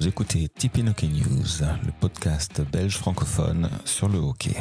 [0.00, 4.56] Vous écoutez Tipeee Hockey News, le podcast belge francophone sur le hockey.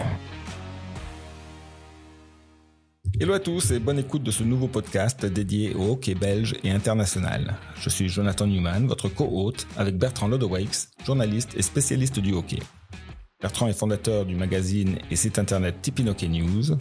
[3.20, 6.70] Hello à tous et bonne écoute de ce nouveau podcast dédié au hockey belge et
[6.70, 7.55] international.
[7.80, 10.70] Je suis Jonathan Newman, votre co-hôte, avec Bertrand Lodewijk,
[11.04, 12.59] journaliste et spécialiste du hockey.
[13.41, 16.77] Bertrand est fondateur du magazine et site internet Tipeee Hockey News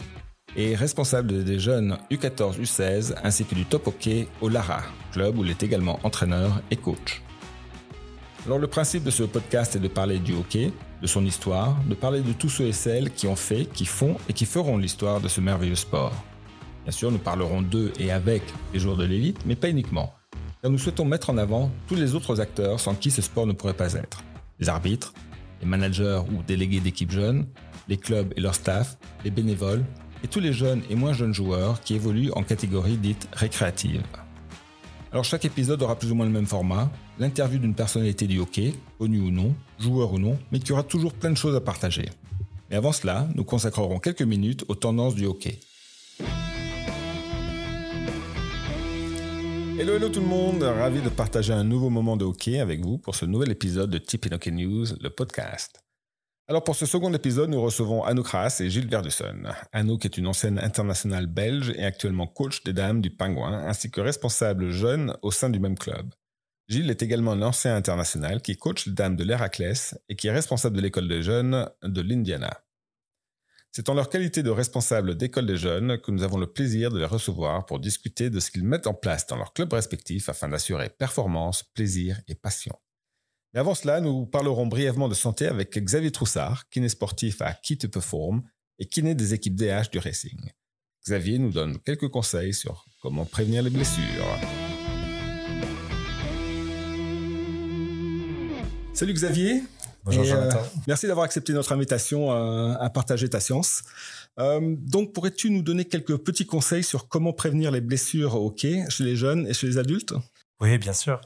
[0.55, 5.43] et responsable des jeunes U14, U16 ainsi que du top hockey au Lara, club où
[5.43, 7.23] il est également entraîneur et coach.
[8.45, 11.95] Alors le principe de ce podcast est de parler du hockey, de son histoire, de
[11.95, 15.21] parler de tous ceux et celles qui ont fait, qui font et qui feront l'histoire
[15.21, 16.11] de ce merveilleux sport.
[16.83, 18.43] Bien sûr, nous parlerons d'eux et avec
[18.73, 20.13] les joueurs de l'élite, mais pas uniquement.
[20.61, 23.53] Car nous souhaitons mettre en avant tous les autres acteurs sans qui ce sport ne
[23.53, 24.21] pourrait pas être.
[24.59, 25.13] Les arbitres,
[25.61, 27.45] les managers ou délégués d'équipes jeunes,
[27.87, 29.85] les clubs et leur staff, les bénévoles,
[30.21, 34.03] et tous les jeunes et moins jeunes joueurs qui évoluent en catégorie dite récréative.
[35.13, 38.73] Alors chaque épisode aura plus ou moins le même format, l'interview d'une personnalité du hockey,
[38.97, 42.09] connue ou non, joueur ou non, mais qui aura toujours plein de choses à partager.
[42.69, 45.59] Mais avant cela, nous consacrerons quelques minutes aux tendances du hockey.
[49.79, 52.97] Hello, hello tout le monde, ravi de partager un nouveau moment de hockey avec vous
[52.97, 55.79] pour ce nouvel épisode de Tip Hockey News, le podcast.
[56.47, 59.43] Alors pour ce second épisode, nous recevons Anouk Ras et Gilles Verdusson.
[59.71, 64.01] Anouk est une ancienne internationale belge et actuellement coach des dames du Pingouin, ainsi que
[64.01, 66.13] responsable jeune au sein du même club.
[66.67, 70.31] Gilles est également un ancien international qui coach les dames de l'Héraclès et qui est
[70.31, 72.63] responsable de l'école des jeunes de l'Indiana.
[73.75, 76.99] C'est en leur qualité de responsable d'école des jeunes que nous avons le plaisir de
[76.99, 80.47] les recevoir pour discuter de ce qu'ils mettent en place dans leurs clubs respectifs afin
[80.47, 82.75] d'assurer performance, plaisir et passion.
[83.53, 87.77] Mais avant cela, nous parlerons brièvement de santé avec Xavier Troussard, kiné sportif à Key
[87.77, 88.43] to Perform
[88.77, 90.51] et kiné des équipes DH du Racing.
[91.05, 94.37] Xavier nous donne quelques conseils sur comment prévenir les blessures.
[99.03, 99.63] Salut Xavier.
[100.05, 100.59] Bonjour Jonathan.
[100.59, 103.83] Euh, merci d'avoir accepté notre invitation euh, à partager ta science.
[104.39, 108.85] Euh, donc, pourrais-tu nous donner quelques petits conseils sur comment prévenir les blessures au hockey
[108.87, 110.13] chez les jeunes et chez les adultes?
[110.61, 111.19] Oui, bien sûr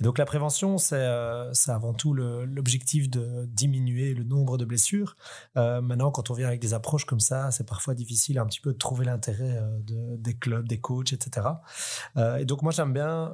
[0.00, 5.16] donc la prévention, c'est euh, avant tout l'objectif de diminuer le nombre de blessures.
[5.56, 8.60] Euh, maintenant, quand on vient avec des approches comme ça, c'est parfois difficile un petit
[8.60, 11.46] peu de trouver l'intérêt euh, de, des clubs, des coachs, etc.
[12.38, 13.32] et donc moi, j'aime bien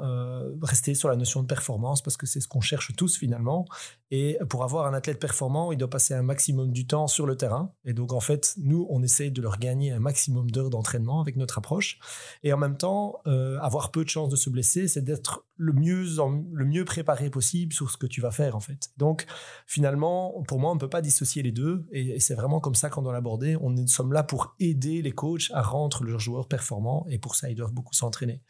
[0.63, 3.67] rester sur la notion de performance parce que c'est ce qu'on cherche tous finalement.
[4.11, 7.37] Et pour avoir un athlète performant, il doit passer un maximum du temps sur le
[7.37, 7.73] terrain.
[7.85, 11.37] Et donc en fait, nous, on essaye de leur gagner un maximum d'heures d'entraînement avec
[11.37, 11.99] notre approche.
[12.43, 13.21] Et en même temps,
[13.61, 16.19] avoir peu de chances de se blesser, c'est d'être le mieux,
[16.53, 18.91] le mieux préparé possible sur ce que tu vas faire en fait.
[18.97, 19.27] Donc
[19.67, 22.91] finalement, pour moi, on ne peut pas dissocier les deux et, c'est vraiment comme ça
[22.91, 23.57] qu'on doit l'aborder.
[23.61, 27.35] On est, sommes là pour aider les coachs à rendre leurs joueurs performants et pour
[27.35, 28.43] ça, ils doivent beaucoup s'entraîner.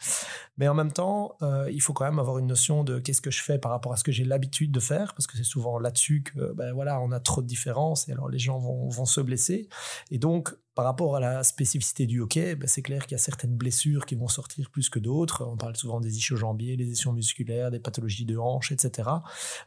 [0.59, 3.31] Mais en même temps, euh, il faut quand même avoir une notion de qu'est-ce que
[3.31, 5.79] je fais par rapport à ce que j'ai l'habitude de faire parce que c'est souvent
[5.79, 9.07] là-dessus que ben voilà, on a trop de différences et alors les gens vont, vont
[9.07, 9.69] se blesser.
[10.11, 13.23] Et donc, par rapport à la spécificité du hockey, ben, c'est clair qu'il y a
[13.23, 15.47] certaines blessures qui vont sortir plus que d'autres.
[15.47, 19.11] On parle souvent des ischio-jambiers, les lésions musculaires, des pathologies de hanches, etc.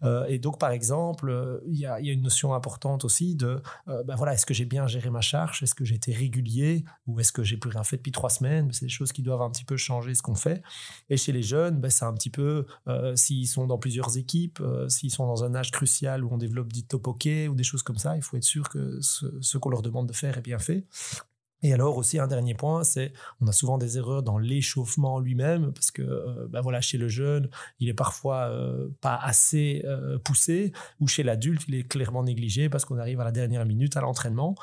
[0.03, 4.03] Euh, et donc, par exemple, euh, il y, a, une notion importante aussi de, euh,
[4.03, 5.61] ben voilà, est-ce que j'ai bien géré ma charge?
[5.61, 6.85] Est-ce que j'ai été régulier?
[7.05, 8.71] Ou est-ce que j'ai plus rien fait depuis trois semaines?
[8.71, 10.63] C'est des choses qui doivent un petit peu changer ce qu'on fait.
[11.09, 12.65] Et chez les jeunes, ben, c'est un petit peu
[13.15, 16.83] s'ils sont dans plusieurs équipes, s'ils sont dans un âge crucial où on développe du
[16.83, 19.81] top hockey ou des choses comme ça, il faut être sûr que ce qu'on leur
[19.81, 20.85] demande de faire est bien fait.
[21.65, 23.11] Et alors aussi un dernier point, c'est
[23.41, 27.49] on a souvent des erreurs dans l'échauffement lui-même parce que ben voilà chez le jeune
[27.79, 32.69] il est parfois euh, pas assez euh, poussé ou chez l'adulte il est clairement négligé
[32.69, 34.53] parce qu'on arrive à la dernière minute à l'entraînement.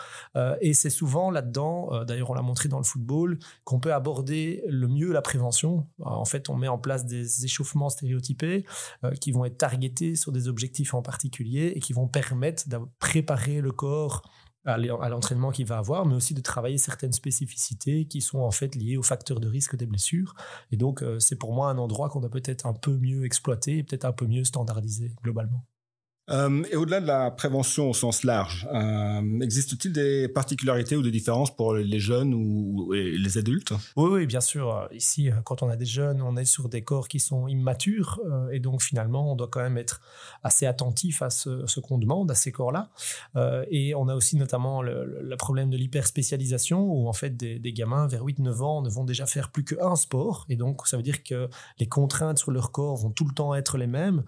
[0.60, 4.86] Et c'est souvent là-dedans d'ailleurs on l'a montré dans le football qu'on peut aborder le
[4.86, 5.88] mieux la prévention.
[5.98, 8.64] En fait on met en place des échauffements stéréotypés
[9.20, 13.60] qui vont être targetés sur des objectifs en particulier et qui vont permettre de préparer
[13.60, 14.22] le corps
[14.64, 18.74] à l'entraînement qu'il va avoir, mais aussi de travailler certaines spécificités qui sont en fait
[18.74, 20.34] liées aux facteurs de risque des blessures.
[20.70, 23.78] Et donc, euh, c'est pour moi un endroit qu'on doit peut-être un peu mieux exploiter
[23.78, 25.64] et peut-être un peu mieux standardiser globalement.
[26.30, 31.10] Euh, et au-delà de la prévention au sens large, euh, existe-t-il des particularités ou des
[31.10, 33.72] différences pour les jeunes ou, les adultes?
[33.96, 34.88] Oui, oui, bien sûr.
[34.92, 38.50] Ici, quand on a des jeunes, on est sur des corps qui sont immatures euh,
[38.52, 40.00] et donc finalement, on doit quand même être
[40.44, 42.90] assez attentif à ce, qu'on demande à ces corps-là.
[43.70, 48.06] et on a aussi notamment le, problème de l'hyperspécialisation où en fait des, des gamins
[48.06, 51.24] vers 8-9 ans ne vont déjà faire plus qu'un sport et donc ça veut dire
[51.24, 51.48] que
[51.80, 54.22] les contraintes sur leur corps vont tout le temps être les mêmes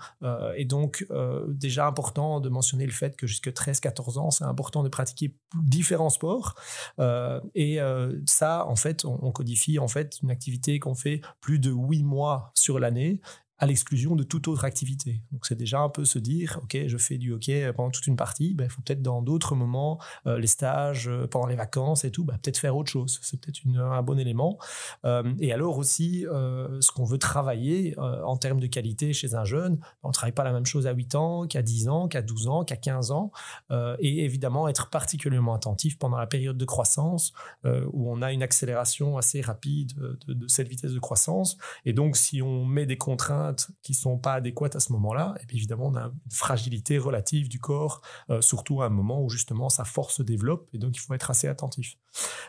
[0.57, 1.07] et donc
[1.47, 6.11] déjà important de mentionner le fait que jusque 13-14 ans, c'est important de pratiquer différents
[6.11, 6.55] sports.
[6.99, 11.59] Euh, et euh, ça, en fait, on, codifie en fait une activité qu'on fait plus
[11.59, 13.21] de 8 mois sur l'année
[13.59, 15.23] à l'exclusion de toute autre activité.
[15.31, 18.17] Donc c'est déjà un peu se dire, ok, je fais du hockey pendant toute une
[18.17, 22.05] partie, ben, il faut peut-être dans d'autres moments, euh, les stages, euh, pendant les vacances
[22.05, 23.21] et tout, ben, peut-être faire autre chose.
[23.23, 24.59] C'est peut-être un bon élément.
[25.05, 29.79] Euh, et alors aussi, ce qu'on veut travailler en termes de qualité chez un jeune,
[30.03, 32.49] on ne travaille pas la même chose à 8 ans qu'à 10 ans, qu'à 12
[32.49, 33.31] ans, qu'à 15 ans.
[33.71, 37.33] et évidemment, être particulièrement attentif pendant la période de croissance,
[37.65, 39.95] où on a une accélération assez rapide
[40.27, 41.57] de, de cette vitesse de croissance.
[41.85, 43.44] Et donc, si on met des contraintes
[43.83, 45.35] qui sont pas adéquates à ce moment-là.
[45.43, 48.01] Et puis évidemment, on a une fragilité relative du corps,
[48.31, 50.69] euh, surtout à un moment où justement sa force se développe.
[50.73, 51.97] Et donc, il faut être assez attentif.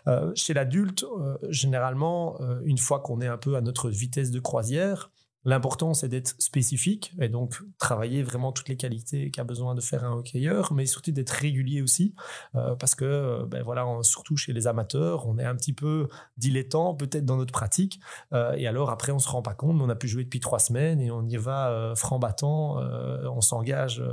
[0.08, 4.40] Euh, chez l'adulte, euh, généralement, une fois qu'on est un peu à notre vitesse de
[4.40, 5.12] croisière,
[5.46, 10.04] L'important, c'est d'être spécifique et donc travailler vraiment toutes les qualités qu'a besoin de faire
[10.04, 12.16] un hockeyeur, mais surtout d'être régulier aussi,
[12.56, 16.08] euh, parce que, euh, ben voilà, surtout chez les amateurs, on est un petit peu
[16.38, 18.00] dilettant peut-être dans notre pratique,
[18.34, 20.58] euh, et alors après, on se rend pas compte, on a pu jouer depuis trois
[20.58, 24.04] semaines et on y va franc battant, on s'engage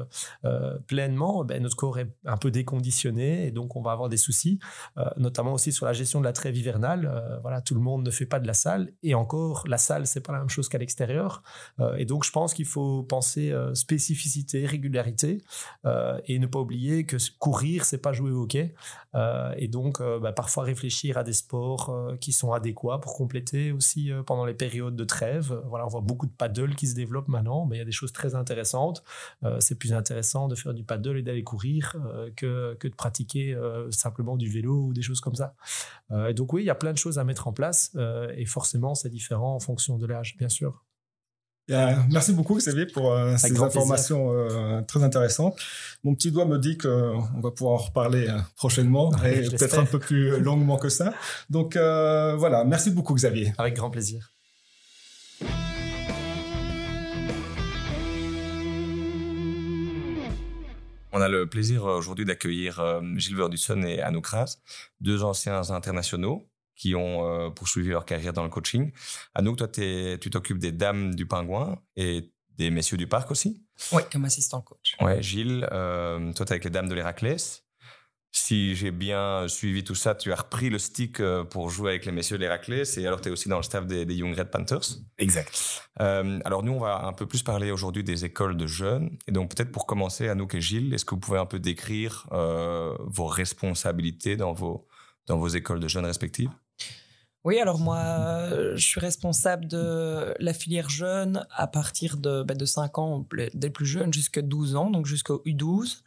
[0.86, 4.58] pleinement, ben, notre corps est un peu déconditionné et donc on va avoir des soucis,
[5.16, 7.40] notamment aussi sur la gestion de la trêve hivernale.
[7.42, 10.20] voilà, tout le monde ne fait pas de la salle, et encore, la salle, c'est
[10.20, 11.21] pas la même chose qu'à l'extérieur.
[11.80, 15.42] Euh, et donc, je pense qu'il faut penser euh, spécificité, régularité,
[15.84, 18.74] euh, et ne pas oublier que courir, c'est pas jouer au hockey.
[19.56, 24.44] et donc, bah, parfois réfléchir à des sports qui sont adéquats pour compléter aussi pendant
[24.44, 25.60] les périodes de trêve.
[25.66, 27.92] Voilà, on voit beaucoup de paddle qui se développent maintenant, mais il y a des
[27.92, 29.02] choses très intéressantes.
[29.60, 31.96] c'est plus intéressant de faire du paddle et d'aller courir
[32.36, 33.56] que, que de pratiquer
[33.90, 35.54] simplement du vélo ou des choses comme ça.
[36.28, 37.94] et donc oui, il y a plein de choses à mettre en place
[38.36, 40.82] et forcément c'est différent en fonction de l'âge, bien sûr.
[41.68, 45.58] Merci beaucoup, Xavier, pour euh, ces informations euh, très intéressantes.
[46.04, 49.84] Mon petit doigt me dit qu'on va pouvoir en reparler euh, prochainement et peut-être un
[49.84, 51.14] peu plus longuement que ça.
[51.50, 53.52] Donc voilà, merci beaucoup, Xavier.
[53.58, 54.28] Avec grand plaisir.
[61.14, 62.82] On a le plaisir aujourd'hui d'accueillir
[63.16, 64.56] Gilles Verdusson et Anouk Ras,
[65.00, 66.48] deux anciens internationaux
[66.82, 68.90] qui ont euh, poursuivi leur carrière dans le coaching.
[69.36, 73.64] Anouk, toi, tu t'occupes des dames du pingouin et des messieurs du parc aussi?
[73.92, 74.96] Oui, comme assistant coach.
[75.00, 77.64] Ouais, Gilles, euh, toi, tu es avec les dames de l'Héraclès.
[78.32, 82.04] Si j'ai bien suivi tout ça, tu as repris le stick euh, pour jouer avec
[82.04, 84.50] les messieurs de l'Héraclès et alors tu es aussi dans le staff des, Young Red
[84.50, 84.98] Panthers.
[85.18, 85.88] Exact.
[85.98, 89.18] alors nous, on va un peu plus parler aujourd'hui des écoles de jeunes.
[89.28, 92.26] Et donc peut-être pour commencer, Anouk et Gilles, est-ce que vous pouvez un peu décrire
[92.32, 94.88] vos responsabilités dans vos,
[95.26, 96.50] dans vos écoles de jeunes respectives?
[97.44, 102.64] Oui, alors moi, je suis responsable de la filière jeune à partir de, bah, de
[102.64, 106.02] 5 ans, des plus jeunes, jusqu'à 12 ans, donc jusqu'au U12.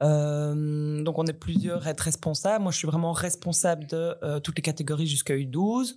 [0.00, 2.62] Euh, donc on est plusieurs à être responsables.
[2.62, 5.96] Moi, je suis vraiment responsable de euh, toutes les catégories jusqu'à U12.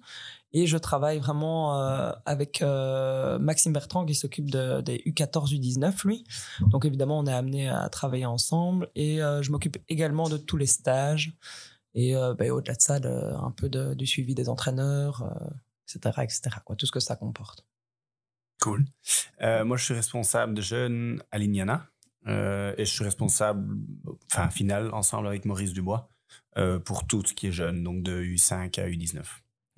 [0.54, 6.26] Et je travaille vraiment euh, avec Maxime Bertrand qui s'occupe des U14, U19, lui.
[6.72, 8.90] Donc évidemment, on est amené à travailler ensemble.
[8.96, 11.34] Et je m'occupe également de tous les stages
[11.94, 15.30] et euh, ben, au-delà de ça, un peu du suivi des entraîneurs,
[15.88, 16.42] etc., euh, etc.
[16.64, 17.66] Quoi, tout ce que ça comporte.
[18.62, 18.86] Cool.
[19.42, 21.88] Euh, moi, je suis responsable de jeunes à l'Ignana
[22.28, 23.76] et je suis responsable,
[24.32, 26.10] enfin, final, ensemble avec Maurice Dubois,
[26.86, 29.24] pour tout ce qui est jeune, donc de U5 à U19.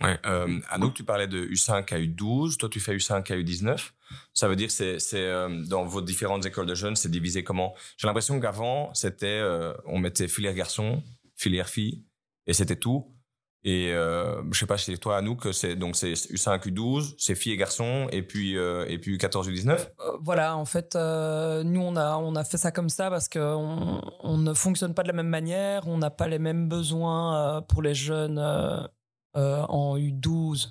[0.02, 3.92] Ouais, euh, Anouk, tu parlais de U5 à U12, toi tu fais U5 à U19.
[4.34, 7.74] Ça veut dire que c'est, dans vos différentes écoles de jeunes, c'est divisé comment?
[7.96, 9.42] J'ai l'impression qu'avant, c'était,
[9.86, 11.02] on mettait filière garçon,
[11.36, 12.06] filière fille,
[12.48, 13.14] et c'était tout.
[13.66, 17.54] Et euh, je sais pas chez toi, Anouk, c'est donc c'est U5, U12, c'est filles
[17.54, 19.72] et garçons, et puis euh, et puis U14, U19.
[19.72, 23.30] Euh, voilà, en fait, euh, nous on a on a fait ça comme ça parce
[23.30, 27.62] que on, ne fonctionne pas de la même manière, on n'a pas les mêmes besoins
[27.70, 28.38] pour les jeunes
[29.34, 30.68] en U12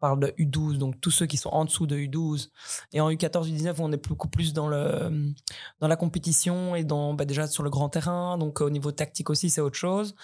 [0.00, 2.50] parle de U12, donc tous ceux qui sont en dessous de U12.
[2.92, 5.32] Et en U14, U19, on est beaucoup plus dans, le,
[5.80, 8.38] dans la compétition et dans, bah, déjà sur le grand terrain.
[8.38, 10.14] Donc au niveau tactique aussi, c'est autre chose.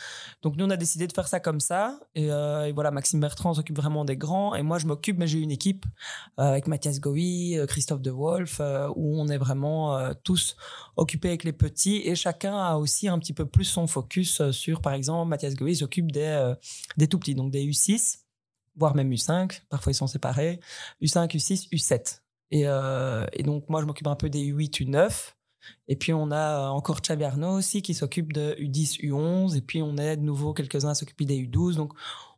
[0.42, 1.98] Donc nous, on a décidé de faire ça comme ça.
[2.14, 4.54] Et, euh, voilà, Maxime Bertrand s'occupe vraiment des grands.
[4.54, 5.84] Et moi, je m'occupe, mais j'ai une équipe
[6.38, 8.60] euh, avec Mathias Goui, euh, Christophe De Wolf,
[8.96, 10.56] où on est vraiment tous
[10.96, 12.02] occupés avec les petits.
[12.04, 15.76] Et chacun a aussi un petit peu plus son focus sur, par exemple, Mathias Goui
[15.76, 16.54] s'occupe des,
[16.96, 18.22] des tout petits, donc des U6
[18.76, 20.60] voire même U5, parfois ils sont séparés,
[21.02, 22.20] U5, U6, U7.
[22.50, 25.34] Et, euh, et donc moi je m'occupe un peu des U8, U9.
[25.88, 29.56] Et puis on a encore Xavier Arnaud aussi qui s'occupe de U10, U11.
[29.56, 31.76] Et puis on est de nouveau quelques-uns à s'occuper des U12.
[31.76, 31.94] Donc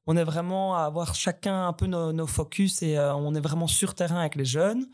[0.07, 3.67] on est vraiment à avoir chacun un peu nos, focus et euh, on est vraiment
[3.67, 4.87] sur terrain avec les jeunes.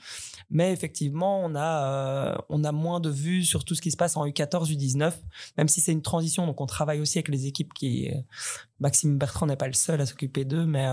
[0.50, 3.97] Mais effectivement, on a, euh, on a moins de vues sur tout ce qui se
[3.97, 5.12] passe en U14, U19,
[5.57, 6.47] même si c'est une transition.
[6.47, 8.11] Donc on travaille aussi avec les équipes qui.
[8.80, 10.87] Maxime Bertrand n'est pas le seul à s'occuper d'eux, mais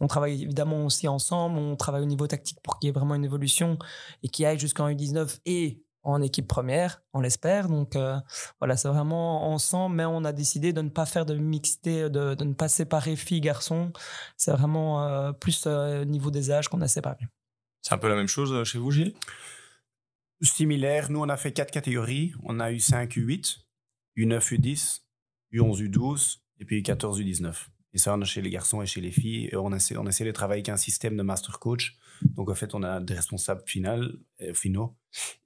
[0.00, 3.14] on travaille évidemment aussi ensemble, on travaille au niveau tactique pour qu'il y ait vraiment
[3.14, 3.78] une évolution
[4.22, 7.68] et qu'il aille jusqu'en U19 et en équipe première, on l'espère.
[7.68, 8.16] Donc euh,
[8.60, 12.34] voilà, c'est vraiment ensemble, mais on a décidé de ne pas faire de mixité, de,
[12.34, 13.92] de ne pas séparer filles, garçons.
[14.36, 17.26] C'est vraiment euh, plus euh, au niveau des âges qu'on a séparé.
[17.86, 19.14] C'est un peu la même chose chez vous, Gilles?
[20.42, 22.32] Similaire, nous on a fait quatre catégories.
[22.42, 23.58] On a eu 5 U8,
[24.16, 25.02] U9, U10,
[25.52, 27.54] U11, U12 et puis U14, U19.
[27.92, 29.50] Et ça, on a chez les garçons et chez les filles.
[29.52, 31.96] Et on essaie, on essaie de travailler avec un système de master coach.
[32.22, 34.96] Donc, en fait, on a des responsables euh, finaux.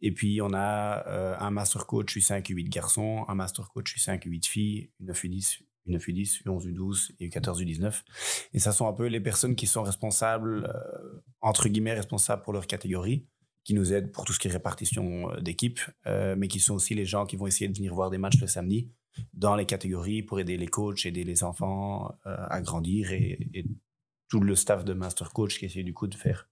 [0.00, 4.26] Et puis, on a euh, un master coach U5, U8 garçons, un master coach U5,
[4.26, 8.02] U8 filles, U9, U10, U9, U10, U11, U12 et U14, U19.
[8.54, 12.52] Et ça sont un peu les personnes qui sont responsables, euh, entre guillemets, responsables pour
[12.52, 13.26] leur catégorie
[13.64, 17.04] qui nous aident pour tout ce qui est répartition d'équipe, mais qui sont aussi les
[17.04, 18.90] gens qui vont essayer de venir voir des matchs le samedi
[19.34, 23.66] dans les catégories pour aider les coachs, aider les enfants à grandir et, et,
[24.30, 26.48] tout le staff de master coach qui essaie du coup de faire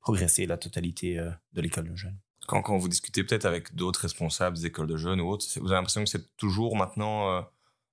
[0.00, 1.16] progresser la totalité
[1.52, 2.18] de l'école de jeunes.
[2.46, 5.66] Quand, quand vous discutez peut-être avec d'autres responsables des écoles de jeunes ou autres, vous
[5.66, 7.44] avez l'impression que c'est toujours maintenant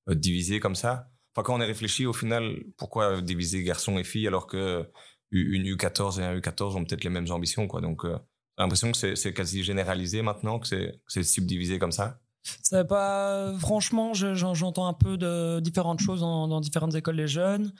[0.10, 1.10] euh, divisé comme ça.
[1.36, 4.89] Enfin, quand on est réfléchi, au final, pourquoi diviser garçons et filles alors que
[5.32, 7.82] une U14 et un U14 ont peut-être les mêmes ambitions quoi.
[7.82, 8.18] Donc, euh,
[8.58, 10.68] j'ai l'impression que c'est quasi généralisé maintenant, que
[11.08, 12.20] c'est subdivisé comme ça.
[12.44, 17.74] C'est pas franchement, j'entends un peu de différentes choses dans, différentes écoles des jeunes.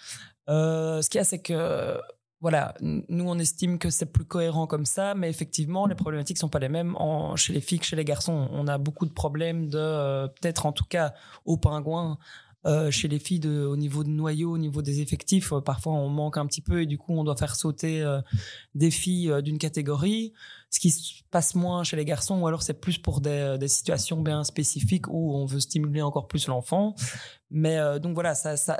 [0.49, 1.97] Euh, ce qu'il y a, c'est que
[2.41, 6.48] voilà, nous on estime que c'est plus cohérent comme ça, mais effectivement les problématiques sont
[6.48, 6.96] pas les mêmes
[7.36, 8.48] chez les filles que chez les garçons.
[8.51, 12.17] On a beaucoup de problèmes de euh, peut-être en tout cas au pingouin
[12.65, 15.93] euh, chez les filles, de, au niveau de noyau, au niveau des effectifs, euh, parfois
[15.93, 18.05] on manque un petit peu et du coup on doit faire sauter
[18.74, 20.31] des filles d'une catégorie.
[20.69, 23.67] Ce qui se passe moins chez les garçons, ou alors c'est plus pour des, des,
[23.67, 26.96] situations bien spécifiques où on veut stimuler encore plus l'enfant.
[27.50, 28.77] Mais donc voilà, ça, ça,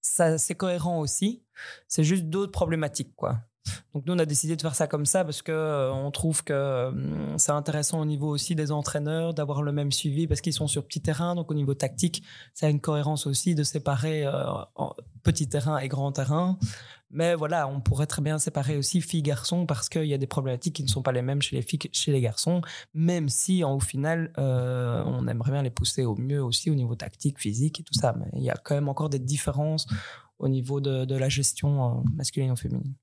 [0.00, 1.42] c'est cohérent aussi.
[1.88, 3.40] C'est juste d'autres problématiques, quoi.
[3.94, 6.44] Donc nous, on a décidé de faire ça comme ça parce que euh, on trouve
[6.44, 10.52] que euh, c'est intéressant au niveau aussi des entraîneurs d'avoir le même suivi parce qu'ils
[10.52, 11.34] sont sur petit terrain.
[11.34, 12.22] Donc au niveau tactique,
[12.54, 14.32] ça a une cohérence aussi de séparer euh,
[15.22, 16.58] petit terrain et grand terrain.
[17.10, 20.76] Mais voilà, on pourrait très bien séparer aussi filles-garçons parce qu'il y a des problématiques
[20.76, 22.60] qui ne sont pas les mêmes chez les filles que chez les garçons,
[22.92, 26.96] même si en, au final, on aimerait bien les pousser au mieux aussi au niveau
[26.96, 28.14] tactique, physique et tout ça.
[28.18, 29.86] Mais il y a quand même encore des différences
[30.38, 32.94] au niveau de, de la gestion masculine ou féminine.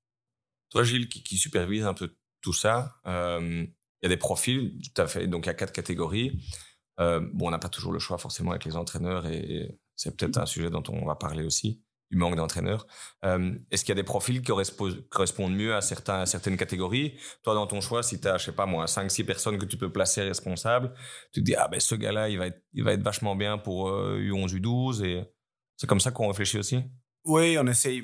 [0.70, 5.02] Toi, Gilles, qui, supervise un peu tout ça, euh, il y a des profils, tout
[5.02, 5.28] à fait.
[5.28, 6.44] Donc, il y a quatre catégories.
[7.00, 10.38] Euh, bon, on n'a pas toujours le choix forcément avec les entraîneurs et c'est peut-être
[10.38, 11.82] un sujet dont on va parler aussi,
[12.12, 12.86] du manque d'entraîneurs.
[13.24, 14.52] Euh, est-ce qu'il y a des profils qui
[15.10, 17.18] correspondent mieux à, certains, à certaines catégories?
[17.44, 19.78] Toi, dans ton choix, si tu as, je sais pas moi, 5-6 personnes que tu
[19.78, 20.94] peux placer responsables,
[21.34, 23.58] tu te dis, ah ben ce gars-là, il, va être, il va être vachement bien
[23.58, 25.26] pour U11, U12 et
[25.78, 26.84] c'est comme ça qu'on réfléchit aussi?
[27.26, 28.04] Oui, on essaye.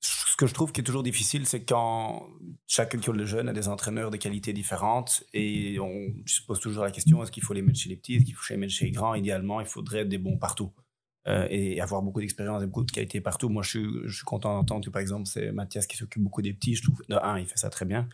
[0.00, 2.28] Ce que je trouve qui est toujours difficile, c'est quand
[2.66, 6.82] chaque école de jeunes a des entraîneurs de qualités différentes et on se pose toujours
[6.82, 8.72] la question est-ce qu'il faut les mettre chez les petits, est-ce qu'il faut les mettre
[8.72, 9.14] chez les grands?
[9.14, 10.72] Idéalement, il faudrait être des bons partout
[11.26, 13.48] euh, et avoir beaucoup d'expérience et beaucoup de qualité partout.
[13.48, 16.52] Moi, je suis, je content d'entendre que, par exemple, c'est Mathias qui s'occupe beaucoup des
[16.52, 16.74] petits.
[16.74, 18.08] Je trouve, de un, il fait ça très bien.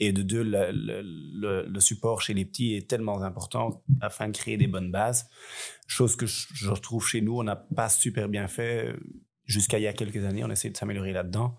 [0.00, 4.66] Et de deux, le, support chez les petits est tellement important afin de créer des
[4.66, 5.28] bonnes bases.
[5.86, 8.94] Chose que je, je trouve chez nous, on n'a pas super bien fait
[9.46, 11.56] jusqu'à il y a quelques années, on essaie de s'améliorer là-dedans.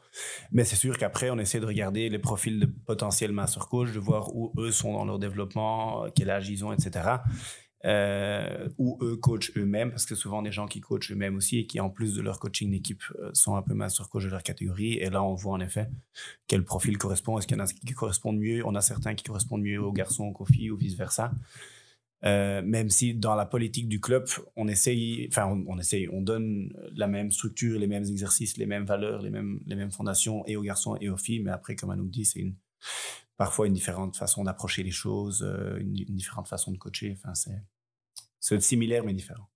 [0.51, 3.99] Mais c'est sûr qu'après, on essaie de regarder les profils de potentiels master coach, de
[3.99, 7.09] voir où eux sont dans leur développement, quel âge ils ont, etc.
[7.85, 11.67] Euh, où eux coachent eux-mêmes, parce que souvent des gens qui coachent eux-mêmes aussi et
[11.67, 14.41] qui, en plus de leur coaching d'équipe, euh, sont un peu master coach de leur
[14.41, 14.93] catégorie.
[14.93, 15.87] Et là, on voit en effet
[16.47, 17.37] quel profil correspond.
[17.37, 18.65] Est-ce qu'il y en a qui correspondent mieux?
[18.65, 21.31] On a certains qui correspondent mieux aux garçons qu'aux filles ou vice-versa.
[22.25, 26.73] Euh, même si dans la politique du club, on essaye, enfin, on, essaye, on donne
[26.95, 30.55] la même structure, les mêmes exercices, les mêmes valeurs, les mêmes, les mêmes fondations et
[30.55, 31.41] aux garçons et aux filles.
[31.41, 32.55] Mais après, comme Anouk dit, c'est une,
[33.37, 37.17] parfois une différente façon d'approcher les choses, euh, une, différente façon de coacher.
[37.17, 37.63] Enfin, c'est,
[38.39, 39.47] c'est similaire mais différent.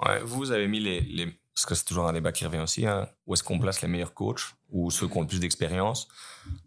[0.00, 2.86] Ouais, vous avez mis les, les parce que c'est toujours un débat qui revient aussi,
[2.86, 6.08] hein, où est-ce qu'on place les meilleurs coachs ou ceux qui ont le plus d'expérience?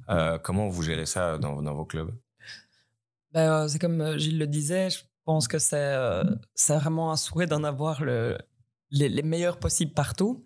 [0.10, 2.14] Euh, Comment vous gérez ça dans, dans vos clubs?
[3.32, 5.96] Ben, c'est comme Gilles le disait, je pense que c'est
[6.54, 8.38] c'est vraiment un souhait d'en avoir le,
[8.92, 10.46] les, les, meilleurs possibles partout.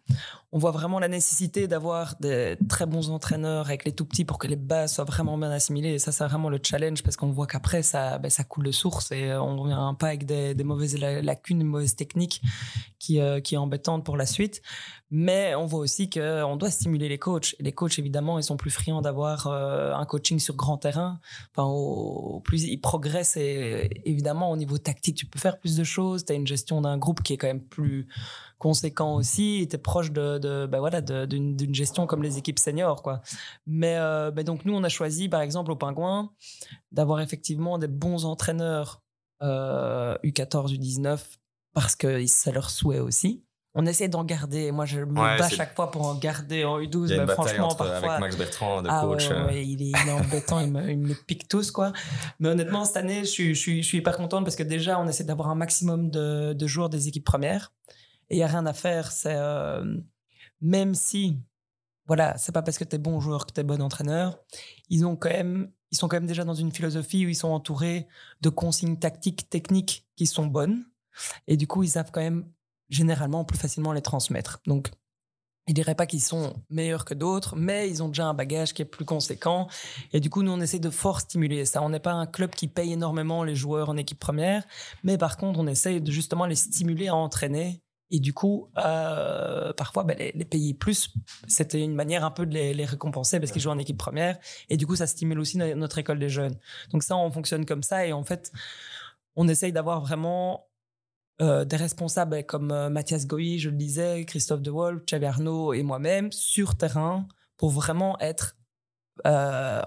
[0.57, 4.39] On voit vraiment la nécessité d'avoir des très bons entraîneurs avec les tout petits pour
[4.39, 5.93] que les bases soient vraiment bien assimilées.
[5.93, 8.71] Et ça, c'est vraiment le challenge parce qu'on voit qu'après, ça, ben, ça coule de
[8.71, 12.41] source et on ne revient pas avec des, mauvaises lacunes, des mauvaises techniques
[12.97, 14.63] qui, qui est embêtante pour la suite.
[15.09, 17.55] Mais on voit aussi qu'on doit stimuler les coachs.
[17.59, 21.19] Les coachs, évidemment, ils sont plus friands d'avoir euh, un coaching sur grand terrain.
[21.55, 26.25] Enfin, plus ils progressent, et évidemment, au niveau tactique, tu peux faire plus de choses.
[26.25, 28.09] Tu as une gestion d'un groupe qui est quand même plus
[28.57, 33.21] conséquent aussi, était proche de, de bah voilà, d'une gestion comme les équipes seniors, quoi.
[33.65, 36.31] Mais, euh, bah donc nous, on a choisi, par exemple, au Pingouin,
[36.91, 39.03] d'avoir effectivement des bons entraîneurs
[39.43, 41.19] euh, U14, U19,
[41.73, 43.43] parce que c'est leur souhait aussi
[43.79, 44.71] on essaie d'en garder.
[44.71, 47.09] Moi, je me bats chaque fois pour en garder en U12.
[47.09, 48.13] Il y a franchement, parfois...
[48.13, 49.29] avec Max Bertrand, de ah, coach.
[49.29, 49.51] Euh.
[49.51, 51.93] il, est, embêtant, il, me, pique tous, quoi.
[52.39, 55.55] Mais honnêtement, cette année, je, suis, hyper contente parce que déjà, on essaie d'avoir un
[55.55, 57.71] maximum de, de joueurs des équipes premières.
[58.29, 59.11] Et il n'y a rien à faire.
[59.11, 59.97] C'est euh,
[60.61, 61.39] même si,
[62.05, 64.39] voilà, c'est pas parce que tu es bon joueur que tu es bon entraîneur.
[64.89, 67.49] Ils ont quand même, ils sont quand même déjà dans une philosophie où ils sont
[67.49, 68.07] entourés
[68.41, 70.85] de consignes tactiques, techniques qui sont bonnes.
[71.47, 72.45] Et du coup, ils savent quand même
[72.89, 74.61] généralement plus facilement les transmettre.
[74.65, 74.91] Donc,
[75.67, 78.81] je dirais pas qu'ils sont meilleurs que d'autres, mais ils ont déjà un bagage qui
[78.81, 79.67] est plus conséquent.
[80.13, 81.81] Et du coup, nous, on essaie de fort stimuler ça.
[81.81, 84.63] On n'est pas un club qui paye énormément les joueurs en équipe première,
[85.03, 87.81] mais par contre, on essaie de justement les stimuler à entraîner.
[88.09, 91.13] Et du coup, euh, parfois, ben, les, payer plus,
[91.47, 94.39] c'était une manière un peu de les, les récompenser parce qu'ils jouent en équipe première.
[94.69, 96.55] Et du coup, ça stimule aussi notre école des jeunes.
[96.91, 98.05] Donc ça, on fonctionne comme ça.
[98.07, 98.51] Et en fait,
[99.35, 100.67] on essaye d'avoir vraiment
[101.39, 105.71] euh, des responsables comme euh, Mathias Goy, je le disais, Christophe De Wolf, Xavier Arnaud
[105.73, 108.57] et moi-même sur terrain pour vraiment être
[109.27, 109.83] euh,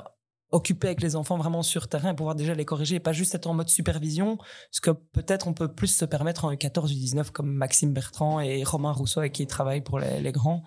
[0.52, 3.34] occupé avec les enfants vraiment sur terrain et pouvoir déjà les corriger et pas juste
[3.34, 4.38] être en mode supervision,
[4.70, 8.64] ce que peut-être on peut plus se permettre en U14 U19 comme Maxime Bertrand et
[8.64, 10.64] Romain Rousseau avec qui il travaille pour les grands.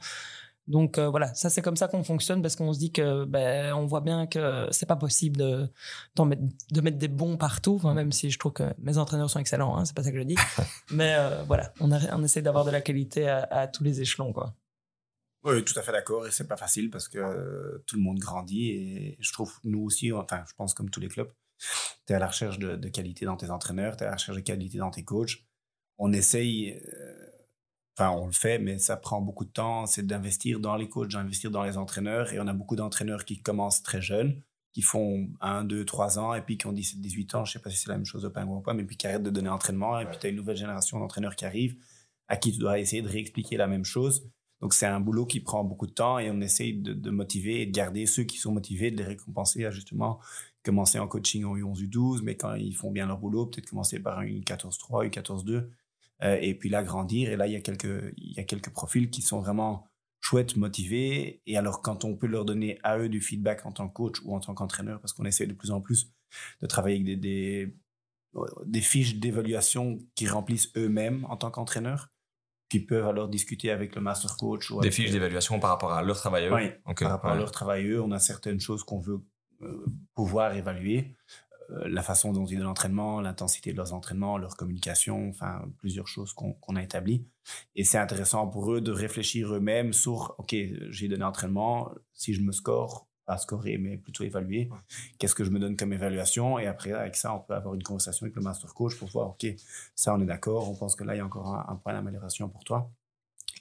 [0.67, 3.73] Donc euh, voilà, ça c'est comme ça qu'on fonctionne parce qu'on se dit que ben
[3.73, 5.69] on voit bien que c'est pas possible de
[6.23, 9.77] mettre, de mettre des bons partout, même si je trouve que mes entraîneurs sont excellents,
[9.77, 10.37] hein, c'est pas ça que je dis.
[10.91, 14.53] Mais euh, voilà, on, on essaie d'avoir de la qualité à, tous les échelons quoi.
[15.43, 18.69] Oui, tout à fait d'accord et c'est pas facile parce que tout le monde grandit
[18.69, 21.31] et je trouve nous aussi, enfin je pense comme tous les clubs,
[22.05, 24.37] tu es à la recherche de, qualité dans tes entraîneurs, tu es à la recherche
[24.37, 25.43] de qualité dans tes coachs.
[25.97, 27.33] On essaye euh,
[27.97, 29.85] Enfin, on le fait, mais ça prend beaucoup de temps.
[29.85, 32.33] C'est d'investir dans les coachs, d'investir dans les entraîneurs.
[32.33, 34.41] Et on a beaucoup d'entraîneurs qui commencent très jeunes,
[34.73, 37.45] qui font 1, 2, 3 ans, et puis qui ont 17, 18 ans.
[37.45, 39.05] Je sais pas si c'est la même chose au Pingouin ou pas, mais puis qui
[39.05, 39.99] arrêtent de donner entraînement.
[39.99, 41.75] Et puis tu as une nouvelle génération d'entraîneurs qui arrive,
[42.27, 44.27] à qui tu dois essayer de réexpliquer la même chose.
[44.63, 47.65] Donc c'est un boulot qui prend beaucoup de temps et on essaye de, motiver et
[47.65, 50.21] de garder ceux qui sont motivés, de les récompenser à justement
[50.63, 53.99] commencer en coaching en U11, U12, mais quand ils font bien leur boulot, peut-être commencer
[53.99, 55.67] par une 14-3, une 14-2
[56.23, 57.29] euh, et puis là grandir.
[57.29, 59.85] Et là, il y, a quelques, profils qui sont vraiment
[60.21, 61.41] chouettes, motivés.
[61.45, 64.21] Et alors, quand on peut leur donner à eux du feedback en tant que coach
[64.23, 66.09] ou en tant qu'entraîneur, parce qu'on essaie de plus en plus
[66.61, 72.12] de travailler avec des fiches d'évaluation qui remplissent eux-mêmes en tant qu'entraîneur,
[72.73, 74.71] qui peuvent alors discuter avec le master coach.
[74.71, 77.99] Ou des fiches d'évaluation par rapport à leur travail Oui, par rapport à leur travail
[77.99, 79.21] On a certaines choses qu'on veut
[79.61, 81.15] euh, pouvoir évaluer.
[81.69, 86.07] Euh, la façon dont ils donnent l'entraînement, l'intensité de leurs entraînements, leur communication, enfin plusieurs
[86.07, 87.27] choses qu'on a établies.
[87.75, 90.55] Et c'est intéressant pour eux de réfléchir eux-mêmes sur, OK,
[90.89, 94.69] j'ai donné l'entraînement, si je me score, pas scorer, mais plutôt évaluer,
[95.17, 96.59] qu'est-ce que je me donne comme évaluation?
[96.59, 99.29] Et après, avec ça, on peut avoir une conversation avec le master coach pour voir,
[99.29, 99.45] OK,
[99.95, 102.49] ça on est d'accord, on pense que là, il y a encore un, point d'amélioration
[102.49, 102.91] pour toi,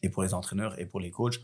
[0.03, 1.41] et pour les entraîneurs, et pour les coachs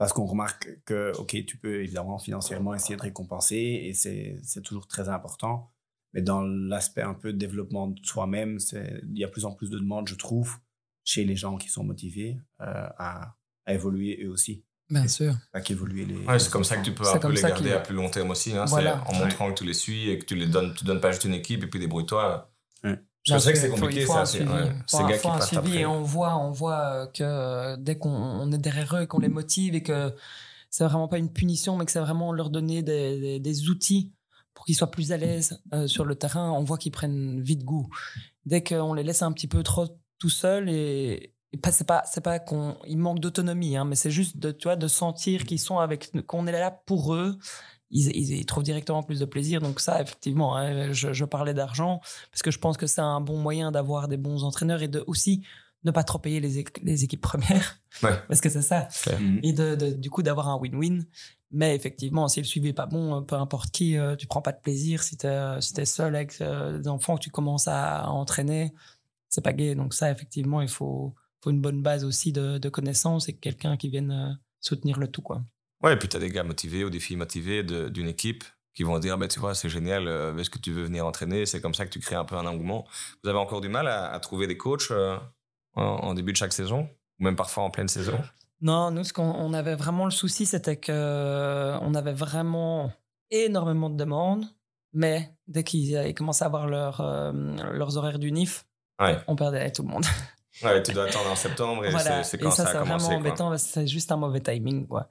[0.00, 4.86] parce qu'on remarque que, OK, tu peux évidemment financièrement essayer de récompenser et c'est toujours
[4.86, 5.70] très important.
[6.14, 9.68] Mais dans l'aspect un peu de développement de soi-même, il y a plus en plus
[9.68, 10.56] de demandes, je trouve,
[11.04, 14.64] chez les gens qui sont motivés euh, à, à, évoluer eux aussi.
[14.90, 15.34] Bien sûr.
[15.52, 16.16] À qu'évoluer les.
[16.26, 18.30] Ouais, c'est comme ça que tu peux un peu les garder à plus long terme
[18.30, 18.56] aussi.
[18.56, 19.02] Hein, voilà.
[19.06, 21.24] En montrant que tu les suis et que tu les donnes, tu donnes pas juste
[21.24, 22.50] une équipe et puis débrouille-toi.
[23.22, 24.24] Je sais que c'est compliqué, ça.
[24.24, 28.58] C'est gars qui un suivi et on voit, on voit que euh, dès qu'on est
[28.58, 30.12] derrière eux et qu'on les motive et que
[30.70, 34.12] c'est vraiment pas une punition, mais que c'est vraiment leur donner des, des, des outils
[34.54, 37.64] pour qu'ils soient plus à l'aise euh, sur le terrain, on voit qu'ils prennent vite
[37.64, 37.88] goût.
[38.46, 39.86] Dès qu'on les laisse un petit peu trop
[40.18, 41.34] tout seuls et,
[41.70, 44.76] c'est pas c'est pas qu'on il manque d'autonomie hein, mais c'est juste de tu vois
[44.76, 47.38] de sentir qu'ils sont avec qu'on est là pour eux.
[47.92, 49.60] Ils, ils, trouvent directement plus de plaisir.
[49.60, 53.20] Donc ça effectivement hein, je, je, parlais d'argent parce que je pense que c'est un
[53.20, 55.42] bon moyen d'avoir des bons entraîneurs et de aussi
[55.84, 57.80] ne pas trop payer les, les équipes premières.
[58.00, 58.88] Parce que c'est ça.
[59.42, 61.04] Et de, de, du coup d'avoir un win-win.
[61.52, 64.42] Mais effectivement, si le suivi n'est pas bon, euh, peu importe qui, euh, tu prends
[64.42, 65.02] pas de plaisir.
[65.02, 68.72] Si tu es, euh, si seul avec des enfants que tu commences à, entraîner,
[69.28, 69.74] c'est pas gay.
[69.74, 73.76] Donc ça, effectivement, il faut, faut une bonne base aussi de, de connaissances et quelqu'un
[73.76, 75.22] qui vienne soutenir le tout.
[75.22, 75.42] Quoi.
[75.82, 78.82] Ouais, et puis tu as des gars motivés ou des filles motivées d'une équipe qui
[78.82, 80.06] vont dire, bah, tu vois, c'est génial,
[80.38, 81.46] est-ce que tu veux venir entraîner?
[81.46, 82.86] C'est comme ça que tu crées un peu un engouement.
[83.22, 84.92] Vous avez encore du mal à, trouver des coachs
[85.74, 86.88] en, début de chaque saison?
[87.18, 88.18] Ou même parfois en pleine saison?
[88.62, 92.92] Non, nous, ce qu'on avait vraiment le souci, c'était que euh, avait vraiment
[93.30, 94.44] énormément de demandes,
[94.92, 97.32] mais dès qu'ils commençaient à avoir leur, euh,
[97.72, 98.66] leurs horaires du NIF,
[99.26, 100.04] on perdait tout le monde.
[100.62, 102.22] Ouais, tu dois attendre en septembre et Voilà.
[102.22, 103.06] c'est- c'est Et quand ça, ça, c'est a commencé.
[103.06, 103.30] vraiment quoi.
[103.30, 104.86] embêtant c'est juste un mauvais timing.
[104.86, 105.08] Quoi.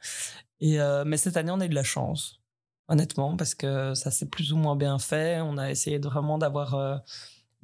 [0.59, 2.39] Et, euh, mais cette année, on a eu de la chance,
[2.87, 5.39] honnêtement, parce que ça s'est plus ou moins bien fait.
[5.41, 6.97] On a essayé de vraiment d'avoir euh,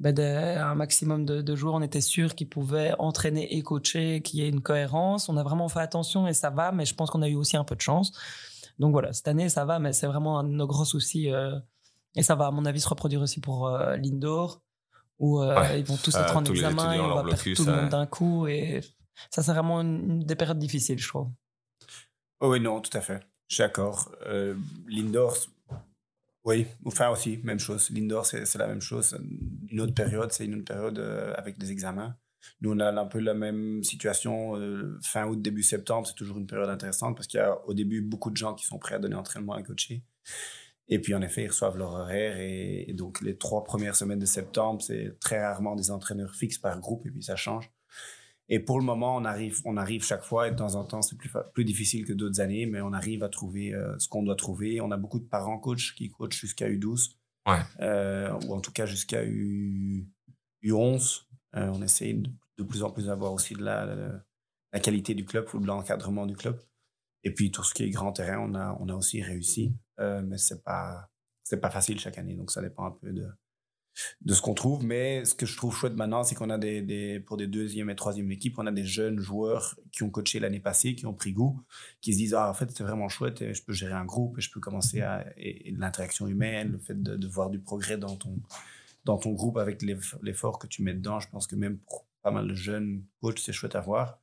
[0.00, 1.74] ben, des- un maximum de, de joueurs.
[1.74, 5.28] On était sûr qu'ils pouvaient entraîner et coacher, qu'il y ait une cohérence.
[5.28, 7.56] On a vraiment fait attention et ça va, mais je pense qu'on a eu aussi
[7.56, 8.12] un peu de chance.
[8.78, 11.30] Donc voilà, cette année, ça va, mais c'est vraiment un de nos gros soucis.
[11.30, 11.58] euh,
[12.14, 14.62] et ça va, à mon avis, se reproduire aussi pour l'indoor,
[15.18, 15.80] où euh, Ouais.
[15.80, 17.88] ils vont tous Euh, être en tous examen et on va perdre tout le monde
[17.90, 18.46] d'un coup.
[18.46, 18.80] Et
[19.30, 21.28] ça, c'est vraiment une, une des périodes difficiles, je trouve.
[22.40, 23.20] Oh oui, non, tout à fait.
[23.48, 24.10] Je suis d'accord.
[24.26, 24.54] Euh,
[24.88, 25.36] L'indoor,
[26.44, 27.90] oui, enfin aussi, même chose.
[27.90, 29.16] L'indoor, c'est c'est la même chose.
[29.70, 32.14] Une autre période, c'est une autre période euh, avec des examens.
[32.60, 36.06] Nous, on a un peu la même situation euh, fin août, début septembre.
[36.06, 38.64] C'est toujours une période intéressante parce qu'il y a au début beaucoup de gens qui
[38.64, 40.02] sont prêts à donner entraînement et coacher.
[40.88, 42.38] Et puis, en effet, ils reçoivent leur horaire.
[42.38, 46.58] Et, et donc, les trois premières semaines de septembre, c'est très rarement des entraîneurs fixes
[46.58, 47.06] par groupe.
[47.06, 47.70] Et puis, ça change.
[48.48, 51.02] Et pour le moment, on arrive, on arrive chaque fois, et de temps en temps,
[51.02, 51.16] c'est
[51.52, 54.80] plus, difficile que d'autres années, mais on arrive à trouver euh, ce qu'on doit trouver.
[54.80, 57.16] On a beaucoup de parents coachs qui coachent jusqu'à U12,
[57.48, 57.58] Ouais.
[57.80, 60.06] euh, ou en tout cas jusqu'à U,
[60.62, 61.22] U11.
[61.56, 64.22] Euh, on essaye de, de plus en plus d'avoir aussi de la, la,
[64.72, 66.60] la qualité du club ou de l'encadrement du club.
[67.24, 70.22] Et puis tout ce qui est grand terrain, on a, on a aussi réussi, euh,
[70.22, 71.08] mais c'est pas,
[71.44, 73.28] c'est pas facile chaque année, donc ça dépend un peu de,
[74.20, 74.84] de ce qu'on trouve.
[74.84, 77.88] Mais ce que je trouve chouette maintenant, c'est qu'on a des, des, pour des deuxième
[77.90, 81.14] et troisième équipes, on a des jeunes joueurs qui ont coaché l'année passée, qui ont
[81.14, 81.62] pris goût,
[82.00, 84.38] qui se disent ah en fait c'est vraiment chouette, et je peux gérer un groupe
[84.38, 87.96] et je peux commencer à et, l'interaction humaine, le fait de, de voir du progrès
[87.98, 88.40] dans ton
[89.04, 91.20] dans ton groupe avec l'eff- l'effort que tu mets dedans.
[91.20, 94.20] Je pense que même pour pas mal de jeunes coachs, c'est chouette à voir.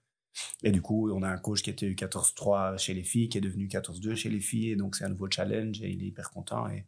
[0.64, 3.38] Et du coup, on a un coach qui était eu 14-3 chez les filles, qui
[3.38, 6.08] est devenu 14-2 chez les filles, et donc c'est un nouveau challenge, et il est
[6.08, 6.88] hyper content, et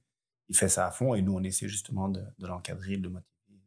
[0.49, 3.09] il fait ça à fond, et nous, on essaie justement de, de l'encadrer, de le
[3.09, 3.59] motiver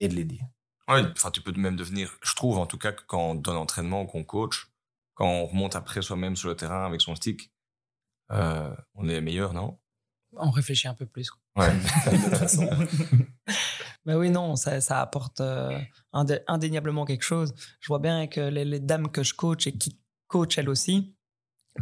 [0.00, 0.40] et de l'aider.
[0.88, 3.56] Ouais, enfin, tu peux même devenir, je trouve en tout cas que quand on donne
[3.56, 4.70] l'entraînement, qu'on coach,
[5.14, 7.52] quand on remonte après soi-même sur le terrain avec son stick,
[8.30, 9.78] euh, on est meilleur, non?
[10.32, 11.30] On réfléchit un peu plus.
[11.30, 11.40] quoi.
[11.56, 11.72] Ouais.
[14.08, 15.78] Mais oui, non, ça, ça apporte euh,
[16.14, 17.52] indé- indéniablement quelque chose.
[17.78, 21.14] Je vois bien que les, dames que je coach et qui coachent elles aussi,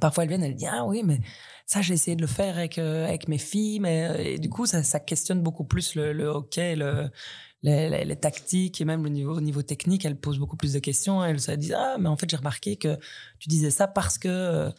[0.00, 1.20] parfois elles viennent, elles disent Ah oui, mais
[1.66, 4.66] ça, j'ai essayé de le faire avec, euh, mes filles, mais euh, et du coup,
[4.66, 7.08] ça, questionne beaucoup plus le, le hockey, le,
[7.62, 10.04] les, tactiques et même le niveau, au niveau technique.
[10.04, 11.24] Elles posent beaucoup plus de questions.
[11.24, 12.98] Elles se disent Ah, mais en fait, j'ai remarqué que
[13.38, 14.72] tu disais ça parce que.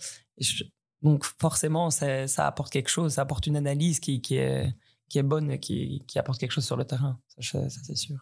[1.02, 4.68] donc, forcément, ça, apporte quelque chose, ça apporte une analyse qui est
[5.10, 7.20] qui est bonne qui, qui apporte quelque chose sur le terrain.
[7.40, 8.18] Ça, c'est sûr.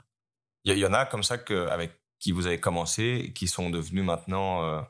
[0.66, 4.04] Il y, en a comme ça que, avec qui vous avez commencé, qui sont devenus
[4.04, 4.82] maintenant euh,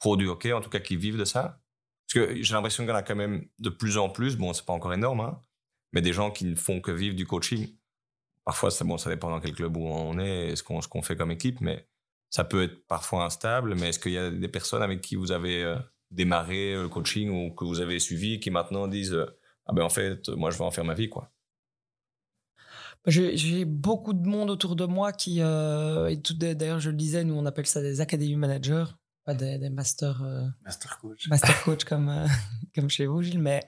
[0.00, 1.60] pro du hockey, en tout cas qui vivent de ça?
[2.06, 4.36] Parce que j'ai l'impression qu'il y en a quand même de plus en plus.
[4.36, 5.40] Bon, c'est pas encore énorme, hein,
[5.92, 7.68] mais des gens qui ne font que vivre du coaching.
[8.44, 11.16] Parfois, ça, bon, ça dépend dans quel club où on est, et ce qu'on fait
[11.16, 11.88] comme équipe, mais
[12.28, 13.76] ça peut être parfois instable.
[13.76, 15.78] Mais est-ce qu'il y a des personnes avec qui vous avez euh,
[16.10, 19.26] démarré le coaching ou que vous avez suivi qui maintenant disent euh,
[19.66, 21.30] Ah ben en fait, moi je vais en faire ma vie, quoi.
[23.06, 26.96] J'ai j'ai beaucoup de monde autour de moi qui, euh, et tout, d'ailleurs, je le
[26.96, 28.84] disais, nous on appelle ça des academy managers,
[29.24, 31.28] pas des, des masters, euh, Master coach.
[31.28, 32.26] master coach comme, euh,
[32.74, 33.60] comme chez vous, Gilles, mais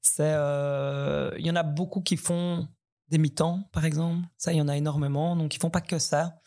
[0.00, 2.68] c'est, euh, il y en a beaucoup qui font
[3.08, 4.26] des mi-temps, par exemple.
[4.38, 5.36] Ça, il y en a énormément.
[5.36, 6.40] Donc, ils font pas que ça.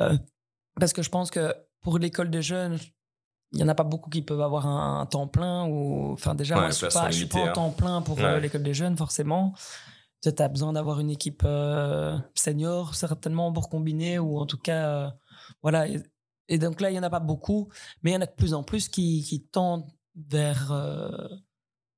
[0.00, 0.16] Euh,
[0.78, 2.78] parce que je pense que pour l'école des jeunes,
[3.52, 6.34] il y en a pas beaucoup qui peuvent avoir un, un temps plein ou, enfin,
[6.34, 7.52] déjà, Ouais, moi, je pas, suis pas en hein.
[7.52, 9.54] temps plein pour euh, l'école des jeunes, forcément.
[10.22, 14.88] Tu as besoin d'avoir une équipe euh, senior, certainement, pour combiner, ou en tout cas,
[14.88, 15.10] euh,
[15.62, 15.88] voilà.
[15.88, 16.02] Et,
[16.48, 17.68] et donc là, il y en a pas beaucoup,
[18.02, 20.72] mais il y en a de plus en plus qui, qui tendent vers,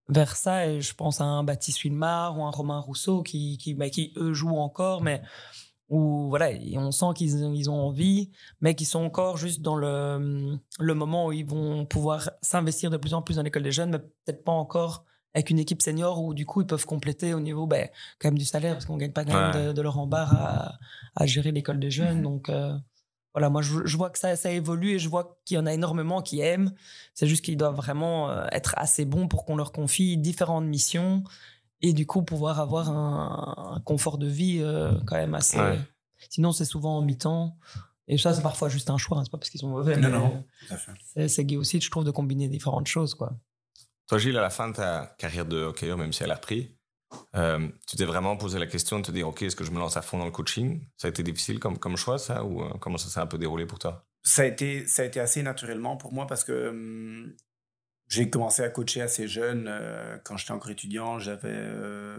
[0.08, 0.66] vers ça.
[0.66, 4.12] Et je pense à un Baptiste Wilmar ou un Romain Rousseau qui, qui, bah, qui
[4.16, 5.22] eux, jouent encore, mais
[5.90, 10.56] où voilà, on sent qu'ils ils ont envie, mais qui sont encore juste dans le,
[10.78, 13.90] le moment où ils vont pouvoir s'investir de plus en plus dans l'école des jeunes,
[13.90, 17.40] mais peut-être pas encore avec une équipe senior où du coup ils peuvent compléter au
[17.40, 19.66] niveau ben, quand même du salaire parce qu'on gagne pas quand même Ouais.
[19.68, 20.78] de, de leur embarras à,
[21.16, 22.22] à gérer l'école des jeunes.
[22.22, 22.72] Donc euh,
[23.32, 25.66] voilà, moi je, je vois que ça, ça évolue et je vois qu'il y en
[25.66, 26.72] a énormément qui aiment.
[27.14, 31.22] C'est juste qu'ils doivent vraiment euh, être assez bons pour qu'on leur confie différentes missions
[31.82, 35.58] et du coup pouvoir avoir un, un confort de vie euh, quand même assez.
[35.58, 35.78] Ouais.
[36.28, 37.56] Sinon c'est souvent en mi-temps.
[38.08, 39.96] Et ça, c'est parfois juste un choix, hein, c'est pas parce qu'ils sont mauvais.
[39.96, 40.90] Non, non, tout à fait.
[41.04, 43.38] C'est, c'est gay aussi, je trouve, de combiner différentes choses, quoi.
[44.08, 46.76] Toi, Gilles, à la fin de ta carrière de hockeyeur, même si elle a repris,
[47.36, 49.78] euh, tu t'es vraiment posé la question de te dire, OK, est-ce que je me
[49.78, 50.84] lance à fond dans le coaching?
[50.96, 53.38] Ça a été difficile comme, comme choix, ça Ou euh, comment ça s'est un peu
[53.38, 54.04] déroulé pour toi?
[54.22, 57.32] Ça a été ça a été assez naturellement pour moi parce que hum,
[58.10, 62.18] j'ai commencé à coacher assez jeune euh, quand j'étais encore étudiant j'avais euh,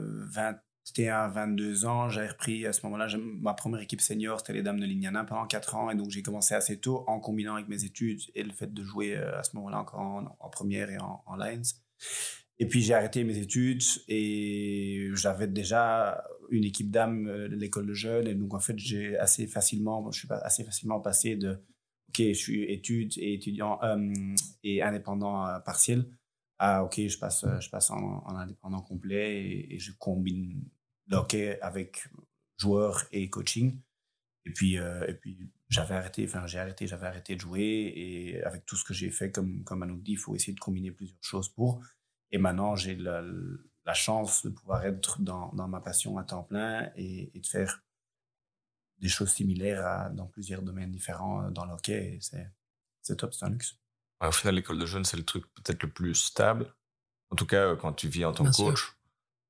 [0.83, 2.09] C'était à 22 ans.
[2.09, 5.45] J'avais repris à ce moment-là, ma première équipe senior, c'était les Dames de Lignana pendant
[5.45, 5.91] 4 ans.
[5.91, 8.83] Et donc, j'ai commencé assez tôt en combinant avec mes études et le fait de
[8.83, 11.63] jouer euh, à ce moment-là encore en, première et en, en Lines.
[12.61, 17.87] Et puis j'ai arrêté mes études et j'avais déjà une équipe d'âme euh, de l'école
[17.87, 18.27] de jeunes.
[18.27, 21.59] Et donc en fait, j'ai assez facilement, je suis assez facilement passé de
[22.11, 24.13] OK, je suis études et étudiant euh,
[24.63, 26.05] et indépendant euh, partiel
[26.59, 30.63] à OK, je passe, je passe en, indépendant complet et, je combine
[31.07, 32.07] le hockey avec
[32.59, 33.79] joueur et coaching.
[34.45, 38.65] Et puis, et puis j'avais arrêté, enfin j'ai arrêté, j'avais arrêté de jouer et avec
[38.65, 41.23] tout ce que j'ai fait, comme, comme Anouk dit, il faut essayer de combiner plusieurs
[41.23, 41.81] choses pour.
[42.31, 43.23] Et maintenant, j'ai la,
[43.93, 47.83] chance de pouvoir être dans, dans, ma passion à temps plein et, de faire
[49.01, 52.19] des choses similaires à, dans plusieurs domaines différents euh, dans le hockey.
[53.01, 53.75] C'est top, c'est un luxe.
[54.21, 56.73] au final, l'école de jeunes, c'est le truc peut-être le plus stable.
[57.31, 58.95] En tout cas, euh, quand tu vis en tant que coach,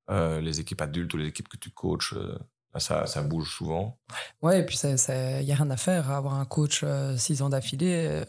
[0.09, 2.37] euh, les équipes adultes ou les équipes que tu coaches, euh,
[2.77, 3.99] ça, ça, bouge souvent.
[4.41, 6.09] Ouais, et puis il n'y a rien à faire.
[6.09, 6.85] Avoir un coach
[7.17, 8.23] six ans d'affilée,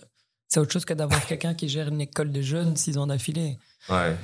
[0.49, 3.59] c'est autre chose que d'avoir quelqu'un qui gère une école de jeunes six ans d'affilée.
[3.89, 4.17] Ouais.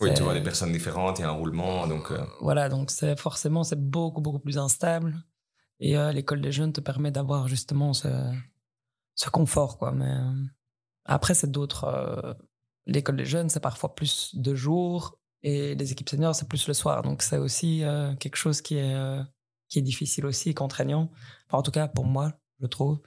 [0.00, 1.86] Oui, tu vois des personnes différentes, il y a un roulement.
[1.86, 2.24] Donc, euh.
[2.40, 5.14] Voilà, donc c'est forcément c'est beaucoup, beaucoup plus instable.
[5.80, 8.08] Et euh, l'école des jeunes te permet d'avoir justement ce,
[9.32, 9.78] confort.
[9.78, 9.92] Quoi.
[9.92, 10.44] Mais euh,
[11.04, 12.36] après, c'est d'autres.
[12.86, 16.74] l'école des jeunes, c'est parfois plus de jour et les équipes seniors, c'est plus le
[16.74, 17.02] soir.
[17.02, 17.82] Donc c'est aussi
[18.18, 19.26] quelque chose qui est,
[19.76, 21.10] difficile aussi, contraignant.
[21.50, 23.00] En tout cas, pour moi, je trouve.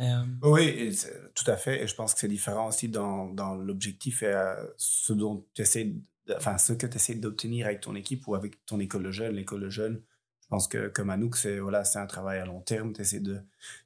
[0.00, 0.96] Euh, oui,
[1.34, 1.82] tout à fait.
[1.82, 5.94] Et je pense que c'est différent aussi dans, l'objectif et ce dont tu essaies,
[6.36, 9.36] enfin, ce que tu essaies d'obtenir avec ton équipe ou avec ton école de jeunes.
[9.36, 10.11] L'école de jeunes, je
[10.52, 12.92] pense que comme Anouk, c'est voilà, un travail à long terme.
[12.92, 13.40] Tu de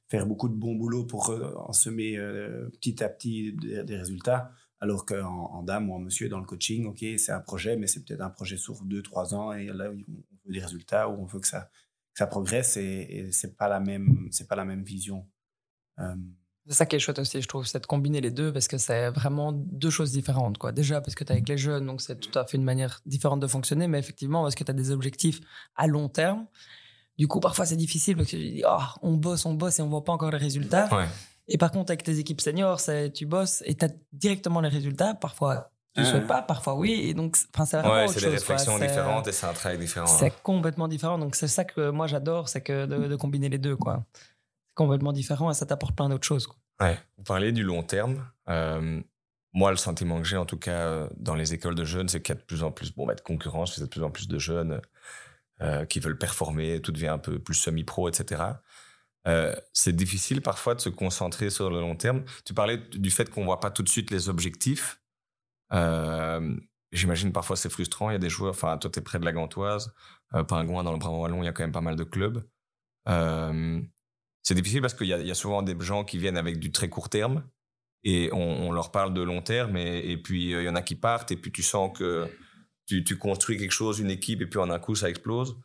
[0.09, 4.51] faire beaucoup de bon boulot pour en semer euh, petit à petit des, résultats.
[4.81, 7.87] Alors qu'en en dame ou en monsieur, dans le coaching, ok, c'est un projet, mais
[7.87, 9.95] c'est peut-être un projet sur deux, trois ans, et là, on
[10.45, 11.71] veut des résultats, ou on veut que ça,
[12.13, 15.25] ça progresse, et, et c'est pas la même, c'est pas la même vision.
[15.99, 16.15] Euh,
[16.67, 18.77] c'est ça qui est chouette aussi, je trouve, c'est de combiner les deux parce que
[18.77, 20.57] c'est vraiment deux choses différentes.
[20.57, 20.71] Quoi.
[20.71, 22.99] Déjà, parce que tu es avec les jeunes, donc c'est tout à fait une manière
[23.05, 25.39] différente de fonctionner, mais effectivement, parce que tu as des objectifs
[25.75, 26.45] à long terme.
[27.17, 29.81] Du coup, parfois, c'est difficile parce que tu dis, oh, on bosse, on bosse et
[29.81, 30.89] on voit pas encore les résultats.
[31.47, 32.81] Et par contre, avec tes équipes seniors,
[33.13, 35.13] tu bosses et tu as directement les résultats.
[35.13, 36.91] Parfois, tu ne souhaites pas, parfois oui.
[37.05, 40.05] Et donc, c'est vraiment ouais, c'est des réflexions différentes et c'est un travail différent.
[40.05, 41.17] C'est complètement différent.
[41.17, 44.03] Donc, c'est ça que moi, j'adore, c'est que de, de, combiner les deux, quoi
[44.77, 46.47] complètement différent et ça t'apporte plein d'autres choses.
[46.79, 46.97] Ouais.
[47.17, 48.25] Vous parlez du long terme.
[48.47, 49.01] Euh,
[49.53, 52.21] moi, le sentiment que j'ai, en tout cas, euh, dans les écoles de jeunes, c'est
[52.21, 53.89] qu'il y a de plus en plus bon, bah, de concurrence, il y a de
[53.89, 54.79] plus en plus de jeunes
[55.61, 58.43] euh, qui veulent performer, tout devient un peu plus semi-pro, etc.
[59.73, 62.23] c'est difficile parfois de se concentrer sur le long terme.
[62.45, 65.01] Tu parlais du fait qu'on voit pas tout de suite les objectifs.
[66.93, 68.09] J'imagine parfois c'est frustrant.
[68.09, 69.93] Il y a des joueurs, enfin, toi, tu es près de la Gantoise,
[70.47, 72.41] Pingouin dans le Brabant Wallon, il y a quand même pas mal de clubs
[74.47, 77.09] c'est difficile parce qu'il y, a souvent des gens qui viennent avec du très court
[77.09, 77.43] terme
[78.05, 80.95] et on, leur parle de long terme et, puis euh, il y en a qui
[80.95, 82.31] partent et puis tu sens que
[82.85, 85.59] tu, construis quelque chose, une équipe et puis en un coup ça explose.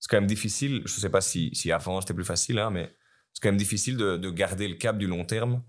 [0.00, 0.82] C'est quand même difficile.
[0.84, 2.94] Je ne sais pas si, si avant c'était plus facile, hein, mais
[3.32, 5.62] c'est quand même difficile de, garder le cap du long terme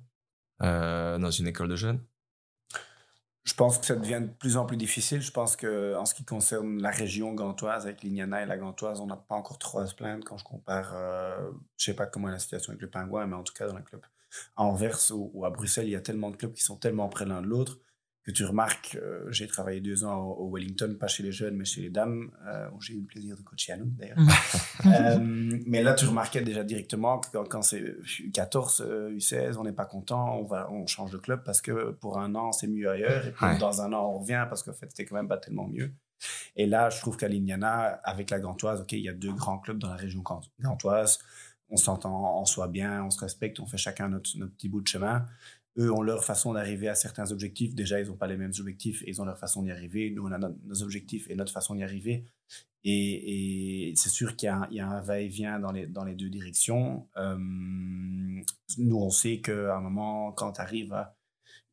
[0.62, 2.04] euh, dans une école de jeunes.
[3.48, 5.22] Je pense que ça devient de plus en plus difficile.
[5.22, 9.00] Je pense que en ce qui concerne la région gantoise, avec l'Ignana et la gantoise,
[9.00, 10.92] on n'a pas encore trop à se plaindre quand je compare.
[10.94, 13.66] Euh, je sais pas comment est la situation avec le pingouin, mais en tout cas
[13.66, 14.02] dans le club
[14.58, 17.26] à Anvers ou, à Bruxelles, il y a tellement de clubs qui sont tellement près
[17.26, 17.80] l'un de l'autre
[18.28, 21.64] que tu remarques, euh, j'ai travaillé deux ans au, Wellington, pas chez les jeunes, mais
[21.64, 24.18] chez les dames, euh, où j'ai eu le plaisir de coacher à nous d'ailleurs.
[24.86, 25.18] euh,
[25.66, 27.96] mais là, tu remarquais déjà directement que quand, c'est
[28.34, 32.20] 14, U16, on n'est pas content, on, va, on change de club parce que pour
[32.20, 34.88] un an, c'est mieux ailleurs, et puis dans un an, on revient parce qu'en fait,
[34.90, 35.94] c'était quand même pas tellement mieux.
[36.58, 39.60] Et là, je trouve qu'à l'Indiana, avec la Gantoise, ok, il y a deux grands
[39.60, 40.22] clubs dans la région
[40.60, 41.20] gantoise,
[41.70, 44.82] on s'entend, on soit bien, on se respecte, on fait chacun notre, notre petit bout
[44.82, 45.26] de chemin
[45.78, 47.76] eux ont leur façon d'arriver à certains objectifs.
[47.76, 50.12] Déjà, ils n'ont pas les mêmes objectifs ils ont leur façon d'y arriver.
[50.12, 52.26] Nous, on a nos objectifs et notre façon d'y arriver.
[52.84, 57.08] Et, c'est sûr qu'il y, a un va-et-vient dans les, dans les deux directions.
[57.18, 61.18] Euh, nous, on sait qu'à un moment, quand tu arrives à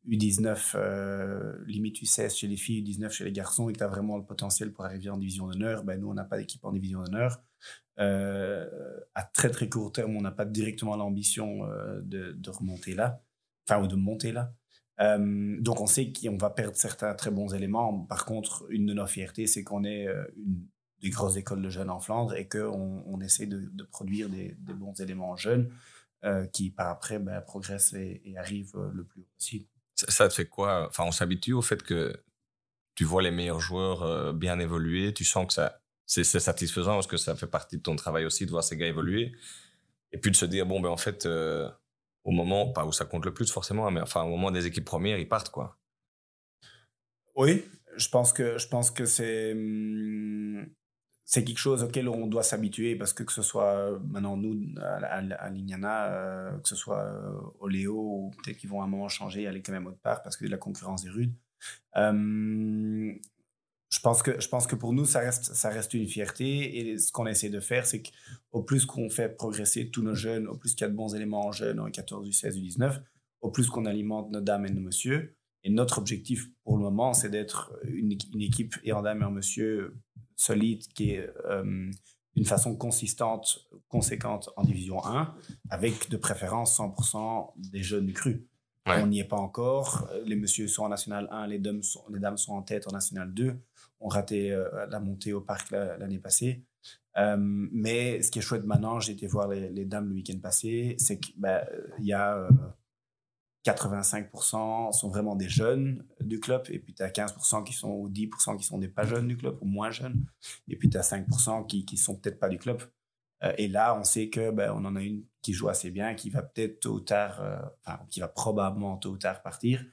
[0.09, 3.87] U19, euh, limite U16 chez les filles, U19 chez les garçons, et que tu as
[3.87, 6.73] vraiment le potentiel pour arriver en division d'honneur, ben nous, on n'a pas d'équipe en
[6.73, 7.41] division d'honneur.
[7.97, 8.67] Euh,
[9.15, 11.65] à très très court terme, on n'a pas directement l'ambition
[12.03, 13.24] de, remonter là
[13.67, 14.53] enfin, ou de monter là.
[15.01, 18.05] Euh, donc, on sait qu'on va perdre certains très bons éléments.
[18.05, 20.67] Par contre, une de nos fiertés, c'est qu'on est euh, une
[21.01, 24.93] des grosses écoles de jeunes en Flandre et qu'on on essaie de, produire des, bons
[25.01, 25.69] éléments jeunes
[26.23, 29.65] euh, qui, par après, ben, progressent et, arrivent le plus haut possible.
[29.95, 30.87] Ça, ça, fait quoi?
[30.87, 32.15] Enfin, on s'habitue au fait que
[32.95, 37.17] tu vois les meilleurs joueurs bien évoluer, tu sens que ça, c'est satisfaisant parce que
[37.17, 39.33] ça fait partie de ton travail aussi de voir ces gars évoluer.
[40.13, 41.27] Et puis de se dire, bon, ben en fait,
[42.25, 44.85] au moment, pas où ça compte le plus forcément, mais enfin, au moment des équipes
[44.85, 45.77] premières, ils partent, quoi.
[47.35, 47.63] Oui,
[47.95, 49.53] je pense que, je pense que c'est.
[49.53, 50.65] Hum,
[51.27, 54.63] c'est quelque chose auquel on doit s'habituer parce que que ce soit euh, maintenant nous
[54.79, 58.85] à, à, Lignana, euh, que ce soit euh, au Léo ou peut-être qu'ils vont à
[58.85, 61.33] un moment changer, aller quand même autre part parce que la concurrence est rude.
[63.95, 66.97] Je pense que je pense que pour nous ça reste ça reste une fierté et
[66.97, 70.57] ce qu'on essaie de faire c'est qu'au plus qu'on fait progresser tous nos jeunes, au
[70.57, 73.01] plus qu'il y a de bons éléments en jeunes, en 14, 16, 19,
[73.41, 75.37] au plus qu'on alimente nos dames et nos messieurs.
[75.63, 79.25] Et notre objectif pour le moment, c'est d'être une, une, équipe et en dames et
[79.25, 79.95] en monsieur
[80.35, 81.89] solide qui est euh,
[82.35, 85.33] d'une façon consistante, conséquente en Division 1,
[85.69, 88.41] avec de préférence 100% des jeunes crus.
[88.87, 90.07] On n'y est pas encore.
[90.25, 92.91] Les messieurs sont en National 1, les dames sont, les dames sont en tête en
[92.91, 93.59] National 2.
[93.99, 96.63] On raté euh, la montée au parc l'année passée.
[97.17, 100.95] Euh, mais ce qui est chouette maintenant, j'ai été voir les, dames le week-end passé,
[100.99, 101.65] c'est qu'il ben,
[101.99, 102.47] y a
[103.65, 108.09] 85% sont vraiment des jeunes du club, et puis tu as 15% qui sont, ou
[108.09, 110.25] 10% qui sont des pas jeunes du club, ou moins jeunes,
[110.67, 112.81] et puis tu as 5% qui qui sont peut-être pas du club.
[113.43, 116.15] Euh, et là, on sait que ben, on en a une qui joue assez bien,
[116.15, 119.83] qui va peut-être tôt ou tard, euh, enfin, qui va probablement tôt ou tard partir,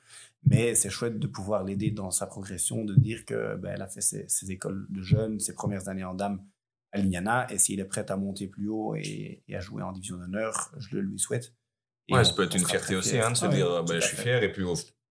[0.45, 3.89] mais c'est chouette de pouvoir l'aider dans sa progression, de dire que ben, elle a
[3.89, 6.45] fait ses, écoles de jeunes, ses premières années en dame
[6.93, 9.93] à Lignana, et s'il est prêt à monter plus haut et, et à jouer en
[9.93, 11.55] division d'honneur, je le lui souhaite
[12.11, 14.43] ouais, ça peut être une fierté aussi, hein, de se dire, ben, je suis fier,
[14.43, 14.65] et puis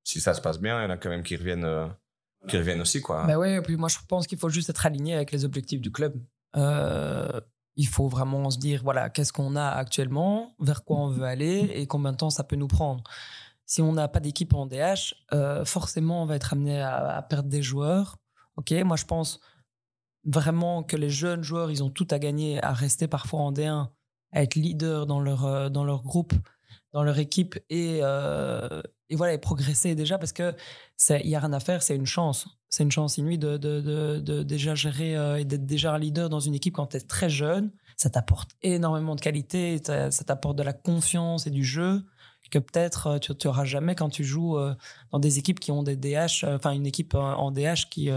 [0.03, 1.87] si ça se passe bien, il y en a quand même qui reviennent, euh,
[2.47, 3.01] qui reviennent aussi.
[3.01, 3.25] Quoi.
[3.25, 5.81] Bah ouais, et puis moi, je pense qu'il faut juste être aligné avec les objectifs
[5.81, 6.15] du club.
[6.55, 7.39] Euh,
[7.75, 11.71] il faut vraiment se dire, voilà, qu'est-ce qu'on a actuellement, vers quoi on veut aller,
[11.73, 13.03] et combien de temps ça peut nous prendre.
[13.71, 17.47] Si on n'a pas d'équipe en DH, euh, forcément, on va être amené à, perdre
[17.47, 18.17] des joueurs.
[18.57, 19.39] Ok, moi, je pense
[20.25, 23.87] vraiment que les jeunes joueurs, ils ont tout à gagner à rester parfois en D1,
[24.33, 26.33] à être leader dans leur, dans leur groupe
[26.93, 30.53] dans leur équipe et, euh, et voilà, progresser déjà parce que
[31.09, 32.47] il n'y a rien à faire, c'est une chance.
[32.69, 36.29] C'est une chance inouïe de, de, de, déjà gérer euh, et d'être déjà un leader
[36.29, 37.71] dans une équipe quand tu es très jeune.
[37.97, 42.03] Ça t'apporte énormément de qualité, ça t'apporte de la confiance et du jeu
[42.51, 44.57] que peut-être euh, tu n'auras jamais quand tu joues
[45.11, 48.09] dans des équipes qui ont des DH, enfin une équipe en DH qui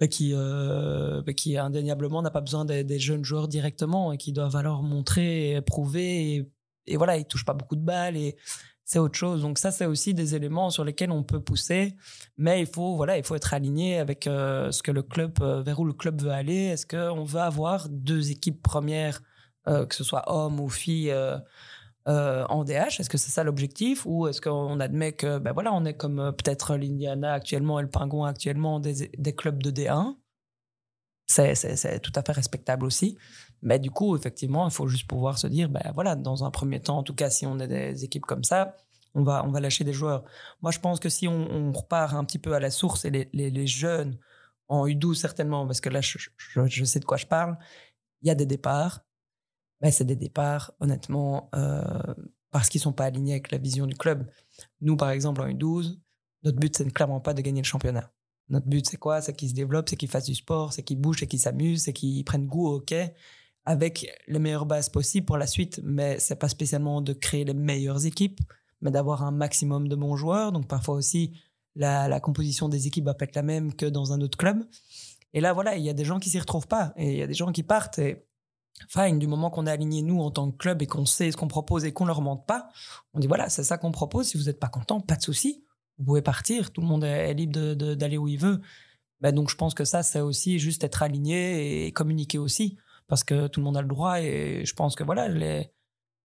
[0.00, 4.32] bah, qui, euh, bah, qui indéniablement n'a pas besoin des, jeunes joueurs directement et qui
[4.32, 6.50] doivent alors montrer, prouver et
[6.86, 8.36] et voilà, il touche pas beaucoup de balles et
[8.84, 9.42] c'est autre chose.
[9.42, 11.94] Donc ça, c'est aussi des éléments sur lesquels on peut pousser,
[12.36, 15.62] mais il faut voilà, il faut être aligné avec euh, ce que le club, euh,
[15.62, 16.64] vers où le club veut aller.
[16.64, 19.22] Est-ce qu'on veut avoir deux équipes premières,
[19.68, 21.14] euh, que ce soit hommes ou filles,
[22.06, 25.84] en DH Est-ce que c'est ça l'objectif, ou est-ce qu'on admet que ben voilà, on
[25.84, 30.16] est comme peut-être l'Indiana actuellement et le Pingouin actuellement des, clubs de D1
[31.26, 33.16] c'est tout à fait respectable aussi.
[33.62, 36.80] Mais du coup, effectivement, il faut juste pouvoir se dire, ben voilà, dans un premier
[36.80, 38.76] temps, en tout cas, si on a des équipes comme ça,
[39.14, 40.24] on va, on va lâcher des joueurs.
[40.60, 43.66] Moi, je pense que si on, repart un petit peu à la source et les,
[43.66, 44.18] jeunes
[44.68, 47.56] en U12 certainement, parce que là, je, sais de quoi je parle,
[48.22, 49.00] il y a des départs.
[49.84, 51.82] Mais c'est des départs, honnêtement, euh,
[52.50, 54.26] parce qu'ils sont pas alignés avec la vision du club.
[54.80, 55.98] Nous, par exemple, en U12,
[56.42, 58.10] notre but, c'est clairement pas de gagner le championnat.
[58.48, 59.20] Notre but, c'est quoi?
[59.20, 61.82] C'est qu'ils se développent, c'est qu'ils fassent du sport, c'est qu'ils bougent, c'est qu'ils s'amusent,
[61.82, 63.14] c'est qu'ils prennent goût au hockey
[63.66, 65.80] avec les meilleures bases possibles pour la suite.
[65.84, 68.40] Mais c'est pas spécialement de créer les meilleures équipes,
[68.80, 70.50] mais d'avoir un maximum de bons joueurs.
[70.52, 71.38] Donc parfois aussi,
[71.74, 74.64] la, composition des équipes va pas être la même que dans un autre club.
[75.34, 77.22] Et là, voilà, il y a des gens qui s'y retrouvent pas et il y
[77.22, 78.00] a des gens qui partent.
[78.88, 81.36] Fine, du moment qu'on est aligné nous en tant que club et qu'on sait ce
[81.36, 82.68] qu'on propose et qu'on leur mente pas,
[83.12, 84.28] on dit voilà, c'est ça qu'on propose.
[84.28, 85.64] Si vous n'êtes pas content, pas de souci
[85.98, 88.60] vous pouvez partir, tout le monde est libre d'aller où il veut.
[89.20, 93.24] Ben donc je pense que ça, c'est aussi juste être aligné et communiquer aussi, parce
[93.24, 95.70] que tout le monde a le droit et je pense que voilà, les,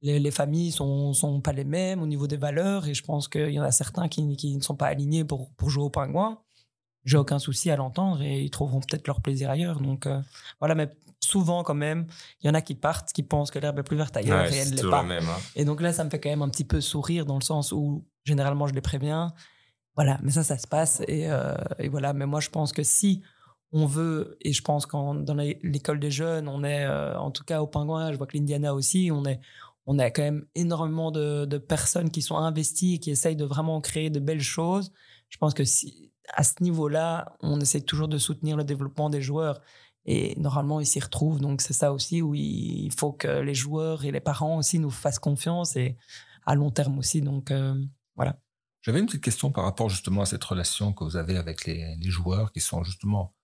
[0.01, 3.51] les, familles sont, sont pas les mêmes au niveau des valeurs et je pense qu'il
[3.51, 6.39] y en a certains qui, qui ne sont pas alignés pour, pour jouer au pingouin.
[7.05, 9.79] J'ai aucun souci à l'entendre et ils trouveront peut-être leur plaisir ailleurs.
[9.79, 10.19] Donc euh,
[10.59, 12.07] voilà, mais souvent quand même,
[12.41, 14.57] il y en a qui partent, qui pensent que l'herbe est plus verte ailleurs et
[14.57, 15.03] elle l'est pas.
[15.03, 15.37] Même, hein.
[15.55, 17.71] Et donc là, ça me fait quand même un petit peu sourire dans le sens
[17.71, 19.33] où généralement je les préviens
[19.99, 21.01] voilà, mais ça, ça se passe.
[21.09, 23.21] Euh, et, voilà, mais moi, je pense que si
[23.73, 27.43] on veut, et je pense qu'en dans l'école des jeunes, on est, euh, en tout
[27.43, 29.41] cas au Pingouin, je vois que l'Indiana aussi, on est,
[29.87, 33.81] on a quand même énormément de, personnes qui sont investies et qui essayent de vraiment
[33.81, 34.93] créer de belles choses.
[35.27, 39.21] Je pense que si, à ce niveau-là, on essaie toujours de soutenir le développement des
[39.21, 39.59] joueurs.
[40.11, 41.39] Et normalement, ils s'y retrouvent.
[41.39, 44.89] Donc, c'est ça aussi où il faut que les joueurs et les parents aussi nous
[44.89, 45.97] fassent confiance et
[46.47, 47.21] à long terme aussi.
[47.21, 47.79] Donc, euh,
[48.15, 48.39] voilà.
[48.81, 51.95] J'avais une petite question par rapport justement à cette relation que vous avez avec les,
[52.01, 53.35] joueurs qui sont justement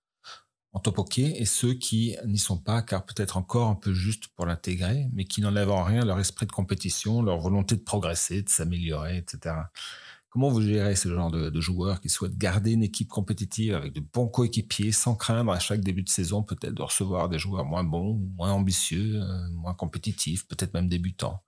[0.72, 4.26] en top hockey et ceux qui n'y sont pas, car peut-être encore un peu juste
[4.34, 8.42] pour l'intégrer, mais qui n'enlèvent en rien leur esprit de compétition, leur volonté de progresser,
[8.42, 9.54] de s'améliorer, etc.
[10.36, 14.00] Comment vous gérez ce genre de, joueurs qui souhaitent garder une équipe compétitive avec de
[14.00, 17.84] bons coéquipiers sans craindre à chaque début de saison peut-être de recevoir des joueurs moins
[17.84, 21.42] bons, moins ambitieux, euh, moins compétitifs, peut-être même débutants?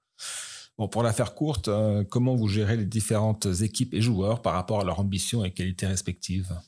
[0.79, 4.55] Bon, pour la faire courte, euh, comment vous gérez les différentes équipes et joueurs par
[4.55, 6.59] rapport à leur ambition et qualité respectives?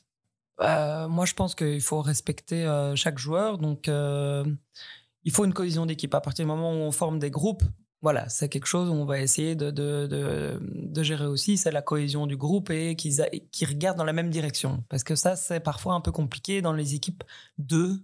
[0.59, 3.57] Euh, moi, je pense qu'il faut respecter chaque joueur.
[3.57, 6.13] Donc, il faut une cohésion d'équipe.
[6.13, 7.63] À partir du moment où on forme des groupes,
[8.01, 11.57] voilà, c'est quelque chose où on va essayer de, de, de, gérer aussi.
[11.57, 14.83] C'est la cohésion du groupe et qu'ils qui regardent dans la même direction.
[14.89, 17.23] Parce que ça, c'est parfois un peu compliqué dans les équipes
[17.59, 18.03] 2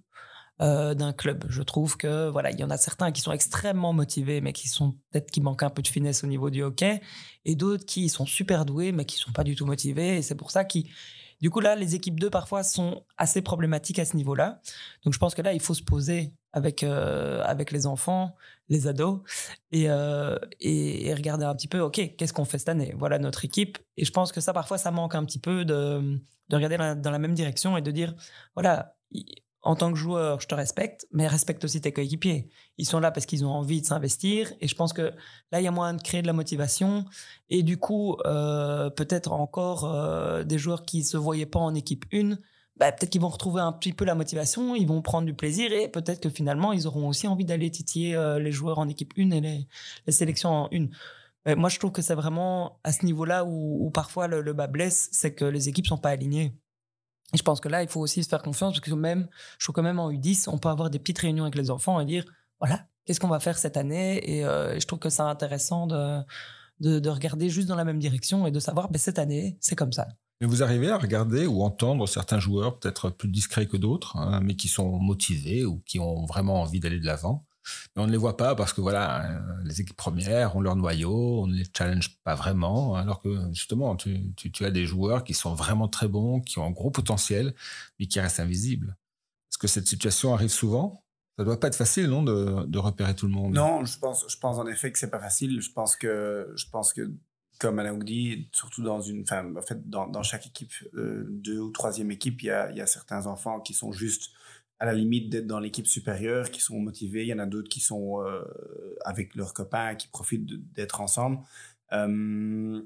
[0.60, 1.46] d'un club.
[1.50, 4.68] Je trouve que voilà, il y en a certains qui sont extrêmement motivés, mais qui
[4.68, 7.00] sont peut-être qui manquent un peu de finesse au niveau du hockey,
[7.46, 10.18] et d'autres qui sont super doués, mais qui sont pas du tout motivés.
[10.18, 10.90] Et c'est pour ça qu'ils
[11.40, 14.60] du coup, là, les équipes 2, parfois, sont assez problématiques à ce niveau-là.
[15.04, 18.36] Donc, je pense que là, il faut se poser avec, euh, avec les enfants,
[18.68, 19.20] les ados,
[19.76, 22.94] euh, et, et, regarder un petit peu, OK, qu'est-ce qu'on fait cette année?
[22.98, 23.78] Voilà notre équipe.
[23.96, 27.12] Et je pense que ça, parfois, ça manque un petit peu de, de regarder dans
[27.12, 28.16] la même direction et de dire,
[28.56, 28.96] voilà,
[29.62, 32.50] en tant que joueur, je te respecte, mais respecte aussi tes coéquipiers.
[32.78, 34.52] Ils sont là parce qu'ils ont envie de s'investir.
[34.60, 35.14] Et je pense que
[35.52, 37.06] là, il y a moyen de créer de la motivation.
[37.50, 42.38] Et du coup, euh, peut-être encore des joueurs qui se voyaient pas en équipe 1,
[42.80, 45.72] bah, peut-être qu'ils vont retrouver un petit peu la motivation, ils vont prendre du plaisir
[45.72, 49.14] et peut-être que finalement, ils auront aussi envie d'aller titiller euh, les joueurs en équipe
[49.18, 49.68] 1 et
[50.06, 51.56] les, sélections en 1.
[51.56, 55.34] moi, je trouve que c'est vraiment à ce niveau-là où, parfois le, bas blesse, c'est
[55.34, 56.56] que les équipes sont pas alignées.
[57.34, 59.28] Et je pense que là, il faut aussi se faire confiance parce que même,
[59.60, 62.00] je trouve quand même en U10, on peut avoir des petites réunions avec les enfants
[62.00, 62.26] et dire,
[62.60, 64.44] voilà, qu'est-ce qu'on va faire cette année?
[64.46, 66.22] Euh, et, je trouve que c'est intéressant de,
[66.80, 69.94] de, regarder juste dans la même direction et de savoir, ben, cette année, c'est comme
[69.94, 70.08] ça.
[70.40, 74.40] Mais vous arrivez à regarder ou entendre certains joueurs, peut-être plus discrets que d'autres, hein,
[74.44, 77.48] mais qui sont motivés ou qui ont vraiment envie d'aller de l'avant
[77.96, 80.76] mais on ne les voit pas parce que voilà, euh, les équipes premières ont leur
[80.76, 85.34] noyau, on ne les challenge pas vraiment, alors que justement, tu, as des joueurs qui
[85.34, 87.54] sont vraiment très bons, qui ont un gros potentiel,
[88.00, 88.96] mais qui restent invisibles.
[89.52, 91.04] Est-ce que cette situation arrive souvent?
[91.38, 94.38] Ça doit pas être facile, non, de, repérer tout le monde Non, je pense, je
[94.38, 95.62] pense en effet que c'est pas facile.
[95.62, 97.12] Je pense que, je pense que
[97.60, 101.72] comme Alain dit, surtout dans une, enfin, en fait, dans, chaque équipe, euh, deux ou
[101.72, 104.32] troisième équipe, il y a, certains enfants qui sont juste
[104.80, 107.24] à la limite d'être dans l'équipe supérieure, qui sont motivés.
[107.24, 108.44] Il y en a d'autres qui sont euh,
[109.06, 111.40] avec leurs copains, qui profitent d'être ensemble.
[111.94, 112.82] Euh,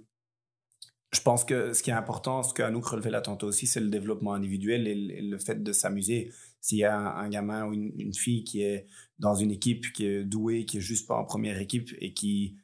[1.14, 3.90] je pense que ce qui est important, ce qu'Anouk relevait là tantôt aussi, c'est le
[3.90, 6.32] développement individuel et le, fait de s'amuser.
[6.62, 8.88] S'il y a un, gamin ou une, une, fille qui est
[9.20, 12.56] dans une équipe, qui est douée, qui est juste pas en première équipe et qui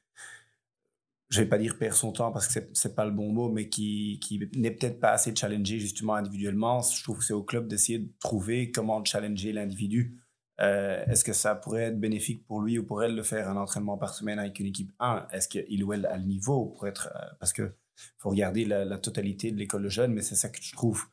[1.30, 3.68] je vais pas dire perd son temps parce que c'est pas le bon mot, mais
[3.68, 6.82] qui, qui n'est peut-être pas assez challengé justement individuellement.
[6.82, 10.18] Je trouve que c'est au club d'essayer de trouver comment challenger l'individu.
[10.60, 13.58] Euh, est-ce que ça pourrait être bénéfique pour lui ou pour elle de faire un
[13.58, 16.88] entraînement par semaine avec une équipe 1 Est-ce qu'il ou elle a le niveau pour
[16.88, 17.76] être euh, parce que
[18.20, 21.06] faut regarder la, totalité de l'école de jeunes, mais c'est ça que je trouve.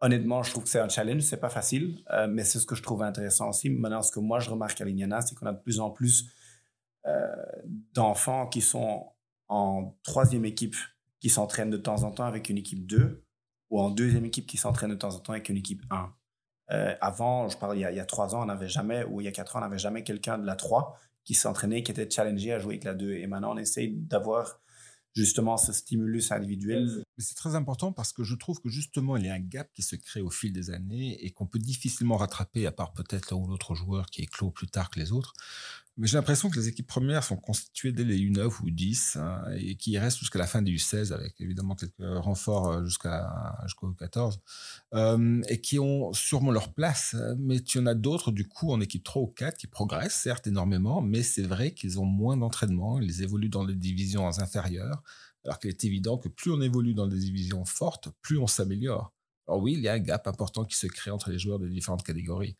[0.00, 2.76] Honnêtement, je trouve que c'est un challenge, c'est pas facile, euh, mais c'est ce que
[2.76, 3.68] je trouve intéressant aussi.
[3.68, 6.30] Maintenant, ce que moi je remarque à l'Ignana, c'est qu'on a de plus en plus
[7.94, 9.06] d'enfants qui sont
[9.48, 10.76] en troisième équipe
[11.20, 13.24] qui s'entraîne de temps en temps avec une équipe 2
[13.70, 16.12] ou en deuxième équipe qui s'entraîne de temps en temps avec une équipe 1.
[16.70, 19.28] Euh, avant, je parle il y, a, trois ans, on n'avait jamais, ou il y
[19.28, 22.52] a quatre ans, on n'avait jamais quelqu'un de la 3 qui s'entraînait, qui était challengé
[22.52, 23.14] à jouer avec la 2.
[23.14, 24.60] Et maintenant, on essaye d'avoir
[25.14, 27.02] justement ce stimulus individuel.
[27.16, 29.82] C'est très important parce que je trouve que justement, il y a un gap qui
[29.82, 33.38] se crée au fil des années et qu'on peut difficilement rattraper, à part peut-être l'un
[33.38, 35.32] ou l'autre joueur qui est clos plus tard que les autres.
[35.98, 39.42] Mais j'ai l'impression que les équipes premières sont constituées dès les U9 ou 10 hein,
[39.56, 43.92] et qui restent jusqu'à la fin des U16 avec évidemment quelques renforts euh, jusqu'à jusqu'au
[43.92, 44.38] 14
[44.94, 47.16] euh, et qui ont sûrement leur place.
[47.38, 50.46] Mais tu en as d'autres du coup en équipe 3 ou 4 qui progressent certes
[50.46, 55.02] énormément, mais c'est vrai qu'ils ont moins d'entraînement, ils évoluent dans des divisions inférieures,
[55.44, 59.12] alors qu'il est évident que plus on évolue dans des divisions fortes, plus on s'améliore.
[59.48, 61.66] Alors oui, il y a un gap important qui se crée entre les joueurs de
[61.66, 62.56] différentes catégories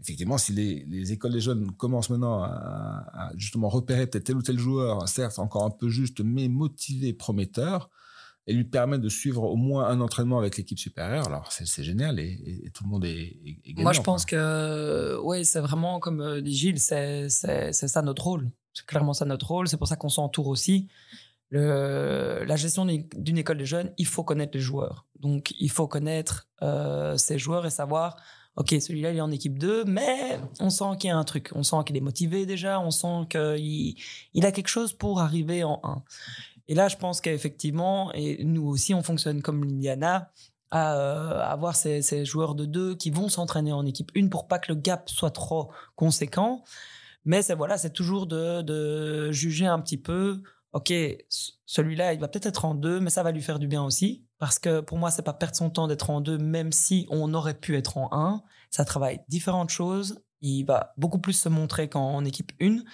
[0.00, 4.58] effectivement, si les, écoles des jeunes commencent maintenant à, justement repérer peut-être tel ou tel
[4.58, 7.90] joueur, certes encore un peu juste, mais motivé, prometteur,
[8.46, 12.18] et lui permettre de suivre au moins un entraînement avec l'équipe supérieure, alors c'est génial
[12.18, 13.82] et, tout le monde est, gagnant.
[13.82, 18.50] Moi, je pense que oui, c'est vraiment comme euh, dit Gilles, c'est ça notre rôle.
[18.72, 19.68] C'est clairement ça notre rôle.
[19.68, 20.88] C'est pour ça qu'on s'entoure aussi.
[21.50, 25.06] Le, la gestion d'une école des jeunes, il faut connaître les joueurs.
[25.18, 28.16] Donc, il faut connaître euh, ces joueurs et savoir
[28.56, 31.50] ok, celui-là, il est en équipe 2, mais on sent qu'il y a un truc.
[31.54, 33.96] On sent qu'il est motivé déjà, on sent qu'il
[34.34, 36.02] il a quelque chose pour arriver en 1.
[36.68, 40.30] Et là, je pense qu'effectivement, et nous aussi, on fonctionne comme l'Indiana,
[40.70, 44.58] à, euh, avoir ces, joueurs de deux qui vont s'entraîner en équipe une pour pas
[44.58, 46.62] que le gap soit trop conséquent.
[47.24, 50.42] Mais c'est voilà, c'est toujours de, de, juger un petit peu.
[50.72, 50.92] Ok,
[51.66, 54.24] celui-là, il va peut-être être en deux, mais ça va lui faire du bien aussi.
[54.40, 57.32] Parce que pour moi, c'est pas perdre son temps d'être en deux, même si on
[57.34, 58.42] aurait pu être en un.
[58.70, 60.24] Ça travaille différentes choses.
[60.40, 62.84] Il va beaucoup plus se montrer qu'en équipe une.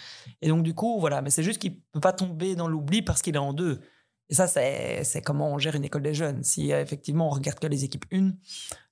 [0.43, 1.23] Et donc, du coup, voilà.
[1.23, 3.81] Mais c'est juste qu'il peut pas tomber dans l'oubli parce qu'il est en deux.
[4.29, 6.43] Et ça, c'est comment on gère une école des jeunes.
[6.43, 8.33] Si euh, effectivement on regarde que les équipes 1,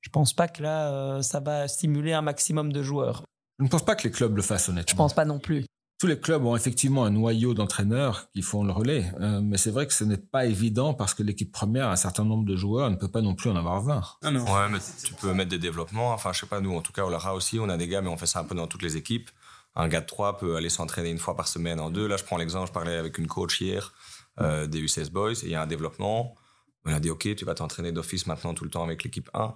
[0.00, 3.24] je pense pas que là, euh, ça va stimuler un maximum de joueurs.
[3.58, 4.90] Je ne pense pas que les clubs le fassent honnêtement.
[4.92, 5.66] Je pense pas non plus.
[5.98, 9.70] Tous les clubs ont effectivement un noyau d'entraîneurs qui font le relais, euh, mais c'est
[9.70, 12.90] vrai que ce n'est pas évident parce que l'équipe première, un certain nombre de joueurs,
[12.90, 14.02] ne peut pas non plus en avoir 20.
[14.24, 14.44] Non, non.
[14.44, 16.12] Ouais, mais tu peux mettre des développements.
[16.12, 18.02] Enfin, je sais pas, nous, en tout cas, au Lara aussi, on a des gars,
[18.02, 19.30] mais on fait ça un peu dans toutes les équipes.
[19.76, 22.06] Un gars de 3 peut aller s'entraîner une fois par semaine en deux.
[22.06, 23.92] Là, je prends l'exemple, je parlais avec une coach hier
[24.40, 26.34] euh, des U16 Boys, et il y a un développement.
[26.84, 29.54] On a dit, OK, tu vas t'entraîner d'office maintenant tout le temps avec l'équipe 1.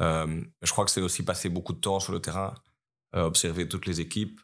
[0.00, 2.54] Euh, je crois que c'est aussi passer beaucoup de temps sur le terrain,
[3.14, 4.40] euh, observer toutes les équipes.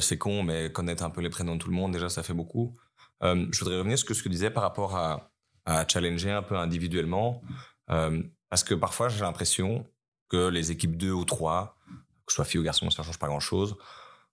[0.00, 2.34] C'est con, mais connaître un peu les prénoms de tout le monde, déjà, ça fait
[2.34, 2.74] beaucoup.
[3.22, 5.30] je voudrais revenir sur ce que tu disais par rapport à,
[5.88, 7.42] challenger un peu individuellement.
[7.86, 9.86] parce que parfois, j'ai l'impression
[10.28, 11.76] que les équipes 2 ou 3,
[12.26, 13.76] que ce soit filles ou garçons, ça ne change pas grand-chose,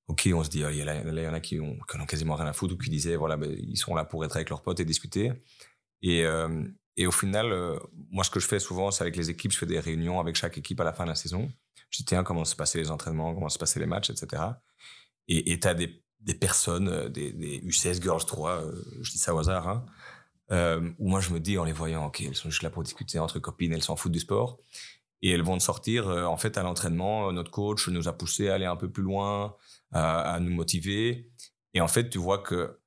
[0.09, 1.77] ok, on se dit, il y, en a qui ont,
[2.07, 4.49] quasiment rien à foutre ou qui disaient, voilà, ben, ils sont là pour être avec
[4.49, 5.31] leurs potes et discuter.
[6.01, 6.63] Et, euh,
[6.97, 7.77] et au final, euh,
[8.09, 10.35] moi, ce que je fais souvent, c'est avec les équipes, je fais des réunions avec
[10.35, 11.49] chaque équipe à la fin de la saison.
[11.91, 14.43] Je dis, tiens, comment se passaient les entraînements, comment se passaient les matchs, etc.
[15.31, 18.63] Et tu as des, des, personnes, euh, des, des, U16 Girls 3,
[19.01, 19.85] je dis ça au hasard, hein,
[20.97, 23.19] où moi, je me dis, en les voyant, ok, elles sont juste là pour discuter
[23.19, 24.57] entre copines, elles s'en foutent du sport.
[25.21, 28.55] Et elles vont de sortir, en fait, à l'entraînement, notre coach nous a poussé à
[28.55, 29.55] aller un peu plus loin,
[29.91, 31.29] à, nous motiver.
[31.73, 32.79] Et en fait, tu vois que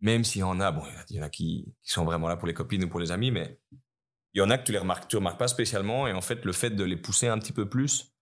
[0.00, 2.48] même s'il y en a, bon, il y en a qui, sont vraiment là pour
[2.48, 3.58] les copines ou pour les amis, mais
[4.34, 6.06] il y en a que tu les remarques, tu remarques pas spécialement.
[6.06, 8.12] Et en fait, le fait de les pousser un petit peu plus,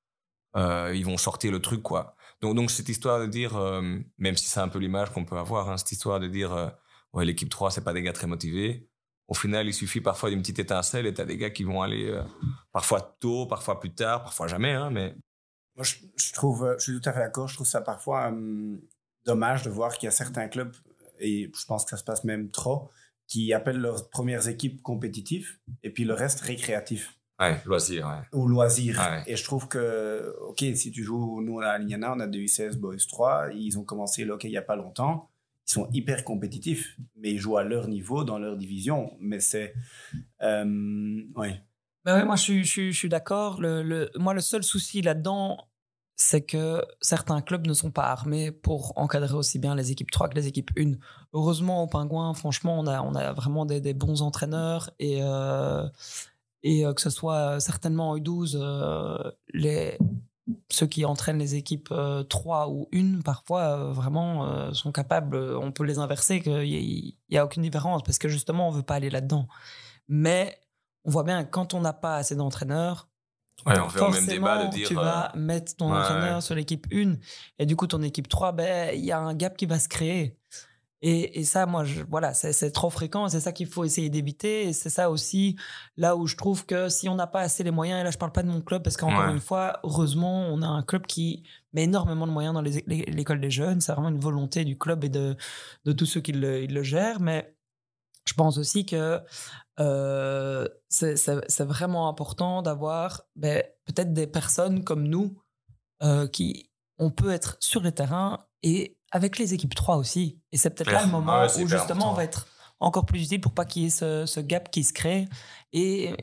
[0.57, 2.16] euh, ils vont sortir le truc, quoi.
[2.43, 5.70] Donc, cette histoire de dire, euh, même si c'est un peu l'image qu'on peut avoir,
[5.70, 6.68] hein, cette histoire de dire, euh,
[7.12, 8.88] ouais, l'équipe 3, c'est pas des gars très motivés.
[9.28, 11.82] Au final, il suffit parfois d'une petite étincelle et tu as des gars qui vont
[11.82, 12.20] aller
[12.72, 15.14] parfois tôt, parfois plus tard, parfois jamais, hein, mais
[15.76, 15.86] moi,
[16.16, 17.49] je, trouve, euh, je suis tout à fait d'accord.
[17.49, 18.32] Je trouve ça parfois
[19.24, 20.74] dommage de voir qu'il y a certains clubs,
[21.18, 22.91] et je pense que ça se passe même trop,
[23.26, 27.18] qui appellent leurs premières équipes compétitives et puis le reste récréatif.
[27.41, 28.38] Ouais, loisir, ouais.
[28.38, 29.01] Ou loisir.
[29.26, 32.76] Et je trouve que, OK, si tu joues, nous, à Lignana, on a des U16
[32.76, 35.30] Boys 3, ils ont commencé là, il n'y a pas longtemps.
[35.66, 39.12] Ils sont hyper compétitifs, mais ils jouent à leur niveau, dans leur division.
[39.20, 39.72] Mais c'est.
[40.43, 41.62] Euh, ouais.
[42.05, 43.61] Ben ouais, moi je suis, je suis, d'accord.
[43.61, 45.68] Le, le, moi, le seul souci là-dedans,
[46.16, 50.28] c'est que certains clubs ne sont pas armés pour encadrer aussi bien les équipes 3
[50.28, 50.93] que les équipes 1.
[51.32, 55.86] Heureusement, au Pingouin, franchement, on a, on a vraiment des, des bons entraîneurs et, euh,
[56.63, 59.99] et euh, que ce soit certainement en U12, euh, les,
[60.71, 61.93] ceux qui entraînent les équipes
[62.29, 67.45] 3 ou 1, parfois, vraiment, sont capables, on peut les inverser, qu'il n'y a, a,
[67.45, 69.47] aucune différence parce que justement, on ne veut pas aller là-dedans.
[70.09, 70.59] Mais
[71.05, 73.11] on voit bien que quand on n'a pas assez d'entraîneurs,
[73.67, 74.89] Ouais, on fait même débat de dire.
[74.89, 77.17] Tu vas euh, mettre ton entraîneur sur l'équipe 1
[77.59, 79.89] et du coup, ton équipe 3, ben, il y a un gap qui va se
[79.89, 80.37] créer.
[81.03, 83.28] Et, et ça, moi, je, voilà, c'est trop fréquent.
[83.28, 84.68] C'est ça qu'il faut essayer d'éviter.
[84.68, 85.57] Et c'est ça aussi,
[85.96, 88.18] là où je trouve que si on n'a pas assez les moyens, et là, je
[88.18, 91.44] parle pas de mon club parce qu'encore une fois, heureusement, on a un club qui
[91.72, 93.80] met énormément de moyens dans l'école des jeunes.
[93.80, 95.36] C'est vraiment une volonté du club et de,
[95.84, 97.20] de tous ceux qui le, le gèrent.
[97.20, 97.55] Mais
[98.26, 99.20] je pense aussi que
[99.80, 105.42] euh, c'est vraiment important d'avoir ben, peut-être des personnes comme nous
[106.03, 110.39] euh, qui, on peut être sur le terrain et avec les équipes 3 aussi.
[110.53, 112.47] Et c'est peut-être là le moment où justement on va être
[112.81, 115.29] encore plus utile pour pas qu'il y ait ce, gap qui se crée
[115.73, 116.15] et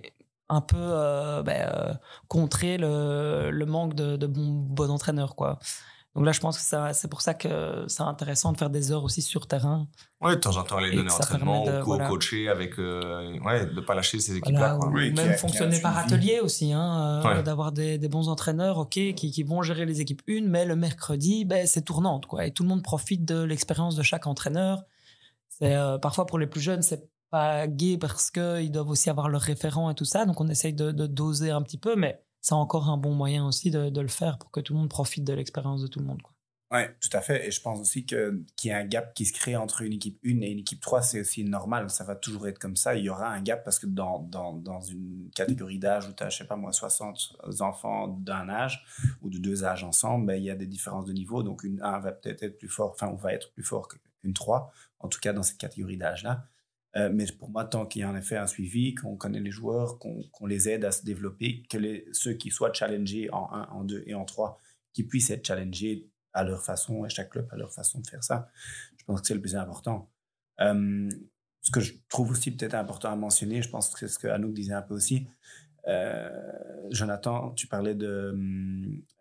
[0.50, 5.36] un peu euh, ben, contrer le, le, manque de, de bons, bons entraîneurs.
[5.36, 5.60] Quoi.
[6.18, 9.03] Donc là, je pense que c'est pour ça que c'est intéressant de faire des heures
[9.03, 9.88] aussi sur terrain.
[10.20, 12.80] Oui, de temps en temps, les donner entraînement ou coacher avec.
[12.80, 14.80] Euh, ouais, de ne pas lâcher ces équipes-là.
[14.80, 19.13] Ou même fonctionner par atelier aussi, hein, euh, d'avoir des, des, bons entraîneurs, ok, qui,
[19.13, 22.47] qui, vont gérer les équipes une, mais le mercredi, ben, c'est tournante, quoi.
[22.47, 24.86] Et tout le monde profite de l'expérience de chaque entraîneur.
[25.49, 29.30] C'est euh, parfois pour les plus jeunes, c'est pas gay parce qu'ils doivent aussi avoir
[29.30, 30.26] leur référent et tout ça.
[30.26, 33.48] Donc on essaye de, de doser un petit peu, mais c'est encore un bon moyen
[33.48, 36.06] aussi de, le faire pour que tout le monde profite de l'expérience de tout le
[36.06, 36.22] monde.
[36.70, 37.48] Oui, tout à fait.
[37.48, 40.20] Et je pense aussi qu'il y a un gap qui se crée entre une équipe
[40.26, 41.02] 1 et une équipe 3.
[41.02, 41.90] C'est aussi normal.
[41.90, 42.96] Ça va toujours être comme ça.
[42.96, 46.24] Il y aura un gap parce que dans, dans, dans une catégorie d'âge où tu
[46.24, 48.84] as, je sais pas moi, 60 enfants d'un âge
[49.22, 51.42] ou de deux âges ensemble, ben, il y a des différences de niveau.
[51.42, 54.34] Donc, une 1 va peut-être être plus fort, enfin, on va être plus fort qu'une
[54.34, 54.70] 3,
[55.00, 56.48] en tout cas dans cette catégorie d'âge-là.
[56.96, 59.52] Euh, mais pour moi, tant qu'il y a en effet un suivi, qu'on connaît les
[59.52, 61.78] joueurs, qu'on les aide à se développer, que
[62.14, 64.58] ceux qui soient challengés en 1, en 2 et en 3,
[64.94, 68.24] qui puissent être challengés à leur façon, et chaque club à leur façon de faire
[68.24, 68.50] ça,
[68.98, 70.10] je pense que c'est le plus important.
[70.62, 71.10] Euh,
[71.62, 74.28] ce que je trouve aussi peut-être important à mentionner, je pense que c'est ce que
[74.28, 75.28] Anouk disait un peu aussi,
[75.88, 76.30] euh,
[76.90, 78.36] Jonathan, tu parlais de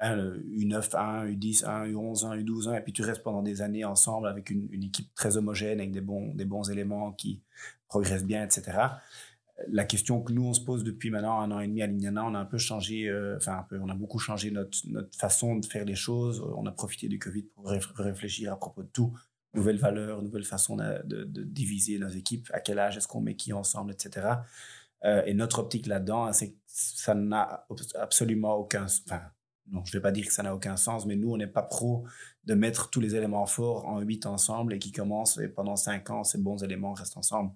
[0.00, 5.14] U9-1, U10-1, U11-1, U12-1, et puis tu restes pendant des années ensemble avec une, équipe
[5.14, 7.40] très homogène, avec des bons, des bons éléments qui
[7.88, 8.78] progressent bien, etc.
[9.68, 12.24] La question que nous, on se pose depuis maintenant un an et demi à Lignana,
[12.24, 15.16] on a un peu changé, euh, enfin, un peu, on a beaucoup changé notre, notre
[15.16, 16.44] façon de faire les choses.
[16.56, 19.16] On a profité du Covid pour réfléchir à propos de tout.
[19.54, 23.54] Nouvelles valeurs, nouvelles façons de diviser nos équipes, à quel âge est-ce qu'on met qui
[23.54, 24.26] ensemble, etc.
[25.04, 28.84] Euh, et notre optique là-dedans, c'est que ça n'a absolument aucun...
[28.84, 29.22] Enfin,
[29.70, 31.46] non, je ne vais pas dire que ça n'a aucun sens, mais nous, on n'est
[31.46, 32.04] pas pro
[32.44, 36.10] de mettre tous les éléments forts en huit ensemble et qui commencent et pendant cinq
[36.10, 37.52] ans, ces bons éléments restent ensemble.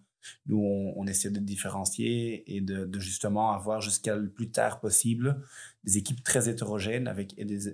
[0.46, 0.58] Nous,
[0.96, 5.42] on, essaie de différencier et de, justement avoir jusqu'à le plus tard possible
[5.84, 7.72] des équipes très hétérogènes avec des,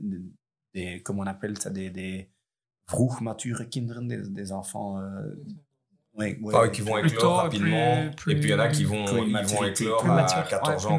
[0.74, 2.30] des, comment on appelle ça, des, des
[3.20, 5.34] mature kinderen, des, des enfants euh,
[6.16, 6.38] Ouais,
[6.72, 8.04] qui vont éclore rapidement.
[8.04, 10.98] et puis il y en a qui vont, ils vont éclore à 14 ans.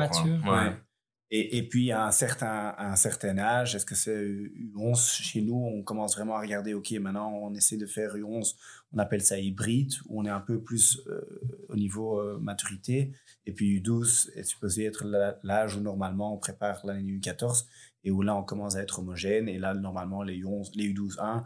[1.29, 5.57] Et, et, puis à un certain, un certain âge, est-ce que c'est U11 chez nous
[5.57, 8.55] On commence vraiment à regarder, ok, maintenant on essaie de faire U11,
[8.93, 11.19] on appelle ça hybride, où on est un peu plus euh,
[11.67, 13.11] au niveau euh, maturité.
[13.45, 15.05] Et puis U12 est supposé être
[15.43, 17.65] l'âge où normalement on prépare l'année U14
[18.05, 19.49] et où là on commence à être homogène.
[19.49, 21.39] Et là, normalement, les, U11, les U12-1 euh,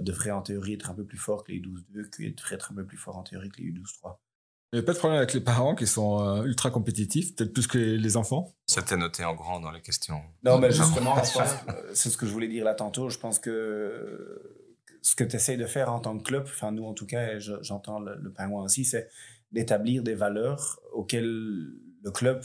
[0.00, 2.74] devrait en théorie être un peu plus fort que les U12-2, qui devrait être un
[2.74, 4.16] peu plus fort en théorie que les U12-3.
[4.72, 7.52] Il n'y a pas de problème avec les parents qui sont euh, ultra compétitifs, peut-être
[7.52, 10.22] plus que les enfants C'était noté en grand dans les questions.
[10.44, 13.08] Non, mais justement, euh, c'est ce que je voulais dire là tantôt.
[13.08, 14.60] Je pense que
[15.02, 17.38] ce que tu essayes de faire en tant que club, enfin nous en tout cas,
[17.38, 19.08] j'entends le, le pingouin aussi, c'est
[19.50, 21.72] d'établir des valeurs auxquelles
[22.02, 22.44] le club,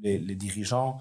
[0.00, 1.00] les, les dirigeants,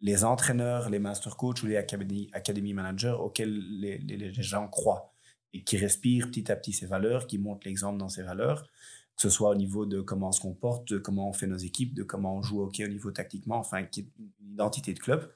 [0.00, 5.12] les entraîneurs, les master coachs ou les academy, academy managers auxquels les, gens croient
[5.52, 9.22] et qui respirent petit à petit ces valeurs, qui montrent l'exemple dans ces valeurs, que
[9.22, 11.94] ce soit au niveau de comment on se comporte, de comment on fait nos équipes,
[11.94, 14.98] de comment on joue au hockey au niveau tactiquement, enfin, qui est une identité de
[15.00, 15.32] club.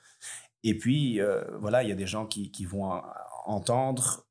[0.63, 3.03] Et puis, euh, voilà, il y a des gens qui, vont
[3.47, 4.25] entendre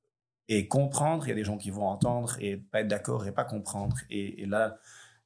[0.48, 3.34] et comprendre, il y a des gens qui vont entendre et pas être d'accord et
[3.34, 3.98] pas comprendre.
[4.10, 4.78] Et là,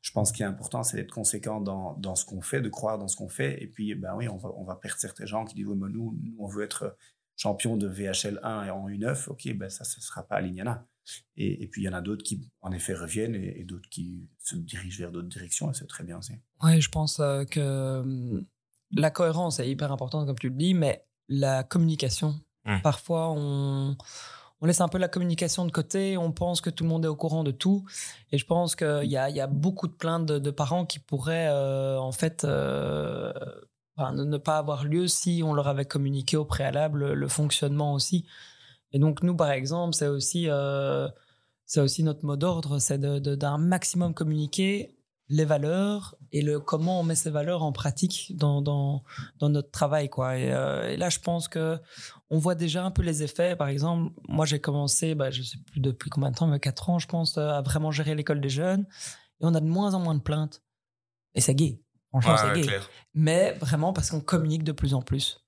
[0.05, 2.99] je pense qu'il est important, c'est d'être conséquent dans, dans ce qu'on fait, de croire
[2.99, 3.61] dans ce qu'on fait.
[3.63, 5.89] Et puis, ben oui, on va, on va perdre certains gens qui disent, oui, mais
[5.89, 6.95] nous, nous, on veut être
[7.35, 9.29] champion de VHL 1 et en U9.
[9.29, 10.85] OK, ben ça, ce ne sera pas à l'Ignana.
[11.37, 14.29] Et, et, puis, il y en a d'autres qui, en effet, reviennent et, d'autres qui
[14.37, 15.71] se dirigent vers d'autres directions.
[15.71, 16.33] Et c'est très bien aussi.
[16.61, 18.45] Oui, je pense euh, que hum,
[18.91, 22.81] la cohérence est hyper importante, comme tu le dis, mais la communication, mmh.
[22.83, 23.97] parfois, on
[24.61, 27.09] on laisse un peu la communication de côté, on pense que tout le monde est
[27.09, 27.85] au courant de tout.
[28.31, 32.11] Et je pense qu'il y a, beaucoup de plaintes de, parents qui pourraient euh, en
[32.11, 33.33] fait euh,
[33.97, 38.25] ne, pas avoir lieu si on leur avait communiqué au préalable le, fonctionnement aussi.
[38.93, 41.09] Et donc nous, par exemple, c'est aussi, euh,
[41.77, 44.94] aussi notre mot d'ordre, c'est d'un maximum communiquer
[45.27, 49.03] les valeurs et le comment on met ces valeurs en pratique dans, dans,
[49.39, 50.33] dans notre travail quoi.
[50.33, 51.79] Euh, et, là je pense que
[52.29, 53.55] on voit déjà un peu les effets.
[53.55, 56.89] Par exemple moi j'ai commencé bah, je sais plus depuis combien de temps mais 4
[56.89, 58.85] ans je pense à vraiment gérer l'école des jeunes.
[59.41, 60.61] Et on a de moins en moins de plaintes.
[61.33, 61.81] Et c'est gay.
[62.09, 62.79] Franchement c'est gay.
[63.13, 65.41] mais vraiment parce qu'on communique de plus en plus.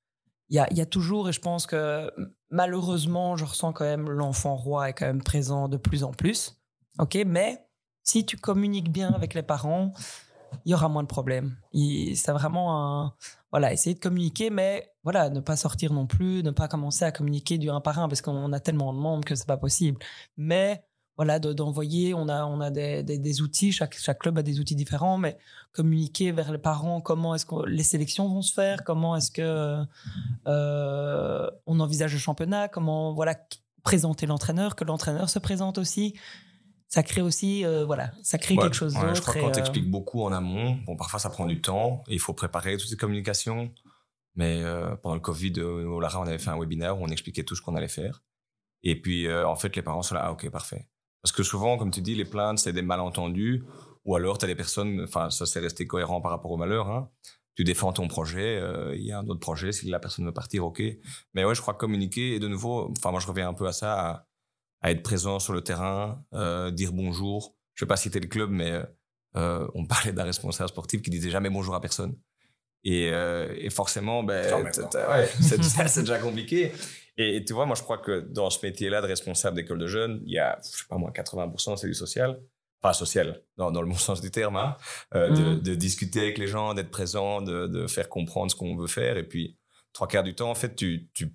[0.49, 2.11] Il y a, y a toujours et je pense que
[2.49, 6.59] malheureusement je ressens quand même l'enfant roi est quand même présent de plus en plus.
[6.99, 7.66] Ok mais
[8.07, 9.91] si tu communiques bien avec les parents,
[10.63, 11.57] il y aura moins de problèmes.
[11.73, 13.13] C'est vraiment un,
[13.51, 17.11] voilà, essayer de communiquer, mais voilà, ne pas sortir non plus, ne pas commencer à
[17.11, 19.99] communiquer du un par un parce qu'on a tellement de membres que c'est pas possible.
[20.37, 20.85] Mais
[21.17, 25.17] voilà, d'envoyer, on a, on a des, outils, chaque, chaque club a des outils différents,
[25.17, 25.37] mais
[25.73, 29.83] communiquer vers les parents comment est-ce que les sélections vont se faire, comment est-ce que
[30.47, 33.35] euh, on envisage le championnat, comment voilà
[33.83, 36.13] présenter l'entraîneur, que l'entraîneur se présente aussi
[36.89, 39.15] ça crée aussi, euh, voilà, ça crée quelque chose d'autre.
[39.15, 40.79] je crois qu'on t'explique euh, beaucoup en amont.
[40.85, 43.73] Bon, parfois ça prend du temps et il faut préparer toutes ces communications.
[44.35, 47.43] Mais euh, pendant le Covid, au Lara, on avait fait un webinaire où on expliquait
[47.43, 48.23] tout ce qu'on allait faire.
[48.83, 50.87] Et puis, en fait, les parents sont là, ah, ok, parfait.
[51.23, 53.63] Parce que souvent, comme tu dis, les plaintes, c'est des malentendus.
[54.05, 56.87] Ou alors, tu as des personnes, enfin, ça c'est resté cohérent par rapport au malheur.
[56.87, 57.09] Hein.
[57.55, 58.61] Tu défends ton projet,
[58.93, 60.83] il y a un autre projet, si la personne veut partir, ok.
[61.33, 63.73] Mais ouais, je crois communiquer, et de nouveau, enfin, moi je reviens un peu à
[63.73, 64.26] ça, à
[64.83, 67.55] être présent sur le terrain, euh, dire bonjour.
[67.73, 68.81] Je vais pas citer le club, mais
[69.35, 72.15] euh, on parlait d'un responsable sportif qui disait jamais bonjour à personne.
[72.83, 74.71] Et, euh, et forcément, ben,
[75.41, 76.71] c'est déjà compliqué.
[77.17, 80.21] Et, tu vois, moi, je crois que dans ce métier-là de responsable d'école de jeunes,
[80.25, 82.39] il y a, je sais pas moi, 80% c'est du social.
[82.79, 84.77] pas social dans, dans, le bon sens du terme, hein,
[85.15, 88.75] euh, de, de discuter avec les gens, d'être présent, de, de faire comprendre ce qu'on
[88.75, 89.17] veut faire.
[89.17, 89.57] Et puis,
[89.93, 91.33] trois quarts du temps, en fait, tu, tu,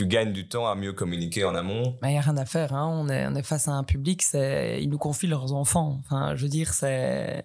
[0.00, 1.98] tu gagnes du temps à mieux communiquer en amont.
[2.02, 2.72] Il n'y a rien à faire.
[2.72, 2.88] Hein.
[2.90, 5.98] On, est, on est face à un public, ils nous confient leurs enfants.
[6.00, 7.44] Enfin, je veux dire, c'est,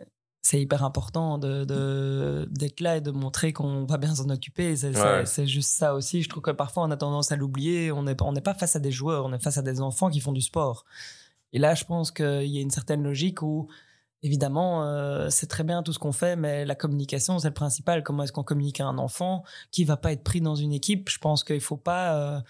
[0.53, 4.74] hyper important de, de- d'être là et de montrer qu'on va bien s'en occuper.
[4.78, 5.45] C'est, Ouais.
[5.45, 6.22] juste ça aussi.
[6.24, 7.91] Je trouve que parfois, on a tendance à l'oublier.
[7.91, 9.82] On n'est pas- on n'est pas face à des joueurs, on est face à des
[9.82, 10.86] enfants qui font du sport.
[11.51, 13.68] Et là, je pense qu'il y a une certaine logique où,
[14.26, 18.04] évidemment, euh, c'est très bien tout ce qu'on fait, mais la communication, c'est le principal.
[18.04, 21.10] Comment est-ce qu'on communique à un enfant qui va pas être pris dans une équipe?
[21.10, 22.42] Je pense qu'il faut pas euh,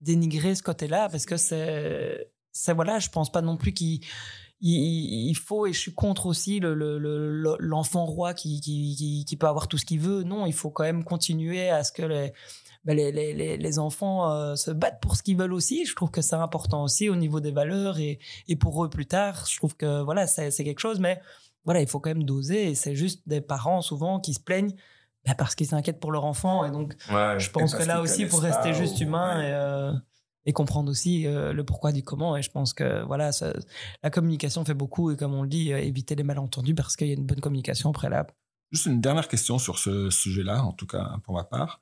[0.00, 4.00] dénigrer ce côté-là parce que c'est, c'est voilà, je pense pas non plus qu'il
[4.60, 9.36] il, il faut et je suis contre aussi le, le- l'enfant roi qui, qui, qui
[9.36, 10.22] peut avoir tout ce qu'il veut.
[10.22, 12.32] Non, il faut quand même continuer à ce que les
[12.84, 15.86] ben, les, les, les, les enfants euh, se battent pour ce qu'ils veulent aussi.
[15.86, 18.18] Je trouve que c'est important aussi au niveau des valeurs et,
[18.48, 19.44] et pour eux plus tard.
[19.48, 21.20] Je trouve que voilà, c'est, c'est quelque chose, mais
[21.64, 22.70] voilà, il faut quand même doser.
[22.70, 24.74] Et c'est juste des parents souvent qui se plaignent
[25.24, 26.64] ben, parce qu'ils s'inquiètent pour leur enfant.
[26.64, 27.38] Et donc, Ouais.
[27.38, 29.48] je pense que là aussi, il faut rester juste ou- humain ouais.
[29.48, 29.92] et, euh,
[30.44, 32.36] et comprendre aussi euh, le pourquoi du comment.
[32.36, 33.52] Et je pense que voilà, ça-
[34.02, 35.12] la communication fait beaucoup.
[35.12, 37.40] Et comme on le dit, euh, éviter les malentendus parce qu'il y a une bonne
[37.40, 38.34] communication au préalable.
[38.72, 41.80] Juste une dernière question sur ce sujet-là, en tout cas pour ma part.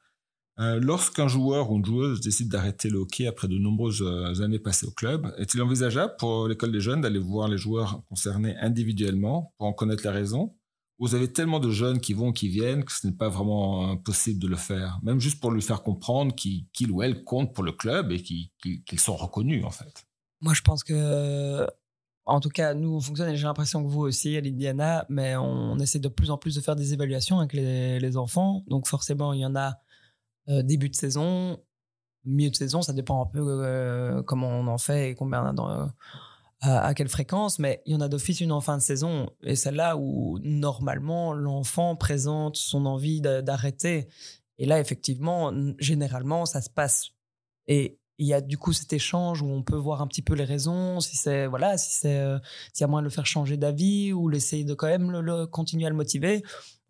[0.61, 4.59] Euh, Lorsqu'un joueur ou une joueuse décide d'arrêter le hockey après de nombreuses euh, années
[4.59, 9.55] passées au club, est-il envisageable pour l'école des jeunes d'aller voir les joueurs concernés individuellement
[9.57, 10.55] pour en connaître les raisons
[10.99, 13.93] Ou Vous avez tellement de jeunes qui vont, qui viennent, que ce n'est pas vraiment
[13.93, 17.55] euh, possible de le faire, même juste pour lui faire comprendre qu'il ou elle compte
[17.55, 20.05] pour le club et qu'ils sont reconnus en fait.
[20.43, 21.67] Moi, je pense que,
[22.27, 25.37] en tout cas, nous, on fonctionne, et j'ai l'impression que vous aussi, à l'Indiana, mais
[25.37, 28.63] on, essaie de plus en plus de faire des évaluations avec les, les enfants.
[28.69, 29.79] Donc, forcément, il y en a
[30.49, 31.59] début de saison,
[32.25, 35.87] milieu de saison, ça dépend un peu euh, comment on en fait et combien euh,
[36.61, 39.31] à, quelle fréquence, mais il y en a d'office une en fin de saison.
[39.43, 44.09] Et c'est là où, normalement, l'enfant présente son envie d'a- d'arrêter.
[44.59, 47.11] Et là, effectivement, généralement, ça se passe.
[47.67, 50.35] Et il y a du coup cet échange où on peut voir un petit peu
[50.35, 52.39] les raisons, si c'est voilà, si c'est euh,
[52.75, 55.23] s'il y a moyen de le faire changer d'avis ou l'essayer de quand même le,
[55.23, 56.43] le- continuer à le motiver.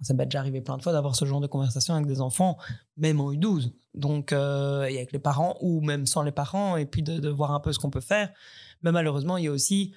[0.02, 2.56] Ça m'est déjà arrivé plein de fois d'avoir ce genre de conversation avec des enfants,
[2.96, 6.86] même en U12, donc euh, et avec les parents ou même sans les parents, et
[6.86, 8.30] puis de, voir un peu ce qu'on peut faire.
[8.82, 9.92] Mais malheureusement, il y a aussi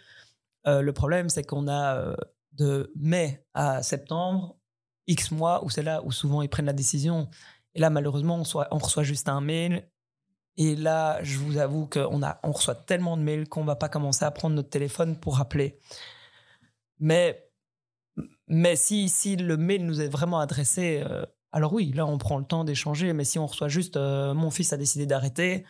[0.67, 2.15] euh, le problème, c'est qu'on a euh,
[2.53, 4.57] de mai à septembre
[5.07, 7.29] X mois où c'est là où souvent ils prennent la décision.
[7.75, 8.35] Et là, malheureusement,
[8.71, 9.87] on, reçoit juste un mail
[10.57, 14.23] et là, je vous avoue qu'on on reçoit tellement de mails qu'on va pas commencer
[14.23, 15.79] à prendre notre téléphone pour appeler.
[16.99, 17.49] Mais,
[18.47, 22.37] mais si, si le mail nous est vraiment adressé, euh, alors oui, là, on prend
[22.37, 23.13] le temps d'échanger.
[23.13, 25.65] Mais si on reçoit juste euh, mon fils a décidé d'arrêter,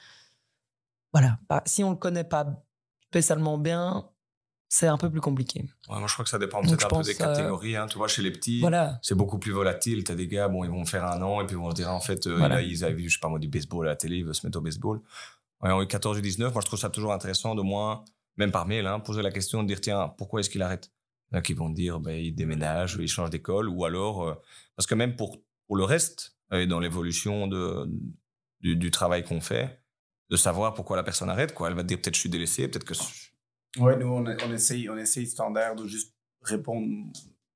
[1.12, 1.38] voilà.
[1.50, 2.64] Bah, si on le connaît pas
[3.08, 4.10] spécialement bien,
[4.70, 5.66] c'est un peu plus compliqué.
[5.90, 7.76] Ouais, moi, je crois que ça dépend peut-être un peu des catégories.
[7.76, 7.86] hein.
[7.88, 8.98] Tu vois, chez les petits, Voilà.
[9.04, 10.04] c'est beaucoup plus volatile.
[10.04, 11.76] Tu as des gars, bon, ils vont faire un an et puis ils vont se
[11.76, 12.56] dire, en fait, euh, Voilà.
[12.56, 14.34] là, ils avaient vu, je sais pas moi, du baseball à la télé, ils veulent
[14.34, 15.02] se mettre au baseball.
[15.62, 18.04] Ouais, en U14 ou 19, moi, je trouve ça toujours intéressant de moins,
[18.38, 20.92] même par mail, hein, poser la question de dire, tiens, pourquoi est-ce qu'il arrête?
[21.42, 24.36] Qui vont dire, ben, il déménage, il change d'école, ou alors, euh,
[24.76, 27.90] parce que même pour, pour le reste, euh, dans l'évolution de,
[28.62, 29.82] du, travail qu'on fait,
[30.30, 31.70] de savoir pourquoi la personne arrête, quoi.
[31.70, 32.94] Elle va dire, peut-être je suis délaissé, peut-être que.
[33.80, 36.14] Ouais, nous, on, essaye, on essaye standard de juste
[36.44, 36.88] répondre.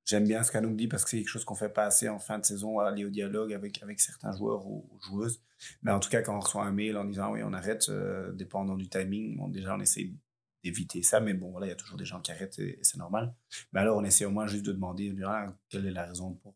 [0.05, 2.09] J'aime bien ce qu'elle nous dit parce que c'est quelque chose qu'on fait pas assez
[2.09, 5.41] en fin de saison, aller au dialogue avec, avec certains joueurs ou, ou joueuses.
[5.83, 8.31] Mais en tout cas, quand on reçoit un mail en disant oui, on arrête, euh,
[8.31, 10.15] dépendant du timing, bon, déjà, on essaye
[10.69, 11.19] d'éviter ça.
[11.19, 13.33] Mais bon, voilà, il y a toujours des gens qui arrêtent et, et c'est normal.
[13.73, 16.55] Mais alors, on essaie au moins juste de demander ah, quelle est la raison pour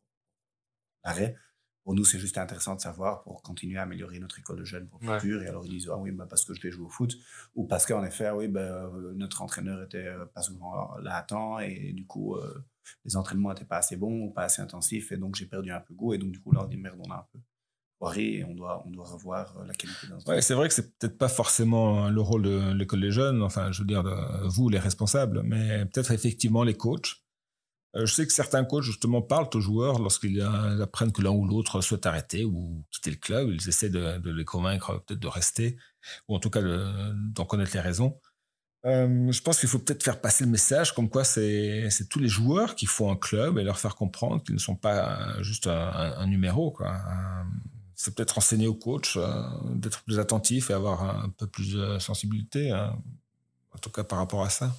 [1.03, 1.35] l'arrêt?
[1.83, 4.87] Pour nous, c'est juste intéressant de savoir pour continuer à améliorer notre école de jeunes
[4.87, 5.19] pour le Ouais.
[5.19, 5.41] futur.
[5.41, 7.17] Et alors, ils disent, ah oui, bah, parce que je vais jouer au foot.
[7.55, 11.15] Ou parce qu'en effet, ah oui, bah, euh, notre entraîneur était euh, pas souvent là
[11.15, 12.63] à temps et du coup, euh,
[13.03, 15.79] les entraînements n'étaient pas assez bons ou pas assez intensifs et donc j'ai perdu un
[15.79, 16.13] peu goût.
[16.13, 17.39] Et donc, du coup, là, on dit merde, on a un peu
[18.39, 20.97] et on doit, on doit revoir euh, la qualité notre Ouais, c'est vrai que c'est
[20.97, 24.69] peut-être pas forcément le rôle de l'école des jeunes, enfin, je veux dire, de vous,
[24.69, 27.17] les responsables, mais peut-être effectivement les coachs.
[27.95, 31.31] Euh, je sais que certains coachs, justement, parlent aux joueurs lorsqu'ils euh, apprennent que l'un
[31.31, 33.49] ou l'autre souhaite arrêter ou quitter le club.
[33.49, 35.77] Ils essaient de, de les convaincre peut-être de rester,
[36.27, 38.17] ou en tout cas de- d'en connaître les raisons.
[38.85, 42.27] Euh, je pense qu'il faut peut-être faire passer le message comme quoi c'est tous les
[42.29, 45.67] joueurs qui font un club et leur faire comprendre qu'ils ne sont pas euh, juste
[45.67, 46.71] un, un- un numéro.
[46.71, 46.87] quoi.
[46.95, 47.43] Euh,
[48.03, 49.43] C'est peut-être enseigner aux coachs euh,
[49.75, 52.95] d'être plus attentifs et avoir un peu plus de sensibilité, hein,
[53.75, 54.73] en tout cas par rapport à ça.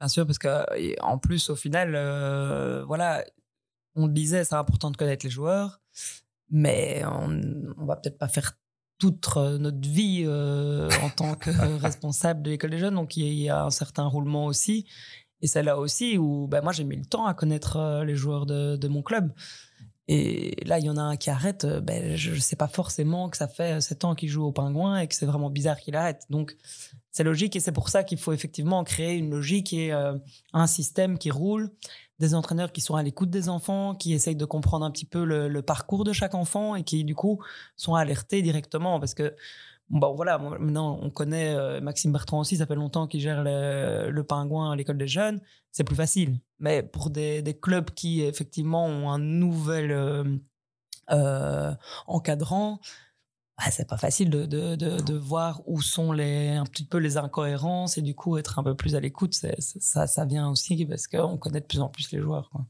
[0.00, 3.24] Bien sûr, parce que et en plus, au final, euh, voilà,
[3.94, 5.80] on le disait, c'est important de connaître les joueurs,
[6.50, 7.40] mais on,
[7.78, 8.58] on va peut-être pas faire
[8.98, 11.50] toute euh, notre vie euh, en tant que
[11.80, 14.86] responsable de l'école des jeunes, donc il y, a- un certain roulement aussi.
[15.42, 18.16] Et c'est là aussi où ben, moi j'ai mis le temps à connaître euh, les
[18.16, 19.32] joueurs de, de, mon club.
[20.08, 23.28] Et là, il y en a un qui arrête, ben, je ne sais pas forcément
[23.28, 25.96] que ça fait 7 ans qu'il joue au pingouin et que c'est vraiment bizarre qu'il
[25.96, 26.26] arrête.
[26.30, 26.56] Donc
[27.10, 29.90] c'est logique et c'est pour ça qu'il faut effectivement créer une logique et
[30.52, 31.72] un système qui roule
[32.18, 35.24] des entraîneurs qui sont à l'écoute des enfants, qui essayent de comprendre un petit peu
[35.24, 37.42] le, parcours de chaque enfant et qui, du coup,
[37.76, 38.98] sont alertés directement.
[38.98, 39.34] Parce que,
[39.88, 44.22] bon, voilà, maintenant, on connaît euh, Maxime Bertrand aussi, ça fait longtemps qu'il gère le,
[44.22, 45.40] pingouin à l'école des jeunes.
[45.72, 46.40] C'est plus facile.
[46.58, 50.24] Mais pour des, clubs qui, effectivement, ont un nouvel euh,
[51.10, 51.74] euh,
[52.06, 52.80] encadrant,
[53.58, 57.16] bah, c'est pas facile de, de, de, voir où sont les, un petit peu les
[57.16, 59.34] incohérences et du coup être un peu plus à l'écoute.
[59.34, 62.50] Ça, ça vient aussi parce qu'on connaît de plus en plus les joueurs.
[62.50, 62.66] Quoi.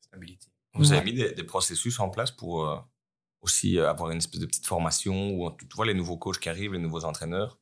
[0.00, 0.48] Stabilité.
[0.74, 2.66] Vous avez mis des, processus en place pour
[3.46, 6.48] aussi euh, avoir une espèce de petite formation où tu vois les nouveaux coachs qui
[6.48, 7.58] arrivent, les nouveaux entraîneurs.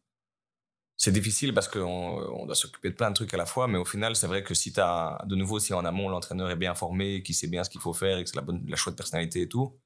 [0.96, 3.78] C'est difficile parce qu'on on doit s'occuper de plein de trucs à la fois, mais
[3.78, 6.56] au final, c'est vrai que si tu as de nouveau, si en amont l'entraîneur est
[6.56, 8.76] bien formé, qui sait bien ce qu'il faut faire et que c'est la, bonne, la
[8.76, 9.76] chouette personnalité et tout,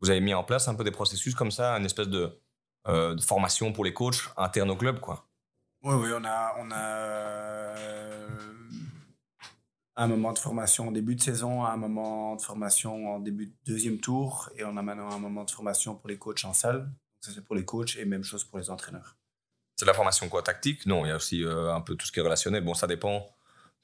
[0.00, 2.40] vous avez mis en place un peu des processus comme ça, une espèce de,
[2.88, 5.28] euh, formation pour les coachs internes au club, quoi.
[5.82, 8.55] Oui, oui, on a, on a
[9.98, 13.46] euh, un moment de formation en début de saison, un moment de formation en début
[13.46, 16.52] de deuxième tour, et on a maintenant un moment de formation pour les coachs en
[16.52, 16.90] salle.
[17.20, 19.16] Ça, c'est pour les coachs et même chose pour les entraîneurs.
[19.76, 20.86] C'est la formation quoi Tactique?
[20.86, 22.64] Non, il y a aussi euh, un peu tout ce qui est relationnel.
[22.64, 23.34] Bon, ça dépend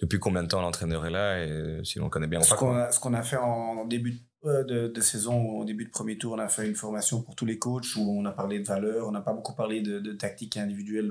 [0.00, 2.90] depuis combien de temps l'entraîneur est là et si on connaît bien ou pas.
[2.90, 6.32] Ce qu'on a, a, fait en début de de, saison, au début de premier tour,
[6.32, 9.06] on a fait une formation pour tous les coachs où on a parlé de valeurs.
[9.06, 11.10] On n'a pas beaucoup parlé de, de tactiques individuelles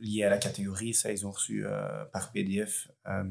[0.00, 0.92] liées à la catégorie.
[0.92, 2.88] Ça, ils ont reçu euh, par PDF.
[3.08, 3.24] Euh,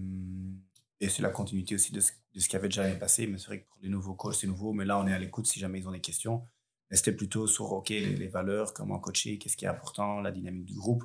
[1.00, 3.28] et c'est la continuité aussi de ce, de ce qui avait déjà l'année passé.
[3.28, 4.74] Mais c'est vrai que pour les nouveaux coachs, c'est nouveau.
[4.74, 6.46] Mais là, on est à l'écoute si jamais ils ont des questions.
[6.90, 10.66] Mais c'était plutôt sur OK, les, valeurs, comment coacher, qu'est-ce qui est important, la dynamique
[10.66, 11.04] du groupe.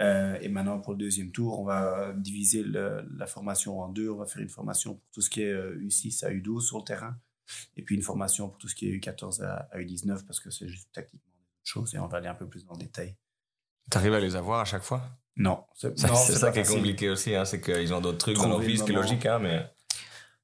[0.00, 4.10] Euh, et maintenant, pour le deuxième tour, on va diviser la formation en deux.
[4.10, 6.84] On va faire une formation pour tout ce qui est U6 à U12 sur le
[6.84, 7.16] terrain
[7.76, 10.68] et puis une formation pour tout ce qui est U14 à, U19 parce que c'est
[10.68, 13.16] juste tactiquement des choses et on va aller un peu plus dans le détail.
[13.90, 15.02] Tu arrives à les avoir à chaque fois?
[15.36, 15.64] Non.
[15.74, 18.78] C'est ça, qui est compliqué aussi, hein, c'est qu'ils ont d'autres trucs dans leur vie,
[18.78, 19.66] ce qui est logique, hein, mais...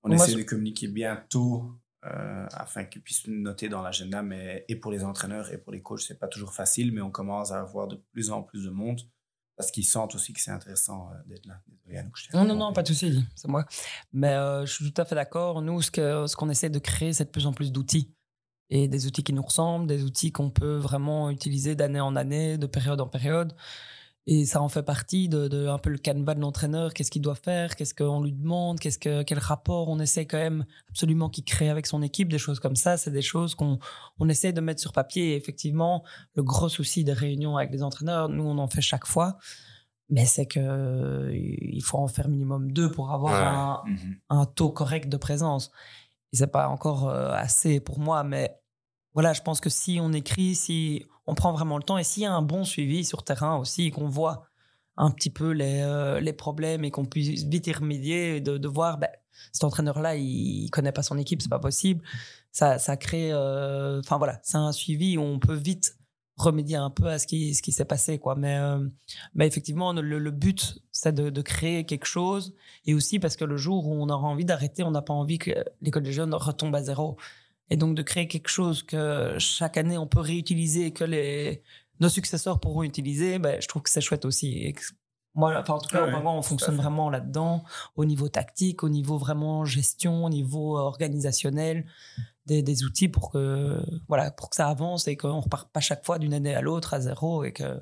[0.03, 1.75] On essaie de communiquer bien tôt
[2.05, 5.83] euh, afin qu'ils puissent noter dans l'agenda, mais et pour les entraîneurs et pour les
[5.83, 8.71] coachs, c'est pas toujours facile, mais on commence à avoir de plus en plus de
[8.71, 9.01] monde
[9.57, 11.61] parce qu'ils sentent aussi que c'est intéressant euh, d'être là.
[11.85, 13.67] Désolé, Non, non, non, pas de souci, c'est moi.
[14.13, 15.61] Mais euh, je suis tout à fait d'accord.
[15.61, 18.15] Nous, ce qu'on ce qu'on essaie de créer, c'est de plus en plus d'outils.
[18.71, 22.59] Et des outils qui nous ressemblent, des outils qu'on peut vraiment utiliser d'année en année,
[22.59, 23.55] de période en période.
[24.31, 26.93] Et ça en fait partie de, un peu le canevas de l'entraîneur.
[26.93, 27.77] Qu'est-ce qu'il doit faire?
[27.77, 28.79] Qu'est-ce qu'on lui demande?
[28.79, 32.31] Qu'est-ce que quel rapport on essaie quand même absolument qu'il crée avec son équipe?
[32.31, 33.79] Des choses comme ça, c'est des choses qu'on
[34.19, 35.33] on essaie de mettre sur papier.
[35.33, 36.05] Et effectivement,
[36.35, 39.39] le gros souci des réunions avec les entraîneurs, nous on en fait chaque fois,
[40.11, 43.33] mais c'est que il faut en faire minimum deux pour avoir
[43.87, 44.17] un, mhm.
[44.29, 45.71] un, taux correct de présence.
[46.33, 48.59] Et c'est pas encore euh, assez pour moi, mais
[49.15, 52.23] voilà, je pense que si on écrit, si on prend vraiment le temps et s'il
[52.23, 54.45] y a un bon suivi sur terrain aussi, qu'on voit
[54.97, 58.99] un petit peu les, euh, les problèmes et qu'on puisse vite y remédier, de, voir,
[58.99, 59.11] ben,
[59.53, 62.03] cet entraîneur-là, il, ne connaît pas son équipe, c'est pas possible.
[62.53, 65.98] Ça, ça crée, euh, enfin voilà, c'est un suivi où on peut vite
[66.39, 68.37] remédier un peu à ce qui, ce qui s'est passé, quoi.
[68.37, 68.87] Mais, euh,
[69.35, 72.55] mais effectivement, le, le but, c'est de, de, créer quelque chose
[72.87, 75.39] et aussi parce que le jour où on aura envie d'arrêter, on n'a pas envie
[75.39, 75.51] que
[75.83, 77.17] l'école des jeunes retombe à zéro.
[77.71, 81.63] Et donc de créer quelque chose que chaque année on peut réutiliser et que les,
[82.01, 84.75] nos successeurs pourront utiliser, ben, je trouve que c'est chouette aussi.
[85.35, 87.65] moi, enfin, en tout cas, on fonctionne vraiment là-dedans,
[87.97, 91.85] au niveau tactique, au niveau vraiment gestion, au niveau organisationnel,
[92.49, 96.19] des, outils pour que, voilà, pour que ça avance et qu'on reparte pas chaque fois
[96.19, 97.81] d'une année à l'autre à zéro et qu'il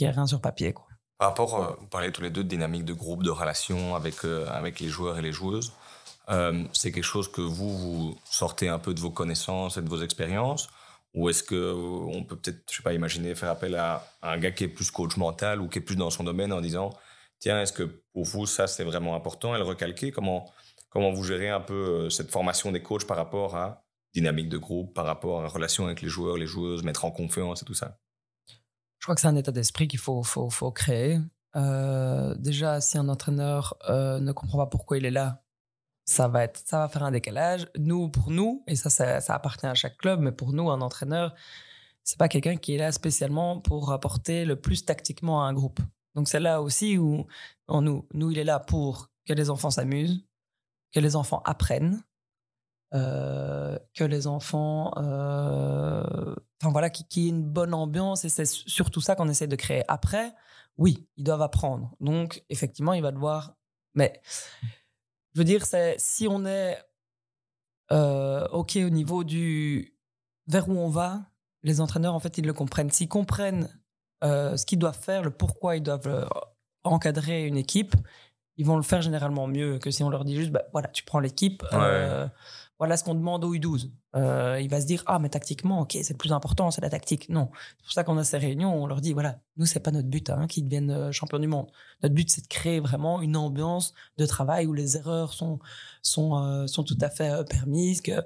[0.00, 0.72] n'y ait rien sur papier.
[0.72, 0.88] Quoi.
[1.18, 4.24] Par rapport, euh, vous parlez tous les deux de dynamique de groupe, de relation avec,
[4.24, 5.72] euh, avec les joueurs et les joueuses.
[6.30, 9.88] Euh, c'est quelque chose que vous, vous sortez un peu de vos connaissances et de
[9.88, 10.68] vos expériences
[11.14, 14.64] Ou est-ce qu'on peut peut-être, je sais pas, imaginer faire appel à, un gars qui
[14.64, 16.90] est plus coach mental ou qui est plus dans son domaine en disant
[17.40, 17.82] tiens, est-ce que
[18.12, 20.12] pour vous, ça, c'est vraiment important et le recalquer?
[20.12, 20.52] Comment,
[20.90, 23.87] comment vous gérez un peu cette formation des coachs par rapport à
[24.20, 27.10] dynamique de groupe, par rapport à la relation avec les joueurs, les joueuses, mettre en
[27.10, 27.98] confiance et tout ça?
[28.98, 31.20] Je crois que c'est un état d'esprit qu'il faut, faut, faut, créer.
[31.56, 35.42] Euh, déjà, si un entraîneur ne comprend pas pourquoi il est là,
[36.08, 37.68] ça va être, ça va faire un décalage.
[37.76, 41.34] Nous, pour nous, et ça, ça, appartient à chaque club, mais pour nous, un entraîneur,
[42.02, 45.80] c'est pas quelqu'un qui est là spécialement pour apporter le plus tactiquement à un groupe.
[46.14, 47.26] Donc c'est là aussi où
[47.68, 50.24] en nous, nous, il est là pour que les enfants s'amusent,
[50.92, 52.02] que les enfants apprennent,
[52.94, 58.46] euh, que les enfants, euh, enfin voilà, qu'il y ait une bonne ambiance et c'est
[58.46, 59.82] surtout ça qu'on essaie de créer.
[59.88, 60.34] Après,
[60.78, 61.94] oui, ils doivent apprendre.
[62.00, 63.56] Donc effectivement, il va devoir
[63.94, 64.20] Mais
[65.34, 66.78] je veux dire, c'est si on est
[67.92, 69.94] euh, OK au niveau du
[70.46, 71.26] vers où on va,
[71.62, 72.90] les entraîneurs, en fait, ils le comprennent.
[72.90, 73.68] S'ils comprennent
[74.24, 76.26] euh, ce qu'ils doivent faire, le pourquoi ils doivent euh,
[76.84, 77.94] encadrer une équipe,
[78.56, 81.04] ils vont le faire généralement mieux que si on leur dit juste, bah, voilà, tu
[81.04, 82.26] prends l'équipe, euh,
[82.78, 83.90] voilà ce qu'on demande au U12.
[84.14, 86.90] Euh, il va se dire, ah, mais tactiquement, ok, c'est le plus important, c'est la
[86.90, 87.28] tactique.
[87.28, 89.90] Non, c'est pour ça qu'on a ces réunions, on leur dit, voilà, nous, c'est pas
[89.90, 91.66] notre but hein, qu'ils deviennent euh, champions du monde.
[92.02, 95.58] Notre but, c'est de créer vraiment une ambiance de travail où les erreurs sont,
[96.02, 98.22] sont, euh, sont tout à fait permises, que,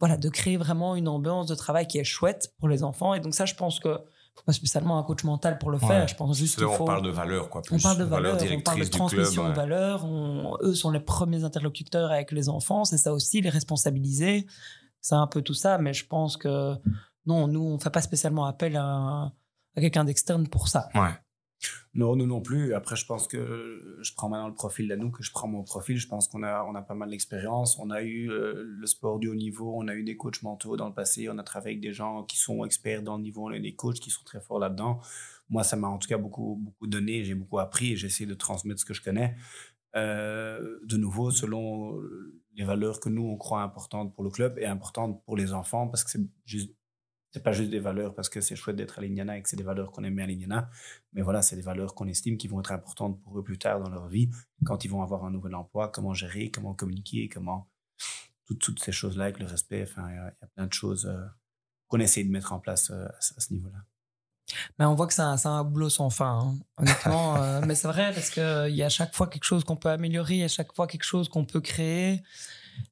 [0.00, 3.14] voilà, de créer vraiment une ambiance de travail qui est chouette pour les enfants.
[3.14, 3.98] Et donc ça, je pense que
[4.34, 5.88] faut pas spécialement un coach mental pour le faire.
[6.02, 6.08] Ouais.
[6.08, 6.82] Je pense juste qu'il faut.
[6.82, 7.62] on parle de valeurs, quoi.
[7.62, 7.76] Plus.
[7.76, 9.66] On parle de valeurs, on parle de transmission club, de ouais.
[9.66, 10.04] valeurs.
[10.04, 14.46] On- eux sont les premiers interlocuteurs avec les enfants, c'est ça aussi, les responsabiliser.
[15.00, 16.74] C'est un peu tout ça, mais je pense que
[17.26, 19.32] non, nous, on fait pas spécialement appel à,
[19.76, 20.88] à quelqu'un d'externe pour ça.
[20.94, 21.10] Ouais.
[21.94, 22.74] Non, nous non plus.
[22.74, 25.98] Après, je pense que je prends maintenant le profil d'Anou, que je prends mon profil.
[25.98, 27.78] Je pense qu'on a, on a pas mal d'expérience.
[27.78, 30.76] On a eu euh, le sport du haut niveau, on a eu des coachs mentaux
[30.76, 33.46] dans le passé, on a travaillé avec des gens qui sont experts dans le niveau,
[33.46, 35.00] on a des coachs qui sont très forts là-dedans.
[35.50, 38.34] Moi, ça m'a en tout cas beaucoup, beaucoup donné, j'ai beaucoup appris et j'essaie de
[38.34, 39.36] transmettre ce que je connais.
[39.94, 42.00] Euh, de nouveau, selon
[42.54, 45.88] les valeurs que nous, on croit importantes pour le club et importantes pour les enfants,
[45.88, 46.70] parce que c'est juste
[47.32, 49.56] c'est pas juste des valeurs parce que c'est chouette d'être à l'Indiana et que c'est
[49.56, 50.68] des valeurs qu'on aime bien à l'Indiana,
[51.12, 53.80] mais voilà, c'est des valeurs qu'on estime qui vont être importantes pour eux plus tard
[53.80, 54.28] dans leur vie,
[54.64, 57.68] quand ils vont avoir un nouvel emploi, comment gérer, comment communiquer, comment
[58.46, 59.82] toutes, toutes ces choses-là avec le respect.
[59.88, 61.24] Enfin, il y, a- il y a plein de choses euh,
[61.88, 63.78] qu'on essaie de mettre en place euh, à, ce- à ce niveau-là.
[64.78, 67.36] Mais on voit que c'est un, boulot sans fin, hein, honnêtement.
[67.42, 69.88] euh, mais c'est vrai parce qu'il y a à chaque fois quelque chose qu'on peut
[69.88, 72.22] améliorer, il y a chaque fois quelque chose qu'on peut créer.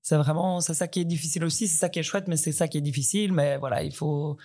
[0.02, 2.52] C'est vraiment, c'est ça qui est difficile aussi, c'est ça qui est chouette, mais c'est
[2.52, 3.32] ça qui est difficile.
[3.32, 4.36] Mais voilà, il faut,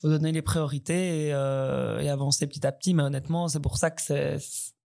[0.00, 2.94] faut donner les priorités et, euh, et avancer petit à petit.
[2.94, 4.36] Mais honnêtement, c'est pour ça que c'est,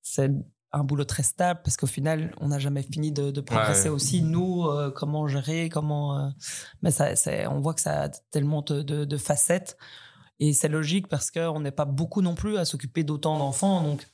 [0.02, 0.32] c'est
[0.74, 3.96] un boulot très stable parce qu'au final, on n'a jamais fini de, de progresser Ouais.
[3.96, 4.22] aussi.
[4.22, 6.18] Nous, euh, comment gérer, comment.
[6.18, 6.30] euh,
[6.82, 9.78] mais ça, c'est, on voit que ça a tellement de, de- de facettes.
[10.40, 13.84] Et c'est logique parce qu'on n'est pas beaucoup non plus à s'occuper d'autant d'enfants.
[13.84, 14.08] Donc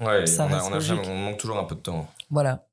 [0.00, 0.94] Ouais, Ça on, a- reste on a logique.
[1.04, 2.08] jamais- on manque toujours un peu de temps.
[2.30, 2.66] voilà.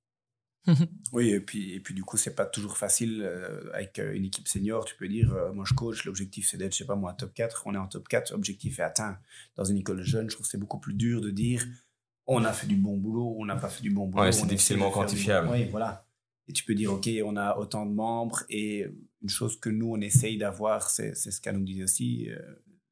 [1.11, 4.25] Oui, et puis, et puis du coup, c'est pas toujours facile euh, avec euh, une
[4.25, 4.85] équipe senior.
[4.85, 7.33] Tu peux dire, euh, moi je coach, l'objectif c'est d'être, je sais pas moi, top
[7.33, 7.63] 4.
[7.65, 9.17] On est en top 4, objectif est atteint.
[9.55, 11.65] Dans une école de jeunes, je trouve que c'est beaucoup plus dur de dire,
[12.27, 14.23] on a fait du bon boulot, on n'a pas fait du bon boulot.
[14.23, 15.49] Ouais, c'est difficilement du- quantifiable.
[15.51, 16.05] Oui, voilà.
[16.47, 18.43] Et tu peux dire, OK, on a autant de membres.
[18.49, 18.85] Et
[19.21, 22.39] une chose que nous, on essaye d'avoir, c'est ce qu'elle nous dit aussi, euh,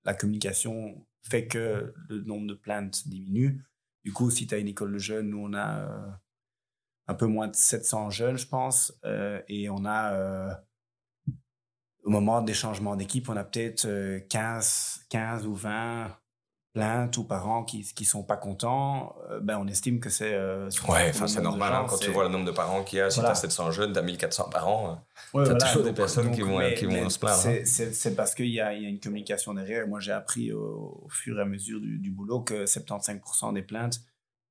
[0.03, 3.63] la communication fait que le nombre de plaintes diminue.
[4.03, 6.19] Du coup, si tu as une école de jeunes, nous, on a
[7.09, 8.93] un peu moins de 700 jeunes, je pense.
[9.03, 10.53] euh, et on a, euh,
[12.03, 16.15] au moment des changements d'équipe, on a peut-être euh, 15, 15 ou 20
[16.73, 19.15] plaintes ou parents qui qui sont pas contents.
[19.31, 20.37] Euh, ben, on estime que c'est...
[20.87, 21.73] Ouais, enfin, c'est normal.
[21.73, 23.33] hein, quand tu vois le nombre de parents qu'il y a, si Voilà.
[23.33, 25.03] tu as 700 jeunes, tu as 1400 parents.
[25.33, 27.61] Ouais, T'as voilà, toujours des personnes qui vont- qui vont se plaindre, hein.
[27.65, 29.87] C'est, parce qu'il y y a une communication derrière.
[29.87, 33.63] Moi, j'ai appris au, au fur et à mesure du, du boulot que 75% des
[33.63, 33.99] plaintes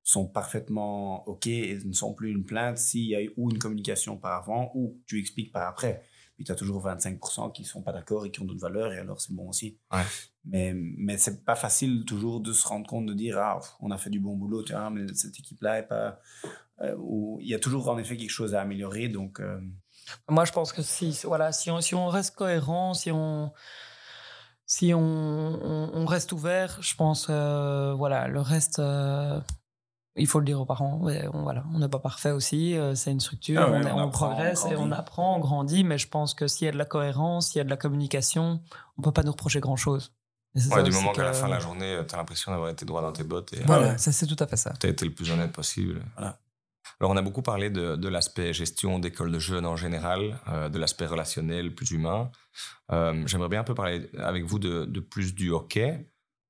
[0.03, 3.59] sont parfaitement OK et ne sont plus une plainte s'il y a eu ou une
[3.59, 6.01] communication par avant ou tu expliques par après.
[6.35, 8.97] Puis tu as toujours 25% qui sont pas d'accord et qui ont d'autres valeurs et
[8.97, 9.77] alors c'est bon aussi.
[9.91, 10.03] Ouais.
[10.45, 13.97] Mais, mais c'est pas facile toujours de se rendre compte de dire ah, on a
[13.97, 16.19] fait du bon boulot, tu vois, mais cette équipe-là est pas.
[16.81, 16.95] euh,
[17.41, 19.09] il y a toujours en effet quelque chose à améliorer.
[19.09, 19.59] Donc, euh,
[20.29, 23.51] Moi, je pense que si, voilà, si, on, si on reste cohérent, si on,
[24.65, 29.41] si on, on, on reste ouvert, je pense, euh, voilà, le reste, euh,
[30.19, 30.97] il faut le dire aux parents.
[31.01, 32.75] ouais, on, voilà, on n'est pas parfait aussi.
[32.75, 34.91] euh, c'est une structure, Ah ouais, on, est- on on apprend, on progresse et on
[34.91, 35.83] apprend, on grandit.
[35.83, 37.77] Mais je pense que s'il y a de la cohérence, s'il y a de la
[37.77, 38.61] communication,
[38.97, 40.13] on peut pas nous reprocher grand chose.
[40.71, 43.01] Ouais, du moment qu'à la fin de la journée, tu as l'impression d'avoir été droit
[43.03, 43.97] dans tes bottes et Voilà, Ouais.
[43.99, 44.73] ça, c'est tout à fait ça.
[44.79, 46.01] tu as été le plus honnête possible.
[46.17, 46.39] Voilà.
[46.99, 50.67] Alors, on a beaucoup parlé de, de l'aspect gestion d'école de jeunes en général, euh,
[50.67, 52.31] de l'aspect relationnel plus humain.
[52.91, 56.09] Euh, J'aimerais bien un peu parler avec vous de, de plus du hockey.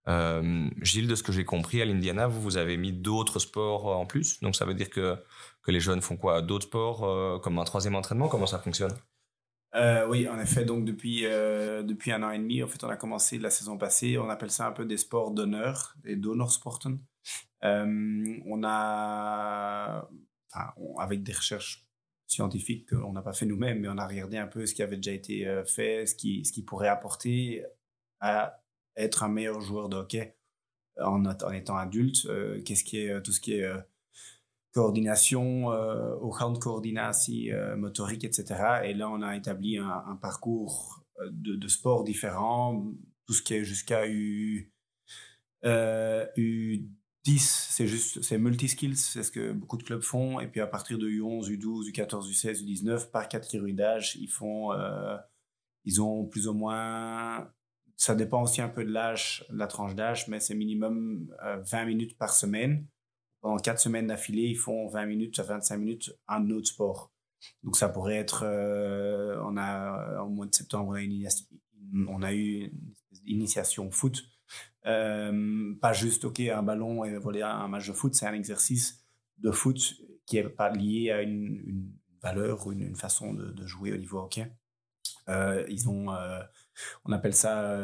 [0.09, 3.85] Euh, Gilles, de ce que j'ai compris, à l'Indiana, vous, vous avez mis d'autres sports
[3.85, 4.39] en plus.
[4.41, 5.15] Donc, ça veut dire que,
[5.61, 6.41] que les jeunes font quoi?
[6.41, 8.27] D'autres sports euh, comme un troisième entraînement?
[8.27, 8.93] Comment ça fonctionne?
[9.75, 12.89] Euh, oui, en effet, donc depuis, euh, depuis un an et demi, en fait, on
[12.89, 16.97] a commencé la saison passée, on appelle ça un peu des sports d'honneur, des Donorsporten.
[17.63, 20.09] Euh, on a,
[20.97, 21.85] avec des recherches
[22.25, 24.95] scientifiques qu'on n'a pas fait nous-mêmes, mais on a regardé un peu ce qui avait
[24.95, 27.63] déjà été euh, fait, ce qui, ce qui pourrait apporter
[28.21, 28.59] à
[28.99, 30.35] être un meilleur joueur de hockey
[31.01, 32.25] en, en étant adulte.
[32.25, 33.79] Euh, Qu'est-ce qui est, tout ce qui est euh,
[34.73, 38.81] coordination, euh, au handcoördinatie, euh, motorique, etc.
[38.85, 42.85] Et là, on a établi un, parcours euh, de, sports différents,
[43.25, 44.71] tout ce qui est jusqu'à U,
[45.65, 46.87] euh, U10,
[47.25, 50.39] 10, c'est juste, c'est multi-skills, c'est ce que beaucoup de clubs font.
[50.39, 54.71] Et puis à partir de U11, U12, U14, U16, U19, par catégorie d'âge, ils font,
[54.71, 55.17] euh,
[55.83, 57.51] ils ont plus ou moins,
[57.99, 62.17] ça dépend aussi un peu de l'âge, la tranche d'âge, mais c'est minimum 20 minutes
[62.17, 62.85] par semaine.
[63.41, 67.11] Pendant 4 semaines d'affilée, ils font 20 minutes à 25 minutes un autre sport.
[67.63, 68.45] Donc ça pourrait être,
[69.43, 70.97] on a, au mois de septembre,
[72.07, 72.71] on a eu
[73.25, 74.23] une initiation foot
[74.85, 79.03] euh, pas juste, OK, un ballon et voler un match de foot, c'est un exercice
[79.37, 79.77] de foot
[80.25, 81.91] qui est pas lié à une,
[82.21, 84.51] valeur ou une, façon de, jouer au niveau hockey.
[85.29, 86.41] Euh, ils ont, euh,
[87.05, 87.77] on appelle ça